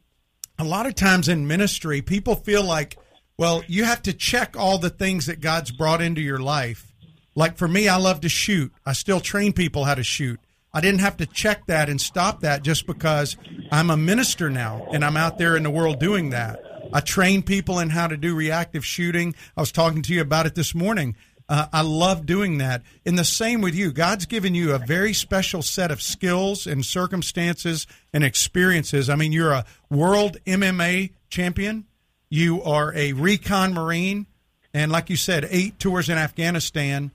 a 0.59 0.65
lot 0.65 0.87
of 0.87 0.95
times 0.95 1.29
in 1.29 1.47
ministry 1.47 2.03
people 2.03 2.35
feel 2.35 2.65
like 2.65 2.97
well 3.39 3.63
you 3.67 3.85
have 3.85 4.03
to 4.03 4.13
check 4.13 4.57
all 4.57 4.79
the 4.79 4.91
things 4.91 5.27
that 5.27 5.41
God's 5.41 5.71
brought 5.71 6.03
into 6.03 6.21
your 6.21 6.39
life 6.39 6.93
like 7.35 7.57
for 7.57 7.69
me 7.69 7.89
I 7.89 7.97
love 7.97 8.21
to 8.23 8.29
shoot 8.29 8.73
I 8.87 8.93
still 8.93 9.21
train 9.21 9.53
people 9.53 9.85
how 9.85 9.95
to 9.95 10.05
shoot 10.05 10.41
I 10.75 10.81
didn't 10.81 11.01
have 11.01 11.19
to 11.19 11.27
check 11.27 11.67
that 11.67 11.91
and 11.91 12.01
stop 12.01 12.41
that 12.41 12.63
just 12.63 12.87
because 12.87 13.37
I'm 13.71 13.91
a 13.91 13.97
minister 13.97 14.49
now 14.49 14.87
and 14.91 15.05
I'm 15.05 15.19
out 15.19 15.37
there 15.37 15.55
in 15.55 15.65
the 15.65 15.71
world 15.71 15.99
doing 15.99 16.31
that. 16.31 16.63
I 16.95 17.01
train 17.01 17.43
people 17.43 17.79
in 17.79 17.91
how 17.91 18.07
to 18.07 18.17
do 18.17 18.35
reactive 18.35 18.85
shooting. 18.85 19.35
I 19.55 19.61
was 19.61 19.71
talking 19.71 20.01
to 20.03 20.15
you 20.15 20.23
about 20.23 20.47
it 20.47 20.55
this 20.55 20.75
morning. 20.75 21.15
Uh, 21.53 21.67
I 21.71 21.83
love 21.83 22.25
doing 22.25 22.57
that. 22.59 22.83
And 23.05 23.19
the 23.19 23.27
same 23.27 23.61
with 23.61 23.75
you, 23.75 23.93
God's 23.93 24.25
given 24.25 24.55
you 24.55 24.73
a 24.73 24.79
very 24.79 25.13
special 25.13 25.61
set 25.61 25.91
of 25.91 26.01
skills 26.01 26.67
and 26.67 26.83
circumstances 26.83 27.87
and 28.11 28.25
experiences. 28.25 29.11
I 29.11 29.17
mean, 29.17 29.33
you're 29.33 29.53
a 29.53 29.67
world 29.91 30.39
MMA 30.47 31.11
champion. 31.29 31.85
You 32.31 32.63
are 32.63 32.95
a 32.95 33.13
recon 33.13 33.75
Marine. 33.75 34.25
And 34.73 34.91
like 34.91 35.11
you 35.11 35.17
said, 35.17 35.47
eight 35.51 35.79
tours 35.79 36.09
in 36.09 36.17
Afghanistan. 36.17 37.11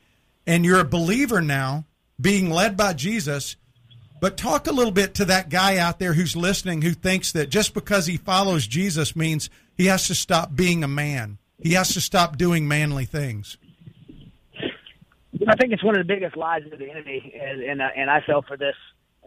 And 0.46 0.64
you're 0.64 0.82
a 0.82 0.86
believer 0.86 1.42
now 1.42 1.86
being 2.22 2.52
led 2.52 2.78
by 2.78 2.94
Jesus, 2.94 3.56
But 4.22 4.38
talk 4.38 4.68
a 4.68 4.72
little 4.72 4.92
bit 4.92 5.16
to 5.16 5.26
that 5.26 5.50
guy 5.50 5.78
out 5.78 5.98
there 5.98 6.14
who's 6.14 6.36
listening 6.36 6.84
who 6.84 6.92
thinks 6.92 7.32
that 7.32 7.50
just 7.50 7.74
because 7.74 8.06
he 8.06 8.18
follows 8.18 8.68
Jesus 8.68 9.16
means 9.16 9.50
he 9.76 9.88
has 9.88 10.06
to 10.06 10.14
stop 10.14 10.56
being 10.56 10.84
a 10.84 10.88
man. 10.88 11.40
He 11.60 11.74
has 11.74 11.96
to 11.96 12.02
stop 12.02 12.38
doing 12.38 12.68
manly 12.68 13.06
things. 13.06 13.58
I 15.48 15.56
think 15.56 15.74
it's 15.74 15.84
one 15.84 15.98
of 15.98 16.06
the 16.06 16.14
biggest 16.14 16.38
lies 16.38 16.64
of 16.72 16.80
the 16.80 16.90
enemy, 16.90 17.34
and 17.40 17.62
and, 17.62 17.82
uh, 17.82 17.90
and 17.96 18.10
I 18.10 18.22
fell 18.22 18.42
for 18.42 18.58
this 18.58 18.76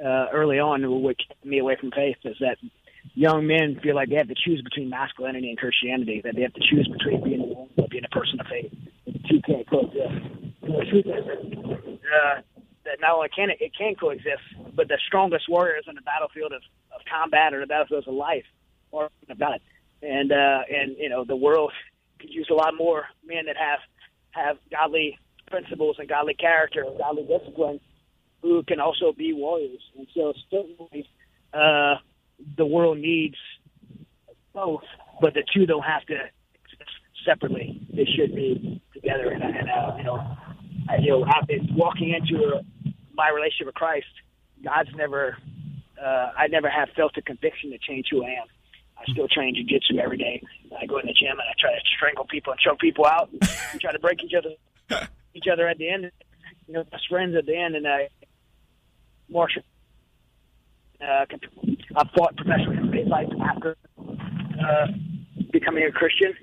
uh, 0.02 0.26
early 0.32 0.58
on, 0.58 1.02
which 1.02 1.20
kept 1.28 1.44
me 1.44 1.58
away 1.58 1.76
from 1.78 1.90
faith. 1.90 2.16
Is 2.24 2.36
that 2.40 2.56
young 3.14 3.46
men 3.46 3.78
feel 3.82 3.94
like 3.94 4.08
they 4.08 4.16
have 4.16 4.28
to 4.28 4.34
choose 4.34 4.62
between 4.62 4.88
masculinity 4.88 5.50
and 5.50 5.58
Christianity, 5.58 6.20
that 6.24 6.34
they 6.34 6.42
have 6.42 6.54
to 6.54 6.60
choose 6.60 6.88
between 6.88 7.22
being 7.22 7.68
a 7.78 7.88
being 7.88 8.04
a 8.04 8.08
person 8.08 8.40
of 8.40 8.46
faith. 8.46 8.72
The 9.06 9.12
two 9.28 9.40
can't 9.46 9.68
coexist. 9.68 10.14
Uh, 12.10 12.40
that 12.84 13.00
not 13.00 13.14
only 13.16 13.28
can 13.28 13.50
it, 13.50 13.58
it 13.60 13.72
can 13.76 13.94
coexist, 13.94 14.42
but 14.74 14.88
the 14.88 14.98
strongest 15.06 15.48
warriors 15.48 15.84
on 15.88 15.94
the 15.94 16.02
battlefield 16.02 16.52
of, 16.52 16.62
of 16.94 17.00
combat 17.10 17.54
or 17.54 17.60
the 17.60 17.66
battlefields 17.66 18.08
of 18.08 18.14
life 18.14 18.44
are 18.92 19.10
God. 19.38 19.60
And 20.02 20.32
uh, 20.32 20.62
and 20.70 20.96
you 20.98 21.08
know 21.08 21.24
the 21.24 21.36
world 21.36 21.72
could 22.18 22.30
use 22.30 22.48
a 22.50 22.54
lot 22.54 22.74
more 22.76 23.04
men 23.24 23.46
that 23.46 23.56
have 23.56 23.80
have 24.32 24.56
godly 24.70 25.18
principles 25.50 25.96
and 25.98 26.08
godly 26.08 26.34
character 26.34 26.84
and 26.86 26.96
godly 26.98 27.24
discipline 27.24 27.80
who 28.42 28.62
can 28.62 28.80
also 28.80 29.12
be 29.12 29.32
warriors. 29.32 29.82
And 29.98 30.06
so 30.14 30.32
certainly 30.50 31.08
uh, 31.52 31.96
the 32.56 32.64
world 32.64 32.98
needs 32.98 33.36
both, 34.54 34.82
but 35.20 35.34
the 35.34 35.42
two 35.52 35.66
don't 35.66 35.82
have 35.82 36.04
to 36.06 36.14
exist 36.14 36.90
separately. 37.24 37.86
They 37.94 38.06
should 38.16 38.34
be 38.34 38.80
together. 38.94 39.30
And, 39.30 39.42
and 39.42 39.68
uh, 39.68 39.96
you 39.98 40.04
know, 40.04 40.36
I, 40.88 40.96
you 41.00 41.10
know, 41.10 41.24
I've 41.24 41.46
been 41.46 41.68
walking 41.74 42.14
into 42.14 42.42
a, 42.44 42.62
my 43.14 43.28
relationship 43.30 43.66
with 43.66 43.74
Christ. 43.74 44.06
God's 44.64 44.90
never, 44.96 45.36
uh, 46.02 46.30
I 46.36 46.46
never 46.48 46.68
have 46.68 46.88
felt 46.96 47.16
a 47.16 47.22
conviction 47.22 47.70
to 47.70 47.78
change 47.78 48.06
who 48.10 48.24
I 48.24 48.30
am. 48.30 48.46
I 48.98 49.10
still 49.12 49.28
train 49.28 49.54
jujitsu 49.56 49.98
every 49.98 50.18
day. 50.18 50.42
I 50.78 50.84
go 50.84 50.98
in 50.98 51.06
the 51.06 51.14
gym 51.14 51.32
and 51.32 51.40
I 51.40 51.54
try 51.58 51.70
to 51.70 51.80
strangle 51.96 52.26
people 52.26 52.52
and 52.52 52.60
choke 52.60 52.78
people 52.78 53.06
out 53.06 53.30
and 53.32 53.80
try 53.80 53.92
to 53.92 53.98
break 53.98 54.22
each 54.22 54.34
other 54.34 55.08
each 55.34 55.46
other 55.52 55.68
at 55.68 55.78
the 55.78 55.88
end. 55.88 56.10
You 56.66 56.74
know, 56.74 56.84
best 56.84 57.08
friends 57.08 57.34
at 57.36 57.46
the 57.46 57.56
end. 57.56 57.74
And 57.74 57.86
I, 57.86 58.08
Marshall, 59.28 59.62
uh, 61.00 61.24
I 61.96 62.08
fought 62.16 62.36
professionally 62.36 62.76
in 62.76 62.88
state 62.88 63.08
fights 63.08 63.32
after 63.42 63.76
uh, 63.98 64.86
becoming 65.52 65.84
a 65.84 65.92
Christian. 65.92 66.34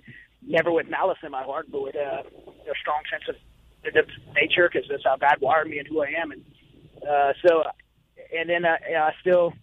Never 0.46 0.72
with 0.72 0.88
malice 0.90 1.18
in 1.24 1.32
my 1.32 1.44
heart, 1.44 1.68
but 1.72 1.82
with 1.82 1.96
uh, 1.96 2.24
a 2.24 2.76
strong 2.82 3.02
sense 3.12 3.24
of 3.28 3.36
nature 4.34 4.70
because 4.72 4.88
that's 4.90 5.04
how 5.04 5.18
God 5.18 5.38
wired 5.42 5.70
me 5.70 5.80
and 5.80 5.88
who 5.88 6.02
I 6.02 6.14
am. 6.22 6.32
And 6.32 6.44
uh, 7.08 7.34
so, 7.46 7.64
and 8.38 8.50
then 8.50 8.66
uh, 8.66 8.78
I 8.98 9.12
still, 9.22 9.54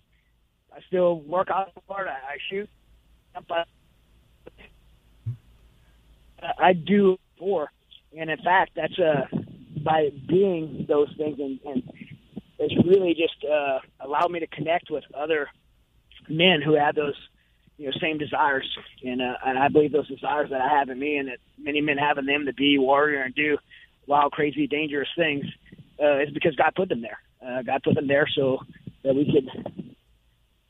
I 0.75 0.81
still 0.87 1.21
work 1.21 1.49
out 1.51 1.73
hard. 1.89 2.09
I, 2.09 2.13
I 2.13 2.37
shoot. 2.51 2.69
I, 3.35 3.65
I 6.59 6.73
do 6.73 7.19
for, 7.39 7.71
and 8.17 8.31
in 8.31 8.39
fact, 8.39 8.73
that's 8.77 8.99
uh, 8.99 9.27
by 9.85 10.11
being 10.29 10.87
those 10.89 11.09
things, 11.17 11.39
and, 11.39 11.61
and 11.65 11.83
it's 12.59 12.75
really 12.87 13.15
just 13.15 13.45
uh, 13.45 13.79
allowed 14.01 14.31
me 14.31 14.41
to 14.41 14.47
connect 14.47 14.91
with 14.91 15.05
other 15.17 15.49
men 16.29 16.63
who 16.65 16.75
have 16.75 16.95
those 16.95 17.15
you 17.77 17.87
know 17.87 17.93
same 18.01 18.19
desires. 18.19 18.69
And 19.03 19.21
uh, 19.21 19.35
and 19.45 19.59
I 19.59 19.69
believe 19.69 19.93
those 19.93 20.09
desires 20.09 20.51
that 20.51 20.61
I 20.61 20.69
have 20.79 20.89
in 20.89 20.99
me 20.99 21.17
and 21.17 21.29
that 21.29 21.39
many 21.59 21.81
men 21.81 21.99
have 21.99 22.19
in 22.19 22.27
them 22.27 22.47
to 22.47 22.55
be 22.55 22.79
warrior 22.79 23.23
and 23.23 23.35
do 23.35 23.59
wild 24.07 24.33
crazy 24.33 24.67
dangerous 24.67 25.09
things 25.17 25.45
uh, 26.03 26.21
is 26.21 26.31
because 26.33 26.55
God 26.57 26.73
put 26.77 26.89
them 26.89 27.03
there. 27.03 27.19
Uh, 27.45 27.63
God 27.63 27.83
put 27.83 27.95
them 27.95 28.09
there 28.09 28.29
so 28.35 28.59
that 29.03 29.15
we 29.15 29.25
could 29.25 29.95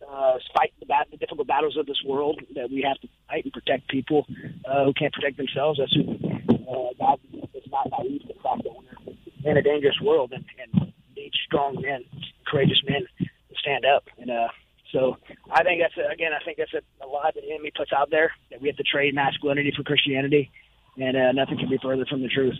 uh, 0.08 0.38
fight 0.56 0.72
the, 0.80 0.86
bat- 0.86 1.08
the 1.10 1.16
difficult 1.16 1.46
battles 1.46 1.76
of 1.76 1.86
this 1.86 2.00
world 2.04 2.40
that 2.54 2.70
we 2.70 2.84
have 2.86 2.98
to 3.00 3.08
fight 3.28 3.44
and 3.44 3.52
protect 3.52 3.88
people 3.88 4.26
uh, 4.68 4.84
who 4.84 4.92
can't 4.92 5.12
protect 5.12 5.36
themselves. 5.36 5.78
That's 5.78 5.94
who 5.94 6.14
uh, 6.68 6.90
God 6.98 7.20
not 7.74 7.90
naive 7.98 8.22
to 8.22 8.28
the 8.28 8.40
fact 8.40 8.62
that 8.62 8.72
we're 8.72 9.50
in 9.50 9.56
a 9.58 9.62
dangerous 9.62 9.98
world 10.00 10.32
and, 10.32 10.44
and 10.62 10.92
need 11.16 11.32
strong 11.46 11.74
men 11.82 12.04
courageous 12.46 12.80
men 12.88 13.02
to 13.18 13.26
stand 13.58 13.84
up 13.84 14.04
and 14.18 14.30
uh 14.30 14.48
so 14.94 15.16
I 15.50 15.64
think 15.64 15.82
that's 15.82 15.96
a, 15.96 16.12
again, 16.12 16.30
I 16.32 16.42
think 16.44 16.58
that's 16.58 16.72
a, 16.72 17.04
a 17.04 17.08
lie 17.08 17.32
that 17.34 17.42
the 17.42 17.52
enemy 17.52 17.72
puts 17.76 17.92
out 17.92 18.10
there 18.10 18.30
that 18.50 18.62
we 18.62 18.68
have 18.68 18.76
to 18.76 18.84
trade 18.84 19.12
masculinity 19.12 19.72
for 19.76 19.82
Christianity, 19.82 20.52
and 20.96 21.16
uh, 21.16 21.32
nothing 21.32 21.58
can 21.58 21.68
be 21.68 21.78
further 21.82 22.06
from 22.06 22.22
the 22.22 22.28
truth. 22.28 22.54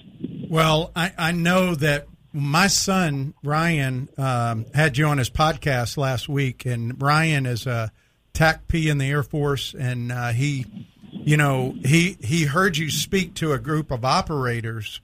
Well, 0.51 0.91
I, 0.97 1.13
I 1.17 1.33
know 1.33 1.77
that 1.77 2.09
my 2.33 2.67
son 2.67 3.35
Ryan 3.45 4.09
um, 4.19 4.67
had 4.75 4.99
you 4.99 5.07
on 5.07 5.19
his 5.19 5.31
podcast 5.31 5.97
last 5.97 6.29
week, 6.29 6.67
and 6.67 7.01
Ryan 7.01 7.47
is 7.47 7.69
a 7.69 7.93
TAC 8.33 8.67
P 8.67 8.89
in 8.89 8.99
the 8.99 9.09
Air 9.09 9.23
Force, 9.23 9.73
and 9.79 10.11
uh, 10.11 10.31
he, 10.31 10.67
you 11.25 11.37
know, 11.37 11.75
he 11.85 12.19
he 12.21 12.45
heard 12.45 12.77
you 12.77 12.91
speak 12.91 13.35
to 13.35 13.53
a 13.53 13.59
group 13.59 13.91
of 13.91 14.05
operators, 14.05 15.01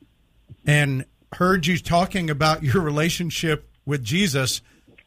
and 0.67 1.05
heard 1.33 1.67
you 1.67 1.79
talking 1.79 2.29
about 2.29 2.63
your 2.63 2.83
relationship 2.83 3.69
with 3.87 4.05
Jesus 4.05 4.61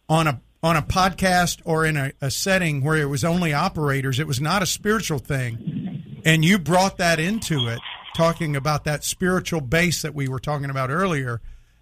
on 0.10 0.28
a 0.28 0.42
on 0.64 0.76
a 0.78 0.82
podcast 0.82 1.62
or 1.66 1.86
in 1.86 1.98
a, 1.98 2.14
a, 2.22 2.32
setting 2.32 2.82
where 2.82 2.98
it 2.98 3.06
was 3.06 3.26
only 3.26 3.54
operators, 3.54 4.18
it 4.18 4.26
was 4.26 4.40
not 4.40 4.64
a 4.64 4.66
spiritual 4.66 5.20
thing. 5.20 6.22
And 6.24 6.46
you 6.46 6.58
brought 6.58 6.98
that 7.00 7.20
into 7.20 7.68
it, 7.68 7.80
talking 8.16 8.56
about 8.56 8.86
that 8.86 9.04
spiritual 9.04 9.60
base 9.60 10.02
that 10.04 10.16
we 10.16 10.30
were 10.30 10.40
talking 10.40 10.70
about 10.70 10.90
earlier. 10.90 11.42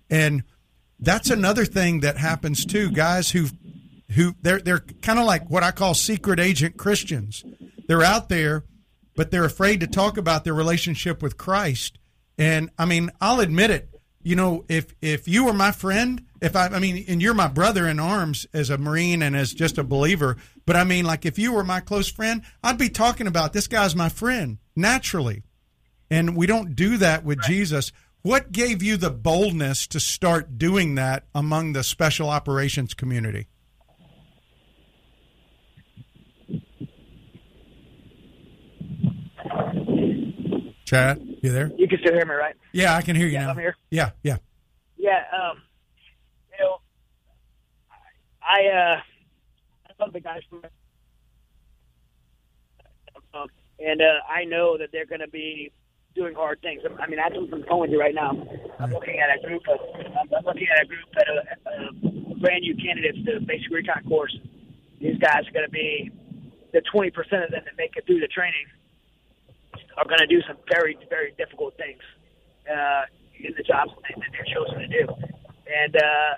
And 0.10 0.44
that's 1.00 1.30
another 1.30 1.64
thing 1.64 2.00
that 2.00 2.18
happens 2.18 2.66
too, 2.66 2.92
guys 2.92 3.32
who 3.32 3.48
who 4.16 4.36
they're 4.42 4.60
they're 4.60 4.84
kind 5.02 5.20
of 5.20 5.26
like 5.26 5.50
what 5.50 5.64
I 5.64 5.72
call 5.72 5.94
secret 5.94 6.40
agent 6.40 6.76
Christians. 6.76 7.46
They're 7.88 8.04
out 8.04 8.30
there, 8.30 8.64
but 9.16 9.32
they're 9.32 9.46
afraid 9.46 9.80
to 9.82 9.88
talk 9.88 10.18
about 10.18 10.44
their 10.44 10.54
relationship 10.54 11.22
with 11.22 11.38
Christ. 11.38 11.98
And 12.38 12.70
I 12.78 12.86
mean, 12.86 13.12
I'll 13.20 13.40
admit 13.40 13.72
it. 13.72 13.90
You 14.24 14.36
know, 14.36 14.66
if 14.68 14.94
if 15.02 15.28
you 15.28 15.46
were 15.46 15.54
my 15.54 15.72
friend, 15.72 16.26
if 16.42 16.56
I, 16.56 16.68
I 16.68 16.80
mean, 16.80 17.06
and 17.08 17.22
you're 17.22 17.34
my 17.34 17.48
brother 17.48 17.88
in 17.88 18.00
arms 18.00 18.46
as 18.54 18.70
a 18.70 18.78
Marine 18.78 19.22
and 19.22 19.36
as 19.36 19.54
just 19.54 19.78
a 19.78 19.84
believer, 19.84 20.38
but 20.66 20.76
I 20.76 20.84
mean, 20.84 21.06
like 21.06 21.26
if 21.26 21.40
you 21.40 21.54
were 21.54 21.64
my 21.64 21.80
close 21.80 22.10
friend, 22.10 22.44
I'd 22.64 22.78
be 22.78 22.90
talking 22.90 23.28
about 23.28 23.54
this 23.54 23.68
guy's 23.68 23.96
my 23.96 24.10
friend 24.10 24.60
naturally. 24.76 25.44
And 26.10 26.36
we 26.36 26.46
don't 26.46 26.76
do 26.76 26.98
that 26.98 27.24
with 27.24 27.40
right. 27.40 27.48
Jesus. 27.48 27.92
What 28.22 28.52
gave 28.52 28.84
you 28.84 28.98
the 28.98 29.10
boldness 29.10 29.88
to 29.88 30.00
start 30.00 30.60
doing 30.60 30.96
that 30.96 31.24
among 31.34 31.74
the 31.74 31.84
special 31.84 32.30
operations 32.30 32.94
community? 32.94 33.48
Chad, 40.86 41.22
you 41.42 41.52
there? 41.52 41.72
You 41.78 41.88
can 41.88 42.00
still 42.00 42.14
hear 42.14 42.26
me, 42.26 42.34
right? 42.34 42.56
Yeah, 42.74 42.96
I 42.96 43.02
can 43.02 43.16
hear 43.16 43.26
you 43.26 43.34
yeah, 43.34 43.46
now. 43.46 43.52
I'm 43.52 43.58
here. 43.58 43.78
Yeah, 43.90 44.10
yeah. 44.24 44.38
Yeah, 44.98 45.24
um, 45.32 45.62
you 46.52 46.64
know, 46.64 46.78
I 48.42 48.68
uh, 48.68 49.02
I 49.88 50.04
love 50.04 50.14
the 50.14 50.20
guys 50.20 50.42
from, 50.50 50.64
and 53.80 54.02
uh, 54.02 54.20
I 54.30 54.44
know 54.44 54.78
that 54.78 54.90
they're 54.92 55.06
going 55.06 55.22
to 55.22 55.30
be 55.30 55.72
doing 56.14 56.36
hard 56.36 56.62
things. 56.62 56.82
I 57.00 57.08
mean, 57.08 57.18
that's 57.18 57.36
what 57.36 57.54
I'm 57.54 57.64
telling 57.64 57.92
you 57.92 58.00
right 58.00 58.14
now. 58.14 58.32
I'm 58.80 58.92
looking 58.92 59.20
at 59.20 59.38
a 59.38 59.48
group 59.48 59.64
of 59.70 59.80
I'm 60.06 60.46
looking 60.46 60.68
at 60.68 60.84
a 60.84 60.88
group 60.88 61.08
that 61.16 61.28
uh, 61.30 62.36
brand 62.42 62.62
new 62.62 62.76
candidates 62.76 63.18
to 63.26 63.40
the 63.40 63.46
basic 63.46 63.72
recon 63.72 64.04
course. 64.08 64.38
These 65.00 65.18
guys 65.20 65.48
are 65.48 65.52
going 65.52 65.66
to 65.66 65.72
be 65.72 66.12
the 66.74 66.82
20 66.92 67.12
percent 67.12 67.44
of 67.44 67.52
them 67.52 67.62
that 67.64 67.78
make 67.78 67.96
it 67.96 68.06
through 68.06 68.20
the 68.20 68.28
training 68.28 68.66
are 69.98 70.06
going 70.06 70.20
to 70.20 70.28
do 70.28 70.42
some 70.48 70.58
very 70.72 70.98
very 71.10 71.34
difficult 71.38 71.76
things 71.78 72.02
uh, 72.70 73.04
in 73.40 73.54
the 73.58 73.64
jobs 73.64 73.92
that 73.96 74.16
they're 74.32 74.54
chosen 74.54 74.80
to 74.80 74.88
do, 74.88 75.08
and. 75.68 75.96
uh 75.96 76.36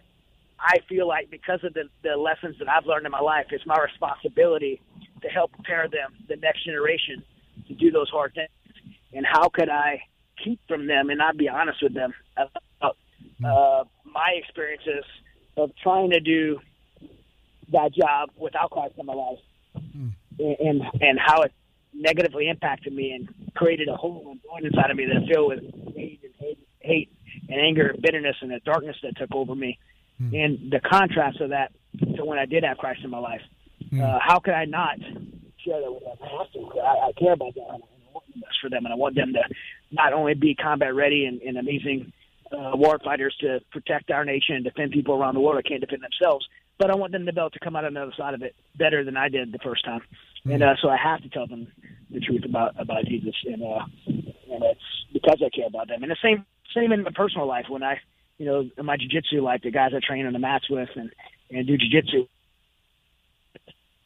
I 0.65 0.77
feel 0.87 1.07
like 1.09 1.29
because 1.29 1.59
of 1.63 1.73
the, 1.73 1.89
the 2.03 2.15
lessons 2.15 2.55
that 2.59 2.69
I've 2.69 2.85
learned 2.85 3.05
in 3.05 3.11
my 3.11 3.19
life, 3.19 3.47
it's 3.51 3.65
my 3.65 3.77
responsibility 3.83 4.81
to 5.21 5.27
help 5.27 5.51
prepare 5.51 5.89
them, 5.89 6.13
the 6.29 6.37
next 6.37 6.63
generation, 6.63 7.21
to 7.67 7.73
do 7.73 7.91
those 7.91 8.09
hard 8.09 8.33
things. 8.33 8.49
And 9.11 9.25
how 9.25 9.49
could 9.49 9.67
I 9.67 10.01
keep 10.41 10.61
from 10.69 10.87
them 10.87 11.09
and 11.09 11.17
not 11.17 11.35
be 11.35 11.49
honest 11.49 11.79
with 11.83 11.93
them 11.93 12.13
about 12.37 12.95
uh, 13.45 13.83
my 14.05 14.39
experiences 14.41 15.03
of 15.57 15.71
trying 15.81 16.11
to 16.11 16.21
do 16.21 16.59
that 17.73 17.93
job 17.93 18.29
without 18.37 18.71
Christ 18.71 18.93
in 18.97 19.05
my 19.05 19.13
life, 19.13 19.39
mm. 19.75 20.11
and 20.39 20.81
and 21.01 21.19
how 21.19 21.41
it 21.41 21.51
negatively 21.93 22.49
impacted 22.49 22.93
me 22.93 23.11
and 23.11 23.29
created 23.55 23.87
a 23.87 23.95
hole 23.95 24.35
inside 24.61 24.91
of 24.91 24.97
me 24.97 25.05
that 25.05 25.27
filled 25.31 25.49
with 25.49 25.95
hate 25.95 26.21
and 26.23 26.33
hate, 26.39 26.59
hate 26.79 27.11
and 27.49 27.59
anger 27.59 27.89
and 27.89 28.01
bitterness 28.01 28.35
and 28.41 28.51
the 28.51 28.59
darkness 28.65 28.95
that 29.03 29.17
took 29.17 29.33
over 29.33 29.55
me 29.55 29.77
mm. 30.21 30.33
and 30.33 30.71
the 30.71 30.79
contrast 30.79 31.39
of 31.41 31.49
that 31.49 31.71
to 32.15 32.25
when 32.25 32.39
I 32.39 32.45
did 32.45 32.63
have 32.63 32.77
Christ 32.77 33.01
in 33.03 33.09
my 33.09 33.19
life. 33.19 33.41
Mm. 33.91 34.01
Uh, 34.01 34.19
how 34.21 34.39
could 34.39 34.53
I 34.53 34.65
not 34.65 34.97
share 35.63 35.81
that 35.81 35.91
with 35.91 36.03
them? 36.03 36.17
I 36.21 36.37
have 36.37 36.51
to. 36.53 36.79
I, 36.79 37.07
I 37.07 37.11
care 37.17 37.33
about 37.33 37.55
them. 37.55 37.65
And 37.69 37.83
I 37.83 38.11
want 38.13 38.25
the 38.33 38.41
best 38.41 38.57
for 38.61 38.69
them, 38.69 38.85
and 38.85 38.93
I 38.93 38.97
want 38.97 39.15
them 39.15 39.33
to 39.33 39.43
not 39.91 40.13
only 40.13 40.33
be 40.33 40.55
combat 40.55 40.95
ready 40.95 41.25
and, 41.25 41.41
and 41.41 41.57
amazing 41.57 42.11
uh, 42.51 42.71
war 42.75 42.99
fighters 43.03 43.35
to 43.41 43.59
protect 43.71 44.11
our 44.11 44.25
nation 44.25 44.55
and 44.55 44.63
defend 44.63 44.91
people 44.91 45.15
around 45.15 45.35
the 45.35 45.41
world 45.41 45.57
that 45.57 45.67
can't 45.67 45.81
defend 45.81 46.03
themselves, 46.03 46.45
but 46.77 46.89
I 46.89 46.95
want 46.95 47.11
them 47.11 47.25
to 47.25 47.33
be 47.33 47.39
able 47.39 47.49
to 47.51 47.59
come 47.59 47.75
out 47.75 47.85
on 47.85 47.93
the 47.93 48.01
other 48.01 48.13
side 48.17 48.33
of 48.33 48.41
it 48.41 48.55
better 48.77 49.03
than 49.03 49.17
I 49.17 49.29
did 49.29 49.51
the 49.51 49.59
first 49.59 49.85
time. 49.85 50.01
And 50.45 50.61
uh, 50.61 50.75
so 50.81 50.89
I 50.89 50.97
have 50.97 51.21
to 51.21 51.29
tell 51.29 51.47
them 51.47 51.67
the 52.09 52.19
truth 52.19 52.43
about 52.45 52.79
about 52.79 53.05
Jesus, 53.05 53.35
and 53.45 53.63
uh, 53.63 53.85
and 54.05 54.63
it's 54.63 55.05
because 55.13 55.41
I 55.43 55.49
care 55.49 55.67
about 55.67 55.87
them. 55.87 56.03
And 56.03 56.11
the 56.11 56.17
same 56.21 56.45
same 56.75 56.91
in 56.91 57.03
my 57.03 57.11
personal 57.15 57.47
life 57.47 57.65
when 57.69 57.83
I, 57.83 57.99
you 58.37 58.45
know, 58.45 58.69
in 58.77 58.85
my 58.85 58.97
jiu-jitsu 58.97 59.41
life, 59.41 59.61
the 59.63 59.71
guys 59.71 59.91
I 59.95 59.99
train 60.05 60.25
on 60.25 60.33
the 60.33 60.39
mats 60.39 60.69
with 60.69 60.89
and 60.95 61.11
and 61.49 61.65
do 61.65 61.77
jiu-jitsu, 61.77 62.27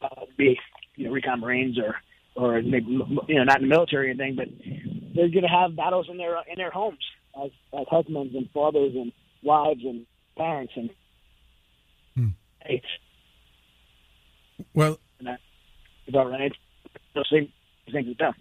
uh, 0.01 0.25
be 0.37 0.59
you 0.95 1.05
know 1.05 1.11
recon 1.11 1.39
Marines 1.39 1.79
or 1.79 1.95
or 2.35 2.61
maybe 2.61 2.85
you 3.27 3.35
know 3.35 3.43
not 3.43 3.61
in 3.61 3.67
the 3.67 3.75
military 3.75 4.07
or 4.07 4.11
anything, 4.11 4.35
but 4.35 4.47
they're 5.15 5.29
going 5.29 5.41
to 5.41 5.47
have 5.47 5.75
battles 5.75 6.07
in 6.09 6.17
their 6.17 6.37
in 6.47 6.57
their 6.57 6.71
homes 6.71 7.03
as 7.43 7.49
as 7.73 7.87
husbands 7.89 8.35
and 8.35 8.47
fathers 8.51 8.93
and 8.93 9.11
wives 9.41 9.81
and 9.83 10.05
parents 10.35 10.73
and 10.75 10.91
Hmm. 12.17 12.29
Well, 14.73 14.99
about 16.07 16.31
right. 16.31 16.53
Same 17.31 17.51
things 17.91 18.07
with 18.07 18.17
them. 18.17 18.33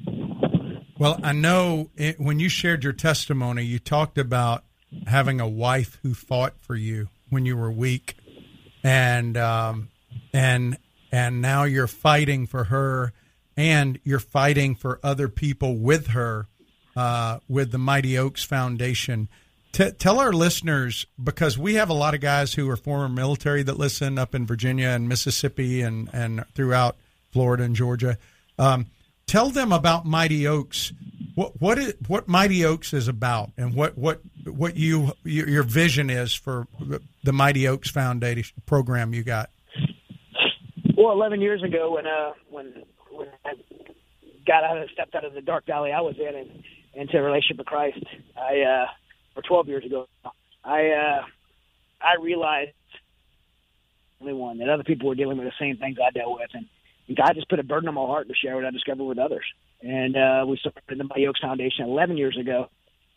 Well, 0.98 1.20
I 1.22 1.32
know 1.32 1.90
it, 1.96 2.18
when 2.18 2.40
you 2.40 2.48
shared 2.48 2.84
your 2.84 2.92
testimony, 2.92 3.64
you 3.64 3.78
talked 3.78 4.18
about 4.18 4.64
having 5.06 5.40
a 5.40 5.48
wife 5.48 5.98
who 6.02 6.14
fought 6.14 6.54
for 6.58 6.74
you 6.74 7.08
when 7.30 7.44
you 7.44 7.56
were 7.56 7.70
weak, 7.70 8.16
and 8.82 9.36
um, 9.36 9.88
and 10.32 10.78
and 11.12 11.42
now 11.42 11.64
you're 11.64 11.86
fighting 11.86 12.46
for 12.46 12.64
her, 12.64 13.12
and 13.56 13.98
you're 14.04 14.18
fighting 14.18 14.74
for 14.74 14.98
other 15.02 15.28
people 15.28 15.76
with 15.76 16.08
her, 16.08 16.46
uh, 16.96 17.40
with 17.48 17.72
the 17.72 17.78
Mighty 17.78 18.16
Oaks 18.16 18.44
Foundation. 18.44 19.28
T- 19.72 19.90
tell 19.90 20.18
our 20.18 20.32
listeners 20.32 21.06
because 21.22 21.58
we 21.58 21.74
have 21.74 21.90
a 21.90 21.94
lot 21.94 22.14
of 22.14 22.20
guys 22.20 22.54
who 22.54 22.68
are 22.70 22.76
former 22.76 23.08
military 23.08 23.62
that 23.64 23.78
listen 23.78 24.18
up 24.18 24.34
in 24.34 24.46
Virginia 24.46 24.88
and 24.88 25.08
Mississippi 25.08 25.82
and 25.82 26.08
and 26.12 26.44
throughout 26.54 26.96
Florida 27.36 27.64
and 27.64 27.76
Georgia. 27.76 28.16
Um, 28.58 28.86
tell 29.26 29.50
them 29.50 29.70
about 29.70 30.06
Mighty 30.06 30.46
Oaks. 30.46 30.94
What 31.34 31.60
what 31.60 31.76
is, 31.76 31.92
what 32.08 32.28
Mighty 32.28 32.64
Oaks 32.64 32.94
is 32.94 33.08
about, 33.08 33.50
and 33.58 33.74
what 33.74 33.98
what 33.98 34.22
what 34.46 34.78
you 34.78 35.12
your, 35.22 35.62
vision 35.62 36.08
is 36.08 36.34
for 36.34 36.66
the 37.22 37.32
Mighty 37.34 37.68
Oaks 37.68 37.90
Foundation 37.90 38.62
program 38.64 39.12
you 39.12 39.22
got. 39.22 39.50
Well, 40.96 41.12
11 41.12 41.42
years 41.42 41.62
ago, 41.62 41.92
when 41.92 42.06
uh, 42.06 42.32
when 42.48 42.72
when 43.10 43.28
I 43.44 43.52
got 44.46 44.64
out 44.64 44.78
of 44.78 44.88
stepped 44.94 45.14
out 45.14 45.26
of 45.26 45.34
the 45.34 45.42
dark 45.42 45.66
valley 45.66 45.92
I 45.92 46.00
was 46.00 46.14
in 46.18 46.34
and 46.34 46.64
into 46.94 47.18
a 47.18 47.22
relationship 47.22 47.58
with 47.58 47.66
Christ, 47.66 48.02
I 48.34 48.62
uh, 48.62 48.86
or 49.36 49.42
12 49.42 49.68
years 49.68 49.84
ago, 49.84 50.08
I 50.64 50.88
uh, 50.88 51.20
I 52.00 52.14
realized 52.18 52.72
only 54.22 54.32
one 54.32 54.56
that 54.56 54.70
other 54.70 54.84
people 54.84 55.10
were 55.10 55.14
dealing 55.14 55.36
with 55.36 55.46
the 55.46 55.52
same 55.60 55.76
things 55.76 55.98
I 56.02 56.10
dealt 56.12 56.38
with, 56.38 56.48
and 56.54 56.64
God 57.14 57.34
just 57.34 57.48
put 57.48 57.58
a 57.58 57.64
burden 57.64 57.88
on 57.88 57.94
my 57.94 58.02
heart 58.02 58.28
to 58.28 58.34
share 58.34 58.56
what 58.56 58.64
I 58.64 58.70
discovered 58.70 59.04
with 59.04 59.18
others. 59.18 59.44
And 59.82 60.16
uh, 60.16 60.44
we 60.46 60.56
started 60.56 60.82
the 60.88 61.04
Mighty 61.04 61.26
Oaks 61.26 61.40
Foundation 61.40 61.84
11 61.84 62.16
years 62.16 62.36
ago, 62.40 62.68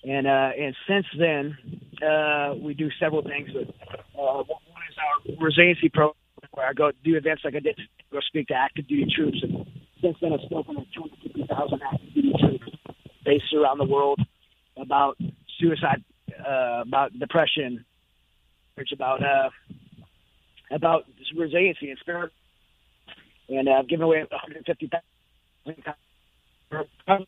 and 0.03 0.27
uh, 0.27 0.51
and 0.57 0.75
since 0.87 1.05
then 1.17 1.57
uh, 2.05 2.53
we 2.61 2.73
do 2.73 2.89
several 2.99 3.23
things. 3.23 3.49
With, 3.53 3.69
uh, 3.69 4.43
one 4.43 4.83
is 4.89 4.95
our 4.99 5.43
resiliency 5.43 5.89
program, 5.89 6.15
where 6.51 6.67
I 6.67 6.73
go 6.73 6.91
do 7.03 7.15
events 7.15 7.41
like 7.43 7.55
I 7.55 7.59
did, 7.59 7.79
go 8.11 8.19
speak 8.27 8.47
to 8.49 8.53
active 8.53 8.87
duty 8.87 9.11
troops, 9.15 9.39
and 9.41 9.65
since 10.01 10.17
then 10.21 10.33
I've 10.33 10.41
spoken 10.41 10.75
to 10.75 10.85
250,000 10.93 11.81
active 11.81 12.13
duty 12.13 12.33
troops 12.39 12.77
based 13.25 13.53
around 13.55 13.79
the 13.79 13.85
world 13.85 14.19
about 14.77 15.17
suicide, 15.59 16.03
uh, 16.45 16.83
about 16.85 17.17
depression, 17.17 17.85
it's 18.77 18.93
about 18.93 19.23
uh, 19.23 19.49
about 20.71 21.05
resiliency 21.35 21.89
and 21.89 21.99
spirit 21.99 22.31
and 23.49 23.67
uh, 23.67 23.73
I've 23.73 23.87
given 23.87 24.03
away 24.03 24.19
150,000 24.19 25.83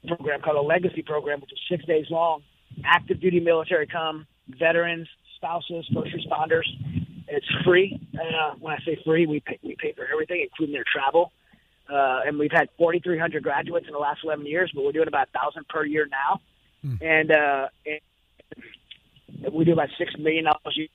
program 0.08 0.42
called 0.42 0.58
a 0.58 0.62
legacy 0.62 1.02
program, 1.02 1.42
which 1.42 1.52
is 1.52 1.60
six 1.70 1.84
days 1.86 2.06
long. 2.10 2.44
Active 2.86 3.20
duty 3.20 3.40
military 3.40 3.88
come, 3.88 4.28
veterans, 4.48 5.08
spouses, 5.36 5.90
first 5.94 6.12
responders. 6.16 6.68
It's 7.28 7.46
free. 7.66 8.00
Uh, 8.14 8.56
when 8.60 8.74
I 8.74 8.78
say 8.86 9.00
free, 9.04 9.26
we 9.26 9.40
pay, 9.40 9.60
we 9.64 9.76
pay 9.80 9.94
for 9.94 10.06
everything, 10.12 10.42
including 10.42 10.74
their 10.74 10.86
travel. 10.92 11.32
Uh, 11.90 12.22
and 12.26 12.38
we've 12.38 12.52
had 12.52 12.70
4,300 12.78 13.44
graduates 13.44 13.88
in 13.88 13.94
the 13.94 14.00
last 14.00 14.22
11 14.24 14.46
years, 14.46 14.72
but 14.74 14.84
we're 14.86 14.92
doing 14.92 15.08
about 15.08 15.28
1,000 15.34 15.68
per 15.68 15.86
year 15.86 16.08
now. 16.10 16.40
And, 17.02 17.32
uh, 17.32 17.68
and 17.86 19.54
we 19.54 19.66
do 19.66 19.74
about 19.74 19.90
$6 20.00 20.20
million 20.20 20.48
a 20.48 20.54
year. 20.76 20.88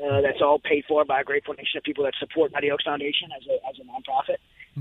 Uh, 0.00 0.20
that's 0.22 0.40
all 0.40 0.58
paid 0.58 0.84
for 0.88 1.04
by 1.04 1.20
a 1.20 1.24
grateful 1.24 1.52
nation 1.54 1.76
of 1.76 1.82
people 1.82 2.04
that 2.04 2.14
support 2.18 2.52
Mighty 2.52 2.70
Oaks 2.70 2.84
Foundation 2.84 3.28
as 3.36 3.46
a 3.46 3.54
as 3.68 3.76
a 3.78 3.84
nonprofit, 3.84 4.38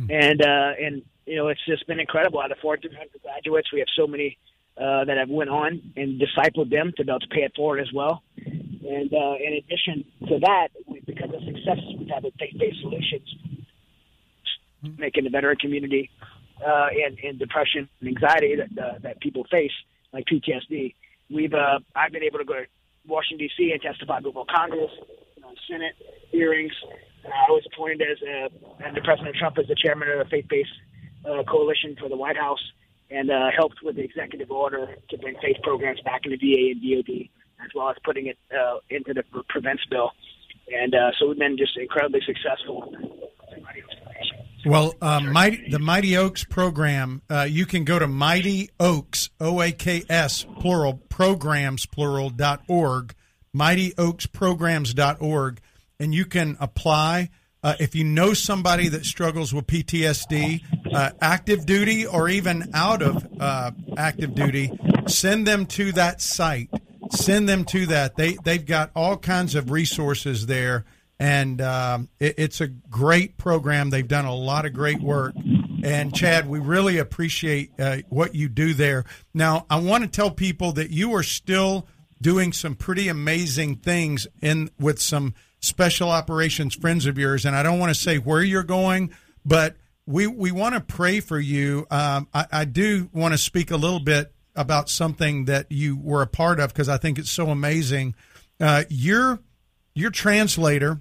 and 0.09 0.41
uh, 0.41 0.71
and 0.79 1.01
you 1.25 1.35
know 1.35 1.49
it's 1.49 1.65
just 1.65 1.85
been 1.87 1.99
incredible. 1.99 2.39
Out 2.39 2.51
of 2.51 2.57
400 2.59 2.91
graduates, 3.21 3.73
we 3.73 3.79
have 3.79 3.89
so 3.95 4.07
many 4.07 4.37
uh, 4.77 5.03
that 5.05 5.17
have 5.17 5.29
went 5.29 5.49
on 5.49 5.81
and 5.97 6.21
discipled 6.21 6.69
them 6.69 6.93
to 6.95 7.03
be 7.03 7.11
able 7.11 7.19
to 7.19 7.27
pay 7.27 7.41
it 7.41 7.53
forward 7.55 7.81
as 7.81 7.91
well. 7.93 8.23
And 8.45 9.13
uh, 9.13 9.35
in 9.35 9.61
addition 9.61 10.05
to 10.27 10.39
that, 10.39 10.69
we, 10.87 11.01
because 11.01 11.29
of 11.33 11.43
successes 11.43 11.95
we've 11.99 12.07
had 12.07 12.23
with 12.23 12.33
faith-based 12.39 12.79
solutions, 12.81 13.27
making 14.97 15.25
the 15.25 15.29
veteran 15.29 15.57
community 15.57 16.09
uh, 16.65 16.87
and, 17.05 17.19
and 17.19 17.37
depression 17.37 17.89
and 17.99 18.09
anxiety 18.09 18.55
that 18.55 18.81
uh, 18.81 18.99
that 18.99 19.19
people 19.19 19.43
face, 19.51 19.73
like 20.13 20.25
PTSD, 20.25 20.95
we've 21.29 21.53
uh, 21.53 21.79
I've 21.93 22.11
been 22.11 22.23
able 22.23 22.39
to 22.39 22.45
go 22.45 22.53
to 22.53 22.65
Washington 23.09 23.47
D.C. 23.47 23.71
and 23.71 23.81
testify 23.81 24.19
before 24.19 24.45
Congress, 24.53 24.91
you 25.35 25.41
know, 25.41 25.51
Senate 25.69 25.95
hearings. 26.31 26.73
And 27.23 27.33
I 27.33 27.51
was 27.51 27.63
appointed 27.73 28.01
as 28.01 28.17
uh, 28.21 28.85
under 28.87 29.01
President 29.01 29.35
Trump 29.35 29.57
as 29.57 29.67
the 29.67 29.75
chairman 29.75 30.09
of 30.09 30.19
the 30.19 30.29
faith-based 30.29 30.69
uh, 31.25 31.43
coalition 31.43 31.95
for 31.99 32.07
the 32.07 32.15
White 32.15 32.37
House, 32.37 32.63
and 33.11 33.29
uh, 33.29 33.49
helped 33.55 33.83
with 33.83 33.95
the 33.95 34.03
executive 34.03 34.51
order 34.51 34.95
to 35.09 35.17
bring 35.17 35.35
faith 35.41 35.57
programs 35.63 35.99
back 36.01 36.21
into 36.25 36.37
VA 36.37 36.71
and 36.71 36.81
DoD, 36.81 37.27
as 37.63 37.71
well 37.75 37.89
as 37.89 37.97
putting 38.05 38.27
it 38.27 38.37
uh, 38.55 38.77
into 38.89 39.13
the 39.13 39.23
prevents 39.49 39.83
bill. 39.89 40.11
And 40.73 40.93
uh, 40.93 41.11
so 41.17 41.27
we've 41.27 41.37
been 41.37 41.57
just 41.57 41.75
incredibly 41.77 42.21
successful. 42.25 42.93
Well, 44.65 44.93
uh, 45.01 45.21
Mighty, 45.21 45.69
the 45.69 45.79
Mighty 45.79 46.17
Oaks 46.17 46.43
program, 46.43 47.21
uh, 47.29 47.47
you 47.49 47.65
can 47.65 47.85
go 47.85 47.97
to 47.97 48.07
Mighty 48.07 48.69
Oaks, 48.79 49.29
O 49.39 49.61
A 49.61 49.71
K 49.71 50.03
S, 50.09 50.45
plural, 50.59 50.95
programs, 51.09 51.85
plural, 51.85 52.29
dot 52.29 52.61
org, 52.67 53.15
mightyoaksprograms.org, 53.55 55.61
and 55.99 56.13
you 56.13 56.25
can 56.25 56.57
apply. 56.59 57.29
Uh, 57.61 57.75
if 57.79 57.93
you 57.93 58.05
know 58.05 58.33
somebody 58.33 58.87
that 58.87 59.05
struggles 59.05 59.53
with 59.53 59.67
PTSD, 59.67 60.93
uh, 60.93 61.11
active 61.21 61.65
duty, 61.65 62.05
or 62.05 62.29
even 62.29 62.71
out 62.73 63.01
of 63.01 63.27
uh, 63.39 63.71
active 63.97 64.33
duty, 64.33 64.71
send 65.07 65.45
them 65.45 65.65
to 65.65 65.91
that 65.91 66.21
site. 66.21 66.69
Send 67.11 67.49
them 67.49 67.65
to 67.65 67.87
that. 67.87 68.15
They 68.15 68.37
they've 68.43 68.65
got 68.65 68.91
all 68.95 69.17
kinds 69.17 69.55
of 69.55 69.71
resources 69.71 70.45
there 70.45 70.85
and 71.19 71.61
um, 71.61 72.09
it, 72.19 72.35
it's 72.37 72.61
a 72.61 72.67
great 72.67 73.37
program. 73.37 73.89
They've 73.89 74.07
done 74.07 74.25
a 74.25 74.35
lot 74.35 74.65
of 74.65 74.73
great 74.73 75.01
work. 75.01 75.35
And 75.83 76.13
Chad, 76.13 76.49
we 76.49 76.59
really 76.59 76.97
appreciate 76.97 77.71
uh, 77.79 77.97
what 78.09 78.35
you 78.35 78.49
do 78.49 78.73
there. 78.73 79.05
Now, 79.33 79.65
I 79.69 79.79
want 79.79 80.03
to 80.03 80.09
tell 80.09 80.31
people 80.31 80.73
that 80.73 80.89
you 80.91 81.13
are 81.15 81.23
still 81.23 81.87
doing 82.21 82.51
some 82.51 82.75
pretty 82.75 83.07
amazing 83.07 83.77
things 83.77 84.27
in 84.41 84.69
with 84.79 85.01
some 85.01 85.33
special 85.61 86.09
operations 86.09 86.75
friends 86.75 87.05
of 87.05 87.17
yours. 87.17 87.45
And 87.45 87.55
I 87.55 87.63
don't 87.63 87.79
want 87.79 87.93
to 87.93 87.99
say 87.99 88.17
where 88.17 88.41
you're 88.41 88.63
going, 88.63 89.13
but 89.45 89.75
we 90.05 90.27
we 90.27 90.51
want 90.51 90.75
to 90.75 90.81
pray 90.81 91.19
for 91.19 91.39
you. 91.39 91.85
Um, 91.91 92.27
I, 92.33 92.45
I 92.51 92.65
do 92.65 93.09
want 93.13 93.33
to 93.33 93.37
speak 93.37 93.71
a 93.71 93.77
little 93.77 93.99
bit 93.99 94.33
about 94.55 94.89
something 94.89 95.45
that 95.45 95.71
you 95.71 95.95
were 95.97 96.21
a 96.21 96.27
part 96.27 96.59
of 96.59 96.73
because 96.73 96.89
I 96.89 96.97
think 96.97 97.19
it's 97.19 97.31
so 97.31 97.49
amazing. 97.49 98.15
Uh, 98.59 98.83
your 98.89 99.39
your 99.93 100.11
translator 100.11 100.99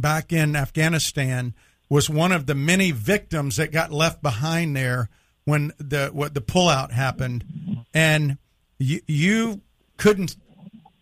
back 0.00 0.32
in 0.32 0.56
Afghanistan 0.56 1.54
was 1.88 2.08
one 2.08 2.32
of 2.32 2.46
the 2.46 2.54
many 2.54 2.90
victims 2.92 3.56
that 3.56 3.72
got 3.72 3.90
left 3.92 4.22
behind 4.22 4.76
there 4.76 5.08
when 5.44 5.72
the 5.78 6.08
what 6.12 6.34
the 6.34 6.40
pullout 6.40 6.92
happened, 6.92 7.84
and 7.94 8.38
you, 8.78 9.00
you 9.06 9.60
couldn't 9.96 10.36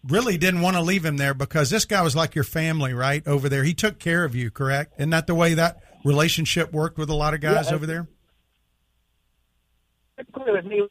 really 0.04 0.38
didn't 0.38 0.60
want 0.62 0.76
to 0.76 0.80
leave 0.82 1.04
him 1.04 1.16
there 1.18 1.34
because 1.34 1.68
this 1.70 1.84
guy 1.84 2.00
was 2.02 2.16
like 2.16 2.34
your 2.34 2.44
family, 2.44 2.94
right 2.94 3.26
over 3.26 3.48
there. 3.48 3.64
He 3.64 3.74
took 3.74 3.98
care 3.98 4.24
of 4.24 4.34
you, 4.34 4.50
correct? 4.50 4.94
Isn't 4.98 5.10
that 5.10 5.26
the 5.26 5.34
way 5.34 5.54
that 5.54 5.82
relationship 6.04 6.72
worked 6.72 6.96
with 6.96 7.10
a 7.10 7.14
lot 7.14 7.34
of 7.34 7.40
guys 7.40 7.66
Yeah. 7.68 7.74
over 7.74 7.84
there? 7.86 8.06
With 10.16 10.64
me, 10.64 10.82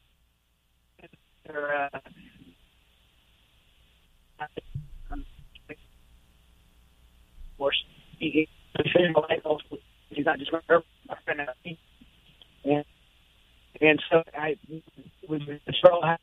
uh, 1.49 1.53
of 4.39 5.19
course, 7.57 7.83
he, 8.19 8.29
he, 8.29 8.49
he's 10.09 10.25
not 10.25 10.39
just 10.39 10.51
uh, 10.53 11.15
and 12.65 12.85
and 13.79 14.03
so 14.09 14.23
I 14.37 14.57
was 15.27 15.41
trouble. 15.81 16.15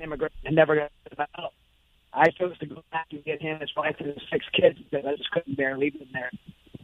Immigrant 0.00 0.32
and 0.44 0.54
never 0.54 0.76
got 0.76 1.28
out. 1.38 1.52
I 2.12 2.30
chose 2.30 2.56
to 2.58 2.66
go 2.66 2.82
back 2.92 3.06
and 3.12 3.24
get 3.24 3.40
him, 3.40 3.60
his 3.60 3.70
wife, 3.76 3.96
and 3.98 4.08
his 4.08 4.18
six 4.30 4.44
kids 4.52 4.78
because 4.78 5.06
I 5.06 5.16
just 5.16 5.30
couldn't 5.30 5.56
bear 5.56 5.76
leaving 5.76 6.08
there. 6.12 6.30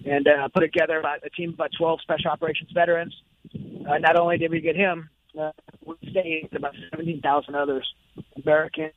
And 0.05 0.27
uh, 0.27 0.49
put 0.49 0.61
together 0.61 0.99
about 0.99 1.25
a 1.25 1.31
team 1.31 1.51
of 1.51 1.55
about 1.55 1.71
12 1.79 2.01
special 2.01 2.31
operations 2.31 2.71
veterans. 2.73 3.15
Uh, 3.55 3.99
not 3.99 4.17
only 4.17 4.39
did 4.39 4.51
we 4.51 4.61
get 4.61 4.77
him, 4.77 5.11
uh, 5.39 5.53
we 5.85 5.95
stayed 6.11 6.49
about 6.55 6.75
17,000 6.91 7.55
others, 7.55 7.95
American. 8.43 8.91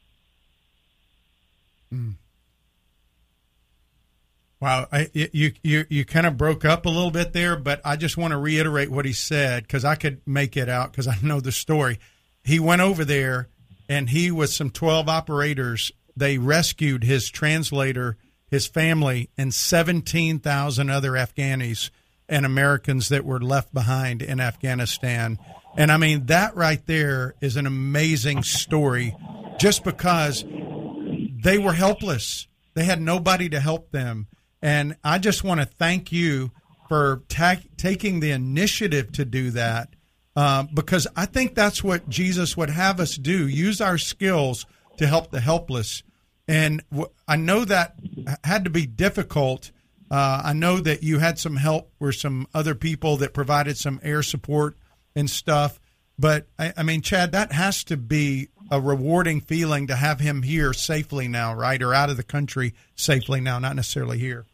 Wow, 4.65 4.87
I, 4.91 5.11
you 5.13 5.51
you 5.61 5.85
you 5.89 6.05
kind 6.05 6.25
of 6.25 6.37
broke 6.37 6.65
up 6.65 6.87
a 6.87 6.89
little 6.89 7.11
bit 7.11 7.33
there, 7.33 7.55
but 7.55 7.81
I 7.85 7.97
just 7.97 8.17
want 8.17 8.31
to 8.31 8.39
reiterate 8.39 8.89
what 8.89 9.05
he 9.05 9.13
said 9.13 9.61
because 9.61 9.85
I 9.85 9.93
could 9.93 10.21
make 10.25 10.57
it 10.57 10.67
out 10.67 10.91
because 10.91 11.07
I 11.07 11.15
know 11.21 11.39
the 11.39 11.51
story. 11.51 11.99
He 12.43 12.59
went 12.59 12.81
over 12.81 13.05
there, 13.05 13.49
and 13.87 14.09
he 14.09 14.31
with 14.31 14.49
some 14.49 14.71
twelve 14.71 15.07
operators, 15.07 15.91
they 16.17 16.39
rescued 16.39 17.03
his 17.03 17.29
translator, 17.29 18.17
his 18.49 18.65
family, 18.65 19.29
and 19.37 19.53
seventeen 19.53 20.39
thousand 20.39 20.89
other 20.89 21.11
Afghanis 21.11 21.91
and 22.27 22.43
Americans 22.43 23.09
that 23.09 23.23
were 23.23 23.39
left 23.39 23.71
behind 23.71 24.23
in 24.23 24.39
Afghanistan. 24.39 25.37
And 25.77 25.91
I 25.91 25.97
mean 25.97 26.25
that 26.25 26.55
right 26.55 26.83
there 26.87 27.35
is 27.39 27.55
an 27.55 27.67
amazing 27.67 28.41
story, 28.41 29.15
just 29.59 29.83
because 29.83 30.43
they 30.43 31.59
were 31.59 31.73
helpless. 31.73 32.47
They 32.73 32.85
had 32.85 32.99
nobody 32.99 33.47
to 33.49 33.59
help 33.59 33.91
them. 33.91 34.25
And 34.65 34.95
I 35.03 35.19
just 35.19 35.43
want 35.43 35.59
to 35.59 35.67
thank 35.67 36.11
you 36.11 36.49
for 36.89 37.21
ta- 37.29 37.61
taking 37.77 38.19
the 38.19 38.31
initiative 38.31 39.11
to 39.11 39.23
do 39.23 39.51
that 39.51 39.89
uh, 40.35 40.63
because 40.73 41.05
I 41.15 41.27
think 41.27 41.53
that's 41.53 41.83
what 41.83 42.09
Jesus 42.09 42.57
would 42.57 42.71
have 42.71 42.99
us 42.99 43.15
do 43.15 43.47
use 43.47 43.79
our 43.79 43.99
skills 43.99 44.65
to 44.97 45.05
help 45.05 45.29
the 45.29 45.39
helpless. 45.39 46.01
And 46.47 46.81
w- 46.89 47.11
I 47.27 47.35
know 47.35 47.63
that 47.63 47.99
had 48.43 48.63
to 48.63 48.71
be 48.71 48.87
difficult. 48.87 49.69
Uh, 50.09 50.41
I 50.45 50.53
know 50.53 50.79
that 50.79 51.03
you 51.03 51.19
had 51.19 51.37
some 51.37 51.57
help 51.57 51.91
with 51.99 52.15
some 52.15 52.47
other 52.51 52.73
people 52.73 53.17
that 53.17 53.35
provided 53.35 53.77
some 53.77 53.99
air 54.01 54.23
support 54.23 54.75
and 55.15 55.29
stuff. 55.29 55.79
But 56.17 56.47
I, 56.57 56.73
I 56.77 56.81
mean, 56.81 57.01
Chad, 57.01 57.33
that 57.33 57.51
has 57.51 57.83
to 57.83 57.97
be 57.97 58.49
a 58.71 58.81
rewarding 58.81 59.41
feeling 59.41 59.85
to 59.87 59.95
have 59.95 60.21
him 60.21 60.41
here 60.41 60.73
safely 60.73 61.27
now, 61.27 61.53
right? 61.53 61.83
Or 61.83 61.93
out 61.93 62.09
of 62.09 62.17
the 62.17 62.23
country 62.23 62.73
safely 62.95 63.41
now, 63.41 63.59
not 63.59 63.75
necessarily 63.75 64.17
here. 64.17 64.47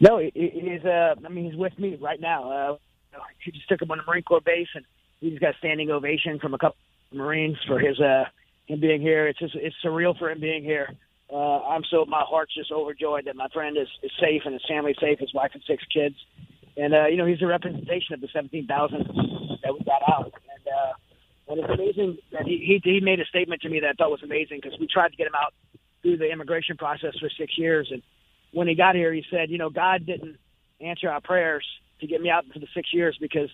No, 0.00 0.18
he, 0.18 0.30
he's. 0.34 0.84
Uh, 0.84 1.14
I 1.24 1.28
mean, 1.28 1.50
he's 1.50 1.58
with 1.58 1.76
me 1.78 1.96
right 2.00 2.20
now. 2.20 2.50
Uh, 2.50 2.76
he 3.44 3.50
just 3.50 3.68
took 3.68 3.82
him 3.82 3.90
on 3.90 3.98
the 3.98 4.04
Marine 4.04 4.22
Corps 4.22 4.40
base, 4.40 4.68
and 4.74 4.84
he 5.20 5.30
just 5.30 5.40
got 5.40 5.54
standing 5.58 5.90
ovation 5.90 6.38
from 6.38 6.54
a 6.54 6.58
couple 6.58 6.76
of 7.10 7.18
Marines 7.18 7.56
for 7.66 7.78
his 7.78 7.98
uh, 8.00 8.24
him 8.66 8.80
being 8.80 9.00
here. 9.00 9.26
It's 9.26 9.38
just 9.38 9.54
it's 9.56 9.74
surreal 9.84 10.16
for 10.18 10.30
him 10.30 10.40
being 10.40 10.62
here. 10.62 10.88
Uh, 11.32 11.60
I'm 11.68 11.82
so 11.90 12.04
my 12.06 12.22
heart's 12.26 12.54
just 12.54 12.72
overjoyed 12.72 13.26
that 13.26 13.36
my 13.36 13.48
friend 13.52 13.76
is, 13.76 13.88
is 14.02 14.10
safe 14.20 14.42
and 14.44 14.54
his 14.54 14.64
family's 14.68 14.96
safe, 15.00 15.18
his 15.18 15.34
wife 15.34 15.50
and 15.52 15.62
six 15.66 15.82
kids, 15.92 16.14
and 16.76 16.94
uh, 16.94 17.06
you 17.06 17.16
know 17.16 17.26
he's 17.26 17.42
a 17.42 17.46
representation 17.46 18.14
of 18.14 18.20
the 18.20 18.28
17,000 18.32 18.68
that 19.62 19.74
we 19.74 19.84
got 19.84 20.02
out. 20.08 20.32
And 20.32 20.64
uh, 20.68 20.92
and 21.48 21.60
it's 21.60 21.72
amazing 21.72 22.18
that 22.32 22.46
he, 22.46 22.80
he 22.80 22.80
he 22.82 23.00
made 23.00 23.20
a 23.20 23.26
statement 23.26 23.62
to 23.62 23.68
me 23.68 23.80
that 23.80 23.88
I 23.88 23.92
thought 23.92 24.10
was 24.10 24.22
amazing 24.22 24.60
because 24.62 24.78
we 24.78 24.86
tried 24.86 25.10
to 25.10 25.16
get 25.16 25.26
him 25.26 25.34
out 25.34 25.52
through 26.02 26.18
the 26.18 26.30
immigration 26.30 26.76
process 26.76 27.12
for 27.18 27.28
six 27.36 27.58
years, 27.58 27.88
and 27.90 28.02
when 28.52 28.68
he 28.68 28.74
got 28.74 28.94
here, 28.94 29.12
he 29.12 29.24
said, 29.30 29.50
you 29.50 29.58
know, 29.58 29.70
God 29.70 30.06
didn't 30.06 30.36
answer 30.80 31.08
our 31.10 31.20
prayers 31.20 31.66
to 32.00 32.06
get 32.06 32.20
me 32.20 32.30
out 32.30 32.44
for 32.52 32.58
the 32.58 32.68
six 32.74 32.92
years 32.92 33.16
because 33.20 33.50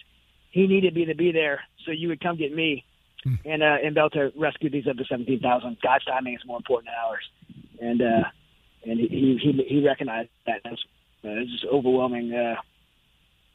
He 0.50 0.66
needed 0.66 0.94
me 0.94 1.06
to 1.06 1.14
be 1.14 1.32
there 1.32 1.60
so 1.84 1.92
you 1.92 2.08
would 2.08 2.20
come 2.20 2.36
get 2.36 2.54
me 2.54 2.84
Hmm. 3.24 3.34
and 3.46 3.62
uh, 3.62 3.76
and 3.82 3.94
be 3.94 4.00
able 4.00 4.10
to 4.10 4.32
rescue 4.36 4.68
these 4.68 4.86
other 4.86 5.04
seventeen 5.08 5.40
thousand. 5.40 5.78
God's 5.82 6.04
timing 6.04 6.34
is 6.34 6.42
more 6.44 6.58
important 6.58 6.88
than 6.92 7.08
ours, 7.08 7.24
and 7.80 8.02
uh, 8.02 8.28
and 8.84 9.00
he 9.00 9.38
he 9.42 9.64
he 9.66 9.86
recognized 9.86 10.28
that. 10.46 10.60
That's 10.62 10.82
uh, 11.24 11.40
it's 11.40 11.50
just 11.50 11.64
overwhelming 11.64 12.34
uh, 12.34 12.56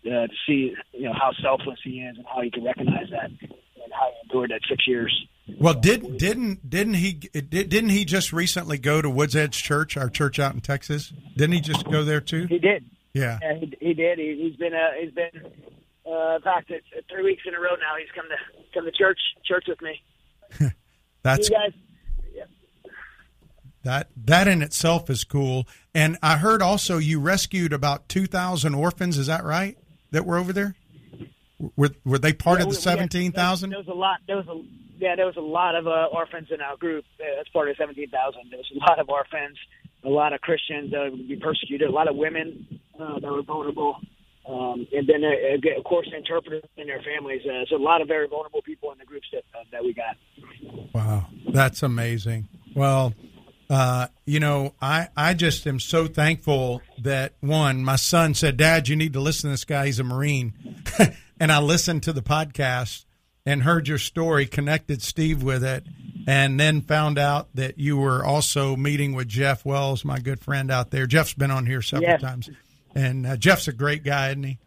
uh, 0.10 0.26
to 0.26 0.34
see 0.48 0.74
you 0.94 1.04
know 1.04 1.14
how 1.14 1.34
selfless 1.40 1.80
he 1.84 2.02
is 2.02 2.18
and 2.18 2.26
how 2.26 2.42
he 2.42 2.50
can 2.50 2.64
recognize 2.64 3.12
that 3.12 3.26
and 3.30 3.94
how 3.94 4.10
he 4.10 4.18
endured 4.24 4.50
that 4.50 4.62
six 4.68 4.88
years. 4.88 5.14
Well, 5.58 5.74
did 5.74 6.18
didn't 6.18 6.70
didn't 6.70 6.96
he 6.96 7.14
did, 7.14 7.70
didn't 7.70 7.90
he 7.90 8.06
just 8.06 8.34
recently 8.34 8.78
go 8.78 9.02
to 9.02 9.10
WoodsEdge 9.10 9.52
Church, 9.52 9.98
our 9.98 10.10
church 10.10 10.40
out 10.40 10.54
in 10.54 10.62
Texas? 10.62 11.14
Didn't 11.36 11.54
he 11.54 11.62
just 11.62 11.86
go 11.90 12.04
there 12.04 12.22
too? 12.22 12.46
He 12.48 12.60
did. 12.60 12.86
Yeah. 13.14 13.40
Yeah, 13.42 13.56
he, 13.56 13.78
he 13.80 13.94
did. 13.94 14.20
He, 14.20 14.36
he's 14.42 14.56
been 14.56 14.74
uh, 14.74 14.92
he's 15.00 15.12
been 15.12 15.52
uh, 16.06 16.36
in 16.36 16.42
fact 16.42 16.72
it's 16.72 16.86
three 17.10 17.24
weeks 17.24 17.44
in 17.46 17.56
a 17.56 17.60
row 17.60 17.76
now. 17.76 17.96
He's 18.00 18.12
come 18.16 18.26
to 18.30 18.64
come 18.74 18.86
to 18.86 18.92
church 18.92 19.20
church 19.46 19.66
with 19.68 19.82
me. 19.82 20.02
That's 21.24 21.50
You 21.50 21.56
guys, 21.56 21.74
that 23.84 24.10
that 24.26 24.48
in 24.48 24.62
itself 24.62 25.10
is 25.10 25.24
cool. 25.24 25.68
And 25.94 26.18
I 26.22 26.38
heard 26.38 26.62
also 26.62 26.98
you 26.98 27.20
rescued 27.20 27.74
about 27.74 28.10
two 28.10 28.26
thousand 28.26 28.76
orphans. 28.76 29.18
Is 29.18 29.28
that 29.28 29.44
right? 29.44 29.78
That 30.12 30.26
were 30.26 30.38
over 30.38 30.52
there. 30.52 30.76
Were 31.76 31.90
were 32.06 32.18
they 32.20 32.34
part 32.34 32.60
Yeah, 32.60 32.66
of 32.66 32.70
the 32.72 32.76
seventeen 32.76 33.32
thousand? 33.32 33.72
There 33.72 33.80
was 33.80 33.88
a 33.88 33.94
lot. 33.94 34.20
There 34.28 34.38
was 34.38 34.48
a 34.48 34.62
yeah. 34.98 35.16
There 35.16 35.26
was 35.26 35.38
a 35.38 35.42
lot 35.42 35.76
of 35.76 35.88
uh, 35.88 36.08
orphans 36.12 36.48
in 36.52 36.62
our 36.62 36.78
group. 36.78 37.06
Uh, 37.20 37.26
that's 37.38 37.50
part 37.50 37.70
of 37.70 37.76
seventeen 37.78 38.10
thousand. 38.10 38.44
There 38.50 38.58
was 38.60 38.72
a 38.76 38.80
lot 38.80 39.00
of 39.00 39.10
orphans, 39.10 39.58
a 40.04 40.10
lot 40.10 40.34
of 40.34 40.42
Christians 40.42 40.92
that 40.92 41.12
would 41.12 41.28
be 41.28 41.36
persecuted, 41.36 41.90
a 41.90 41.92
lot 41.92 42.08
of 42.08 42.16
women 42.16 42.80
uh, 43.00 43.20
that 43.20 43.30
were 43.30 43.42
vulnerable, 43.44 43.98
um, 44.48 44.88
and 44.94 45.06
then 45.08 45.24
uh, 45.24 45.78
of 45.78 45.84
course 45.84 46.08
interpreters 46.16 46.64
and 46.78 46.88
their 46.88 47.02
families. 47.02 47.42
Uh, 47.46 47.66
so 47.70 47.76
a 47.76 47.78
lot 47.78 48.02
of 48.02 48.08
very 48.08 48.28
vulnerable 48.28 48.62
people 48.62 48.92
in 48.94 48.98
the 48.98 49.06
groups 49.06 49.28
that 49.34 49.44
uh, 49.54 49.64
that 49.72 49.84
we 49.84 49.94
got. 49.94 50.16
Wow, 50.94 51.28
that's 51.54 51.84
amazing. 51.84 52.48
Well, 52.74 53.14
uh, 53.70 54.08
you 54.26 54.40
know, 54.40 54.74
I, 54.82 55.10
I 55.16 55.34
just 55.34 55.68
am 55.68 55.80
so 55.80 56.08
thankful 56.08 56.82
that 57.00 57.34
one, 57.42 57.84
my 57.84 57.98
son 57.98 58.34
said, 58.34 58.58
Dad, 58.58 58.88
you 58.88 58.96
need 58.96 59.14
to 59.14 59.20
listen 59.20 59.50
to 59.50 59.54
this 59.54 59.66
guy. 59.66 59.88
He's 59.88 60.00
a 60.00 60.04
Marine. 60.04 60.54
and 61.40 61.52
I 61.52 61.60
listened 61.60 62.04
to 62.04 62.14
the 62.14 62.22
podcast 62.22 63.06
and 63.46 63.64
heard 63.64 63.88
your 63.88 63.98
story, 63.98 64.46
connected 64.46 65.02
Steve 65.02 65.42
with 65.42 65.64
it, 65.64 65.86
and 66.28 66.60
then 66.60 66.82
found 66.82 67.18
out 67.18 67.48
that 67.56 67.80
you 67.80 67.98
were 67.98 68.24
also 68.24 68.76
meeting 68.76 69.14
with 69.14 69.28
Jeff 69.28 69.66
Wells, 69.66 70.04
my 70.06 70.20
good 70.20 70.40
friend 70.42 70.70
out 70.70 70.92
there. 70.92 71.08
Jeff's 71.08 71.34
been 71.34 71.50
on 71.52 71.66
here 71.66 71.82
several 71.82 72.10
Yes. 72.10 72.22
times. 72.22 72.50
And 72.94 73.26
uh, 73.26 73.38
Jeff's 73.38 73.68
a 73.68 73.72
great 73.74 74.04
guy, 74.04 74.30
isn't 74.30 74.44
he? 74.44 74.58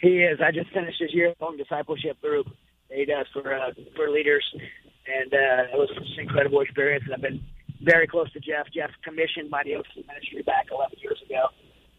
He 0.00 0.18
is. 0.22 0.38
I 0.40 0.50
just 0.52 0.70
finished 0.70 1.00
his 1.00 1.12
year 1.14 1.32
long 1.40 1.56
discipleship 1.56 2.20
group. 2.20 2.46
He 2.90 3.04
does 3.04 3.26
for 3.32 3.52
uh, 3.54 3.70
for 3.96 4.10
leaders, 4.10 4.44
and 4.54 5.32
uh, 5.32 5.72
it 5.72 5.78
was 5.78 5.90
an 5.96 6.04
incredible 6.20 6.60
experience. 6.60 7.04
And 7.06 7.14
I've 7.14 7.22
been 7.22 7.42
very 7.82 8.06
close 8.06 8.30
to 8.32 8.40
Jeff. 8.40 8.66
Jeff 8.74 8.90
commissioned 9.02 9.50
by 9.50 9.62
the 9.64 9.74
OC 9.76 9.86
ministry 10.06 10.42
back 10.42 10.66
11 10.70 10.98
years 11.00 11.20
ago, 11.24 11.46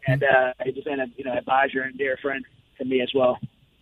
and 0.05 0.24
uh, 0.24 0.53
he's 0.63 0.84
been 0.84 0.99
a 0.99 1.07
you 1.18 1.26
know 1.26 1.34
advisor 1.34 1.82
and 1.82 1.97
dear 1.97 2.18
friend 2.22 2.45
to 2.78 2.86
me 2.86 3.01
as 3.01 3.09
well. 3.13 3.39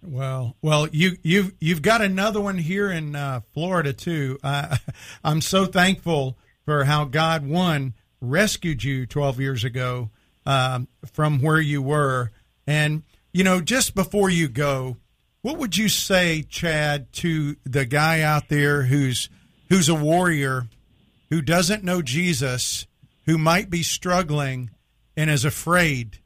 Well, 0.08 0.56
well, 0.62 0.88
you 0.88 1.18
you've 1.24 1.54
you've 1.60 1.82
got 1.82 2.02
another 2.02 2.40
one 2.40 2.58
here 2.58 2.92
in 2.92 3.16
uh, 3.16 3.42
Florida 3.54 3.94
too. 3.94 4.38
Uh, 4.44 4.78
I'm 5.24 5.42
so 5.42 5.66
thankful 5.66 6.38
for 6.64 6.84
how 6.84 7.06
God 7.06 7.46
one 7.46 7.94
rescued 8.22 8.84
you 8.84 9.06
12 9.06 9.40
years 9.40 9.64
ago 9.64 10.10
um, 10.46 10.88
from 11.12 11.42
where 11.42 11.60
you 11.60 11.82
were, 11.82 12.32
and 12.68 13.04
you 13.34 13.44
know 13.44 13.62
just 13.62 13.96
before 13.96 14.30
you 14.30 14.48
go, 14.48 14.98
what 15.42 15.58
would 15.58 15.78
you 15.78 15.90
say, 15.90 16.44
Chad, 16.44 17.12
to 17.14 17.56
the 17.64 17.86
guy 17.86 18.22
out 18.22 18.50
there 18.50 18.84
who's 18.84 19.30
who's 19.70 19.90
a 19.90 19.96
warrior, 19.96 20.68
who 21.30 21.42
doesn't 21.42 21.84
know 21.84 22.02
Jesus, 22.02 22.86
who 23.26 23.38
might 23.38 23.70
be 23.70 23.82
struggling 23.82 24.70
and 25.18 25.30
is 25.30 25.46
afraid? 25.46 26.20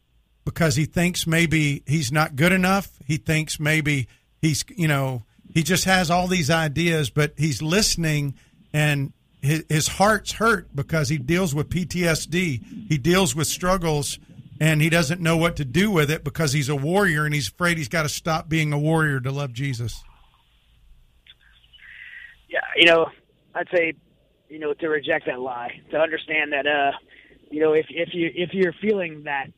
Because 0.49 0.75
he 0.75 0.85
thinks 0.85 1.27
maybe 1.27 1.83
he's 1.85 2.11
not 2.11 2.35
good 2.35 2.51
enough. 2.51 2.89
He 3.05 3.17
thinks 3.17 3.59
maybe 3.59 4.07
he's, 4.41 4.65
you 4.75 4.87
know, 4.87 5.23
he 5.53 5.61
just 5.61 5.85
has 5.85 6.09
all 6.09 6.25
these 6.25 6.49
ideas, 6.49 7.11
but 7.11 7.33
he's 7.37 7.61
listening 7.61 8.33
and 8.73 9.13
his, 9.43 9.63
his 9.69 9.87
heart's 9.87 10.31
hurt 10.31 10.75
because 10.75 11.07
he 11.07 11.19
deals 11.19 11.53
with 11.53 11.69
PTSD. 11.69 12.87
He 12.89 12.97
deals 12.97 13.35
with 13.35 13.45
struggles 13.45 14.17
and 14.59 14.81
he 14.81 14.89
doesn't 14.89 15.21
know 15.21 15.37
what 15.37 15.55
to 15.57 15.65
do 15.65 15.91
with 15.91 16.09
it 16.09 16.23
because 16.23 16.51
he's 16.51 16.67
a 16.67 16.75
warrior 16.75 17.25
and 17.25 17.35
he's 17.35 17.49
afraid 17.49 17.77
he's 17.77 17.87
got 17.87 18.03
to 18.03 18.09
stop 18.09 18.49
being 18.49 18.73
a 18.73 18.79
warrior 18.79 19.19
to 19.19 19.31
love 19.31 19.53
Jesus. 19.53 20.03
yeah, 22.49 22.59
you 22.75 22.87
know, 22.87 23.05
I'd 23.53 23.67
say, 23.71 23.93
you 24.49 24.57
know, 24.57 24.73
to 24.73 24.89
reject 24.89 25.27
that 25.27 25.39
lie, 25.39 25.79
to 25.91 25.97
understand 25.97 26.53
that, 26.53 26.65
uh, 26.65 26.97
you 27.51 27.59
know, 27.59 27.73
if 27.73 27.85
if 27.89 28.09
you 28.13 28.31
if 28.33 28.49
you're 28.51 28.73
feeling 28.81 29.25
that 29.25 29.51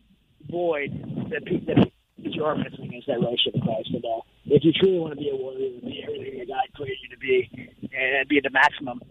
void, 0.50 0.92
that 1.30 1.46
pe- 1.46 1.66
that 1.66 1.92
you 2.18 2.44
are 2.44 2.56
missing 2.56 2.94
is 2.94 3.04
that 3.08 3.20
relationship 3.20 3.56
with 3.56 3.64
Christ. 3.64 3.90
And 3.94 4.06
uh, 4.06 4.22
if 4.46 4.64
you 4.64 4.72
truly 4.74 5.00
want 5.00 5.14
to 5.14 5.20
be 5.20 5.30
a 5.30 5.36
warrior, 5.36 5.80
be 5.82 6.04
everything 6.04 6.40
that 6.40 6.48
God 6.48 6.64
created 6.76 7.00
you 7.04 7.10
to 7.10 7.20
be, 7.20 7.70
and 7.94 8.28
be 8.28 8.38
at 8.38 8.44
the 8.44 8.50
maximum, 8.50 9.02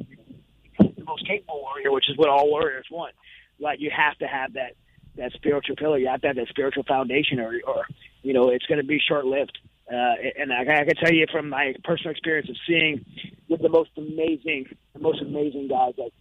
the 0.79 1.05
most 1.05 1.27
capable 1.27 1.61
warrior, 1.63 1.93
which 1.93 2.09
is 2.09 2.17
what 2.17 2.29
all 2.29 2.49
warriors 2.49 2.87
want. 2.91 3.15
Like 3.59 3.81
you 3.81 3.91
have 3.95 4.17
to 4.19 4.27
have 4.27 4.55
that 4.55 4.73
that 5.17 5.33
spiritual 5.33 5.77
pillar. 5.77 5.99
You 5.99 6.09
have 6.09 6.21
to 6.23 6.29
have 6.29 6.37
that 6.37 6.49
spiritual 6.49 6.85
foundation, 6.85 7.41
or 7.41 7.61
or 7.67 7.87
you 8.23 8.33
know, 8.33 8.51
it's 8.51 8.67
going 8.67 8.81
to 8.81 8.87
be 8.87 9.01
short 9.07 9.25
lived. 9.25 9.59
Uh, 9.91 10.15
and 10.39 10.53
I, 10.53 10.63
I 10.63 10.85
can 10.85 10.95
tell 11.03 11.13
you 11.13 11.27
from 11.33 11.49
my 11.49 11.75
personal 11.83 12.13
experience 12.13 12.49
of 12.49 12.57
seeing 12.67 13.05
with 13.49 13.61
the 13.61 13.69
most 13.69 13.91
amazing, 13.97 14.67
the 14.95 15.01
most 15.01 15.21
amazing 15.21 15.67
guys 15.69 15.95
like 15.99 16.13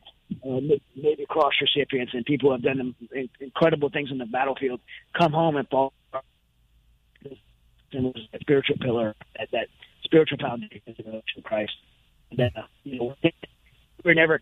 uh, 0.43 0.59
Navy 0.95 1.25
Cross 1.27 1.53
recipients 1.61 2.13
and 2.13 2.25
people 2.25 2.49
who 2.49 2.53
have 2.53 2.61
done 2.61 2.95
incredible 3.39 3.89
things 3.89 4.11
in 4.11 4.17
the 4.17 4.25
battlefield 4.25 4.79
come 5.17 5.31
home 5.31 5.55
and 5.55 5.67
fall 5.69 5.93
and 7.91 8.05
was 8.05 8.27
a 8.33 8.39
spiritual 8.39 8.77
pillar, 8.79 9.15
that, 9.37 9.47
that 9.51 9.67
spiritual 10.03 10.37
foundation 10.37 10.81
of 11.07 11.43
Christ. 11.43 11.71
And, 12.31 12.41
uh, 12.41 12.61
you 12.83 12.99
know, 12.99 13.15
we're 14.03 14.13
never 14.13 14.41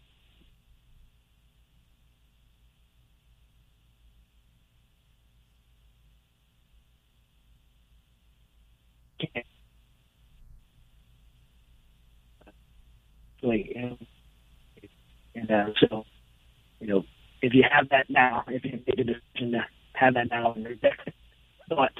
and, 13.43 14.06
and 15.37 15.51
uh, 15.51 15.73
so 15.79 16.05
you 16.79 16.87
know 16.87 17.03
if 17.41 17.53
you 17.53 17.63
have 17.69 17.89
that 17.89 18.09
now, 18.09 18.43
if 18.47 18.63
you 18.65 18.71
make 18.71 18.99
a 18.99 19.03
decision 19.03 19.51
to 19.51 19.65
have 19.93 20.15
that 20.15 20.29
now, 20.29 20.53
and 20.53 20.65
there's 20.65 20.79
thought 21.69 21.91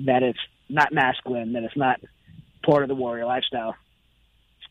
that 0.00 0.22
it's 0.22 0.38
not 0.68 0.92
masculine, 0.92 1.52
that 1.52 1.64
it's 1.64 1.76
not 1.76 2.00
part 2.64 2.82
of 2.82 2.88
the 2.88 2.94
warrior 2.94 3.26
lifestyle, 3.26 3.74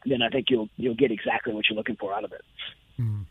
then 0.05 0.21
I 0.21 0.29
think 0.29 0.47
you'll 0.49 0.69
you'll 0.77 0.95
get 0.95 1.11
exactly 1.11 1.53
what 1.53 1.65
you're 1.69 1.77
looking 1.77 1.97
for 1.97 2.13
out 2.13 2.23
of 2.23 2.31
it. 2.31 2.41
Hmm. 2.95 3.21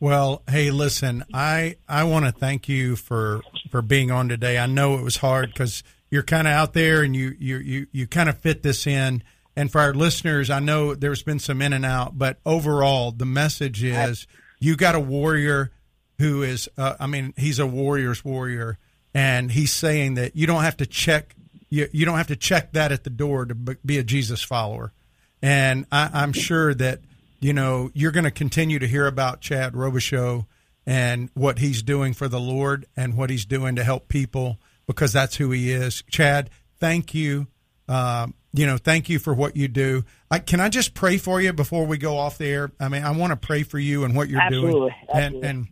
Well, 0.00 0.42
hey, 0.48 0.70
listen, 0.70 1.24
I 1.32 1.76
I 1.88 2.04
want 2.04 2.24
to 2.26 2.32
thank 2.32 2.68
you 2.68 2.96
for 2.96 3.42
for 3.70 3.82
being 3.82 4.10
on 4.10 4.28
today. 4.28 4.58
I 4.58 4.66
know 4.66 4.98
it 4.98 5.02
was 5.02 5.16
hard 5.16 5.52
because 5.52 5.82
you're 6.10 6.22
kind 6.22 6.46
of 6.46 6.52
out 6.52 6.72
there 6.72 7.02
and 7.02 7.14
you 7.14 7.34
you 7.38 7.58
you 7.58 7.86
you 7.92 8.06
kind 8.06 8.28
of 8.28 8.38
fit 8.38 8.62
this 8.62 8.86
in. 8.86 9.22
And 9.56 9.70
for 9.70 9.80
our 9.80 9.92
listeners, 9.92 10.50
I 10.50 10.60
know 10.60 10.94
there's 10.94 11.22
been 11.22 11.38
some 11.38 11.60
in 11.60 11.72
and 11.72 11.84
out, 11.84 12.16
but 12.16 12.38
overall, 12.46 13.10
the 13.12 13.26
message 13.26 13.82
is 13.82 14.26
you 14.60 14.76
got 14.76 14.94
a 14.94 15.00
warrior 15.00 15.72
who 16.18 16.42
is, 16.42 16.68
uh, 16.78 16.94
I 16.98 17.06
mean, 17.06 17.34
he's 17.36 17.58
a 17.58 17.66
warrior's 17.66 18.24
warrior, 18.24 18.78
and 19.12 19.50
he's 19.50 19.72
saying 19.72 20.14
that 20.14 20.36
you 20.36 20.46
don't 20.46 20.62
have 20.62 20.78
to 20.78 20.86
check 20.86 21.34
you, 21.72 21.88
you 21.90 22.04
don't 22.04 22.18
have 22.18 22.26
to 22.26 22.36
check 22.36 22.72
that 22.72 22.92
at 22.92 23.02
the 23.02 23.10
door 23.10 23.46
to 23.46 23.54
be 23.54 23.96
a 23.96 24.04
Jesus 24.04 24.42
follower. 24.42 24.92
And 25.40 25.86
I, 25.90 26.10
I'm 26.12 26.34
sure 26.34 26.74
that 26.74 27.00
you 27.40 27.54
know 27.54 27.90
you're 27.94 28.12
going 28.12 28.24
to 28.24 28.30
continue 28.30 28.78
to 28.78 28.86
hear 28.86 29.06
about 29.06 29.40
Chad 29.40 29.72
Robichaux 29.72 30.44
and 30.84 31.30
what 31.32 31.60
he's 31.60 31.82
doing 31.82 32.12
for 32.12 32.28
the 32.28 32.38
Lord 32.38 32.84
and 32.94 33.16
what 33.16 33.30
he's 33.30 33.46
doing 33.46 33.76
to 33.76 33.84
help 33.84 34.08
people 34.08 34.58
because 34.86 35.14
that's 35.14 35.36
who 35.36 35.50
he 35.50 35.72
is. 35.72 36.04
Chad, 36.10 36.50
thank 36.78 37.14
you. 37.14 37.46
Uh, 37.88 38.28
you 38.52 38.66
know, 38.66 38.76
thank 38.76 39.08
you 39.08 39.18
for 39.18 39.32
what 39.32 39.56
you 39.56 39.68
do. 39.68 40.04
I, 40.30 40.38
can 40.38 40.60
I 40.60 40.68
just 40.68 40.94
pray 40.94 41.16
for 41.16 41.40
you 41.40 41.52
before 41.52 41.86
we 41.86 41.98
go 41.98 42.18
off 42.18 42.38
the 42.38 42.46
air? 42.46 42.72
I 42.78 42.88
mean, 42.88 43.02
I 43.02 43.10
want 43.12 43.30
to 43.30 43.36
pray 43.36 43.62
for 43.62 43.78
you 43.78 44.04
and 44.04 44.14
what 44.14 44.28
you're 44.28 44.40
absolutely, 44.40 44.72
doing. 44.72 44.94
Absolutely. 45.08 45.48
And, 45.48 45.58
and 45.58 45.68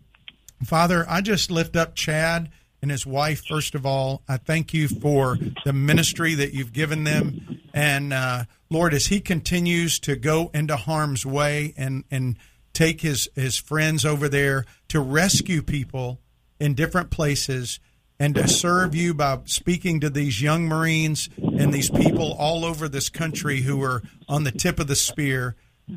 Father, 0.66 1.04
I 1.08 1.20
just 1.20 1.50
lift 1.50 1.76
up 1.76 1.94
Chad 1.94 2.50
and 2.82 2.90
his 2.90 3.04
wife, 3.04 3.44
first 3.46 3.74
of 3.74 3.84
all. 3.84 4.22
I 4.28 4.38
thank 4.38 4.72
you 4.72 4.88
for 4.88 5.38
the 5.64 5.72
ministry 5.72 6.34
that 6.36 6.54
you've 6.54 6.72
given 6.72 7.04
them. 7.04 7.60
And 7.74 8.12
uh, 8.12 8.44
Lord, 8.70 8.94
as 8.94 9.06
he 9.06 9.20
continues 9.20 9.98
to 10.00 10.16
go 10.16 10.50
into 10.54 10.76
harm's 10.76 11.26
way 11.26 11.74
and, 11.76 12.04
and 12.10 12.36
take 12.72 13.02
his, 13.02 13.28
his 13.34 13.56
friends 13.58 14.04
over 14.04 14.28
there 14.28 14.64
to 14.88 15.00
rescue 15.00 15.62
people 15.62 16.20
in 16.58 16.74
different 16.74 17.10
places 17.10 17.80
and 18.20 18.36
to 18.36 18.46
serve 18.46 18.94
you 18.94 19.12
by 19.12 19.40
speaking 19.46 19.98
to 19.98 20.10
these 20.10 20.40
young 20.40 20.68
Marines 20.68 21.28
and 21.38 21.74
these 21.74 21.90
people 21.90 22.36
all 22.38 22.64
over 22.64 22.88
this 22.88 23.08
country 23.08 23.62
who 23.62 23.82
are 23.82 24.02
on 24.28 24.44
the 24.44 24.52
tip 24.52 24.78
of 24.78 24.86
the 24.86 24.94
spear. 24.94 25.56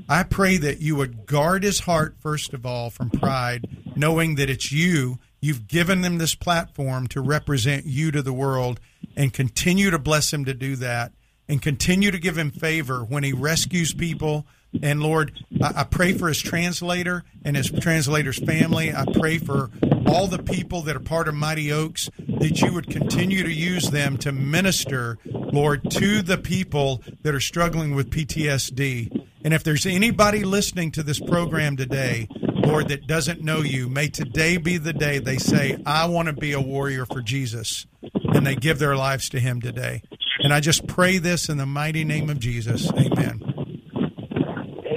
I 0.09 0.23
pray 0.23 0.57
that 0.57 0.81
you 0.81 0.95
would 0.95 1.27
guard 1.27 1.61
his 1.61 1.81
heart, 1.81 2.15
first 2.19 2.53
of 2.53 2.65
all, 2.65 2.89
from 2.89 3.11
pride, 3.11 3.67
knowing 3.95 4.35
that 4.35 4.49
it's 4.49 4.71
you 4.71 5.19
You've 5.43 5.67
given 5.67 5.99
them 5.99 6.19
this 6.19 6.35
platform 6.35 7.07
to 7.07 7.19
represent 7.19 7.85
you 7.85 8.11
to 8.11 8.21
the 8.21 8.31
world 8.31 8.79
and 9.13 9.33
continue 9.33 9.89
to 9.89 9.99
bless 9.99 10.31
him 10.31 10.45
to 10.45 10.53
do 10.53 10.77
that 10.77 11.11
and 11.49 11.61
continue 11.61 12.11
to 12.11 12.17
give 12.17 12.37
him 12.37 12.49
favor 12.49 13.03
when 13.03 13.25
he 13.25 13.33
rescues 13.33 13.93
people. 13.93 14.47
And 14.81 15.01
Lord, 15.01 15.43
I, 15.61 15.83
pray 15.83 16.13
for 16.13 16.27
his 16.27 16.41
translator 16.41 17.23
and 17.45 17.55
his 17.55 17.69
translator's 17.71 18.39
family. 18.39 18.93
I 18.93 19.05
pray 19.13 19.37
for 19.37 19.69
all 20.07 20.27
the 20.27 20.41
people 20.41 20.81
that 20.83 20.95
are 20.95 21.01
part 21.01 21.27
of 21.27 21.35
Mighty 21.35 21.71
Oaks 21.71 22.09
that 22.39 22.61
you 22.61 22.73
would 22.73 22.89
continue 22.89 23.43
to 23.43 23.53
use 23.53 23.89
them 23.89 24.17
to 24.17 24.31
minister, 24.31 25.17
Lord, 25.25 25.89
to 25.91 26.21
the 26.21 26.37
people 26.37 27.01
that 27.21 27.33
are 27.33 27.39
struggling 27.39 27.95
with 27.95 28.09
PTSD. 28.09 29.25
And 29.43 29.53
if 29.53 29.63
there's 29.63 29.85
anybody 29.85 30.43
listening 30.43 30.91
to 30.91 31.03
this 31.03 31.19
program 31.19 31.77
today 31.77 32.27
Lord, 32.65 32.87
that 32.89 33.07
doesn't 33.07 33.41
know 33.41 33.61
you, 33.61 33.89
may 33.89 34.07
today 34.07 34.57
be 34.57 34.77
the 34.77 34.93
day 34.93 35.19
they 35.19 35.37
say, 35.37 35.77
I 35.85 36.05
want 36.05 36.27
to 36.27 36.33
be 36.33 36.53
a 36.53 36.61
warrior 36.61 37.05
for 37.05 37.21
Jesus, 37.21 37.85
and 38.01 38.47
they 38.47 38.55
give 38.55 38.79
their 38.79 38.95
lives 38.95 39.29
to 39.29 39.39
him 39.39 39.61
today. 39.61 40.01
And 40.39 40.53
I 40.53 40.59
just 40.59 40.87
pray 40.87 41.17
this 41.17 41.49
in 41.49 41.57
the 41.57 41.65
mighty 41.65 42.05
name 42.05 42.29
of 42.29 42.39
Jesus. 42.39 42.89
Amen. 42.93 43.52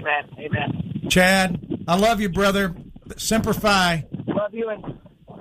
Amen. 0.06 0.30
Amen. 0.38 1.08
Chad, 1.10 1.84
I 1.88 1.96
love 1.96 2.20
you, 2.20 2.28
brother. 2.28 2.74
Semper 3.16 3.52
Fi. 3.52 4.04
Love 4.26 4.54
you, 4.54 4.68
and 4.68 4.82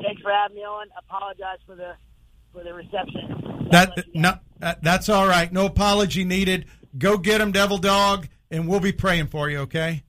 thanks 0.02 0.22
for 0.22 0.32
having 0.32 0.58
me 0.58 0.64
on. 0.64 0.88
Apologize 0.98 1.60
for 1.66 1.76
the 1.76 1.94
for 2.54 2.64
the 2.64 2.74
reception. 2.74 3.68
That 3.72 4.06
no, 4.14 4.38
that's 4.82 5.10
all 5.10 5.28
right. 5.28 5.52
No 5.52 5.66
apology 5.66 6.24
needed. 6.24 6.66
Go 6.98 7.18
get 7.18 7.42
him, 7.42 7.52
Devil 7.52 7.78
Dog, 7.78 8.28
and 8.52 8.68
we'll 8.68 8.80
be 8.80 8.92
praying 8.92 9.28
for 9.28 9.50
you. 9.50 9.60
Okay. 9.60 10.04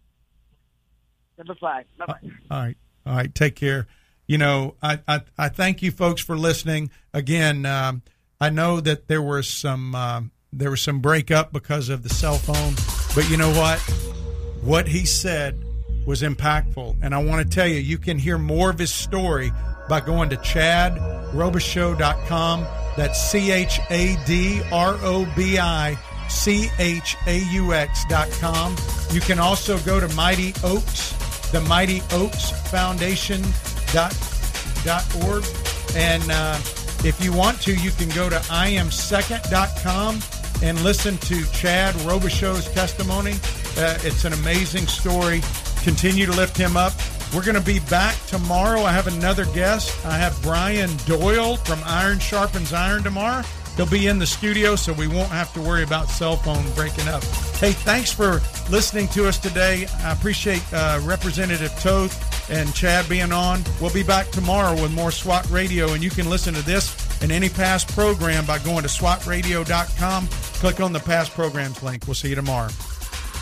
Five. 1.60 1.84
Bye 1.98 2.06
bye. 2.06 2.14
All 2.50 2.58
right. 2.62 2.76
All 3.04 3.14
right. 3.14 3.34
Take 3.34 3.56
care. 3.56 3.86
You 4.26 4.38
know, 4.38 4.74
I, 4.82 5.00
I, 5.06 5.20
I 5.38 5.48
thank 5.48 5.82
you 5.82 5.90
folks 5.92 6.20
for 6.20 6.36
listening. 6.36 6.90
Again, 7.14 7.64
um, 7.66 8.02
I 8.40 8.50
know 8.50 8.80
that 8.80 9.06
there 9.06 9.22
was 9.22 9.48
some 9.48 9.94
um, 9.94 10.32
there 10.52 10.70
was 10.70 10.80
some 10.80 11.00
breakup 11.00 11.52
because 11.52 11.88
of 11.88 12.02
the 12.02 12.08
cell 12.08 12.36
phone, 12.36 12.74
but 13.14 13.30
you 13.30 13.36
know 13.36 13.50
what? 13.50 14.15
What 14.66 14.88
he 14.88 15.06
said 15.06 15.64
was 16.04 16.22
impactful, 16.22 16.96
and 17.02 17.14
I 17.14 17.22
want 17.22 17.48
to 17.48 17.54
tell 17.54 17.66
you, 17.66 17.76
you 17.76 17.96
can 17.98 18.18
hear 18.18 18.36
more 18.36 18.68
of 18.68 18.78
his 18.78 18.92
story 18.92 19.52
by 19.88 20.00
going 20.00 20.28
to 20.30 20.36
chadrobichaux.com. 20.36 22.66
That's 22.96 23.30
C 23.30 23.52
H 23.52 23.78
A 23.90 24.16
D 24.26 24.60
R 24.72 24.98
O 25.02 25.32
B 25.36 25.58
I 25.58 25.96
C 26.28 26.68
H 26.78 27.16
A 27.26 27.38
U 27.52 27.72
X 27.72 28.04
dot 28.08 28.28
com. 28.40 28.76
You 29.12 29.20
can 29.20 29.38
also 29.38 29.78
go 29.78 30.00
to 30.00 30.08
Mighty 30.14 30.52
Oaks 30.64 31.14
the 31.52 31.60
Mighty 31.62 32.02
Oaks 32.12 32.50
Foundation 32.70 33.42
dot, 33.92 34.16
dot 34.84 35.04
org. 35.24 35.44
And 35.94 36.22
uh, 36.30 36.56
if 37.04 37.22
you 37.22 37.32
want 37.32 37.60
to, 37.62 37.74
you 37.74 37.90
can 37.92 38.08
go 38.10 38.28
to 38.28 38.36
iamsecond.com 38.36 40.20
and 40.62 40.82
listen 40.82 41.16
to 41.18 41.44
Chad 41.52 41.94
Robichaux's 41.96 42.70
testimony. 42.72 43.34
Uh, 43.76 43.98
it's 44.02 44.24
an 44.24 44.32
amazing 44.32 44.86
story. 44.86 45.42
Continue 45.82 46.26
to 46.26 46.32
lift 46.32 46.56
him 46.56 46.76
up. 46.76 46.92
We're 47.34 47.44
going 47.44 47.56
to 47.56 47.60
be 47.60 47.80
back 47.80 48.16
tomorrow. 48.26 48.82
I 48.82 48.92
have 48.92 49.06
another 49.06 49.44
guest. 49.46 50.04
I 50.06 50.16
have 50.16 50.40
Brian 50.42 50.90
Doyle 51.06 51.56
from 51.56 51.80
Iron 51.84 52.18
Sharpens 52.18 52.72
Iron 52.72 53.02
tomorrow. 53.02 53.42
He'll 53.76 53.84
be 53.84 54.06
in 54.06 54.18
the 54.18 54.26
studio, 54.26 54.74
so 54.74 54.94
we 54.94 55.06
won't 55.06 55.28
have 55.28 55.52
to 55.52 55.60
worry 55.60 55.82
about 55.82 56.08
cell 56.08 56.36
phone 56.36 56.64
breaking 56.74 57.08
up. 57.08 57.22
Hey, 57.58 57.72
thanks 57.72 58.10
for 58.10 58.40
listening 58.70 59.06
to 59.08 59.28
us 59.28 59.38
today. 59.38 59.86
I 60.02 60.12
appreciate 60.12 60.62
uh, 60.72 60.98
Representative 61.02 61.72
Toth 61.78 62.50
and 62.50 62.74
Chad 62.74 63.06
being 63.08 63.32
on. 63.32 63.62
We'll 63.80 63.92
be 63.92 64.02
back 64.02 64.30
tomorrow 64.30 64.80
with 64.80 64.94
more 64.94 65.10
SWAT 65.10 65.48
Radio, 65.50 65.92
and 65.92 66.02
you 66.02 66.10
can 66.10 66.30
listen 66.30 66.54
to 66.54 66.62
this 66.62 67.22
and 67.22 67.30
any 67.30 67.50
past 67.50 67.88
program 67.88 68.46
by 68.46 68.58
going 68.60 68.82
to 68.82 68.88
SWATradio.com. 68.88 70.26
Click 70.28 70.80
on 70.80 70.92
the 70.94 71.00
past 71.00 71.32
programs 71.32 71.82
link. 71.82 72.06
We'll 72.06 72.14
see 72.14 72.30
you 72.30 72.34
tomorrow. 72.34 72.70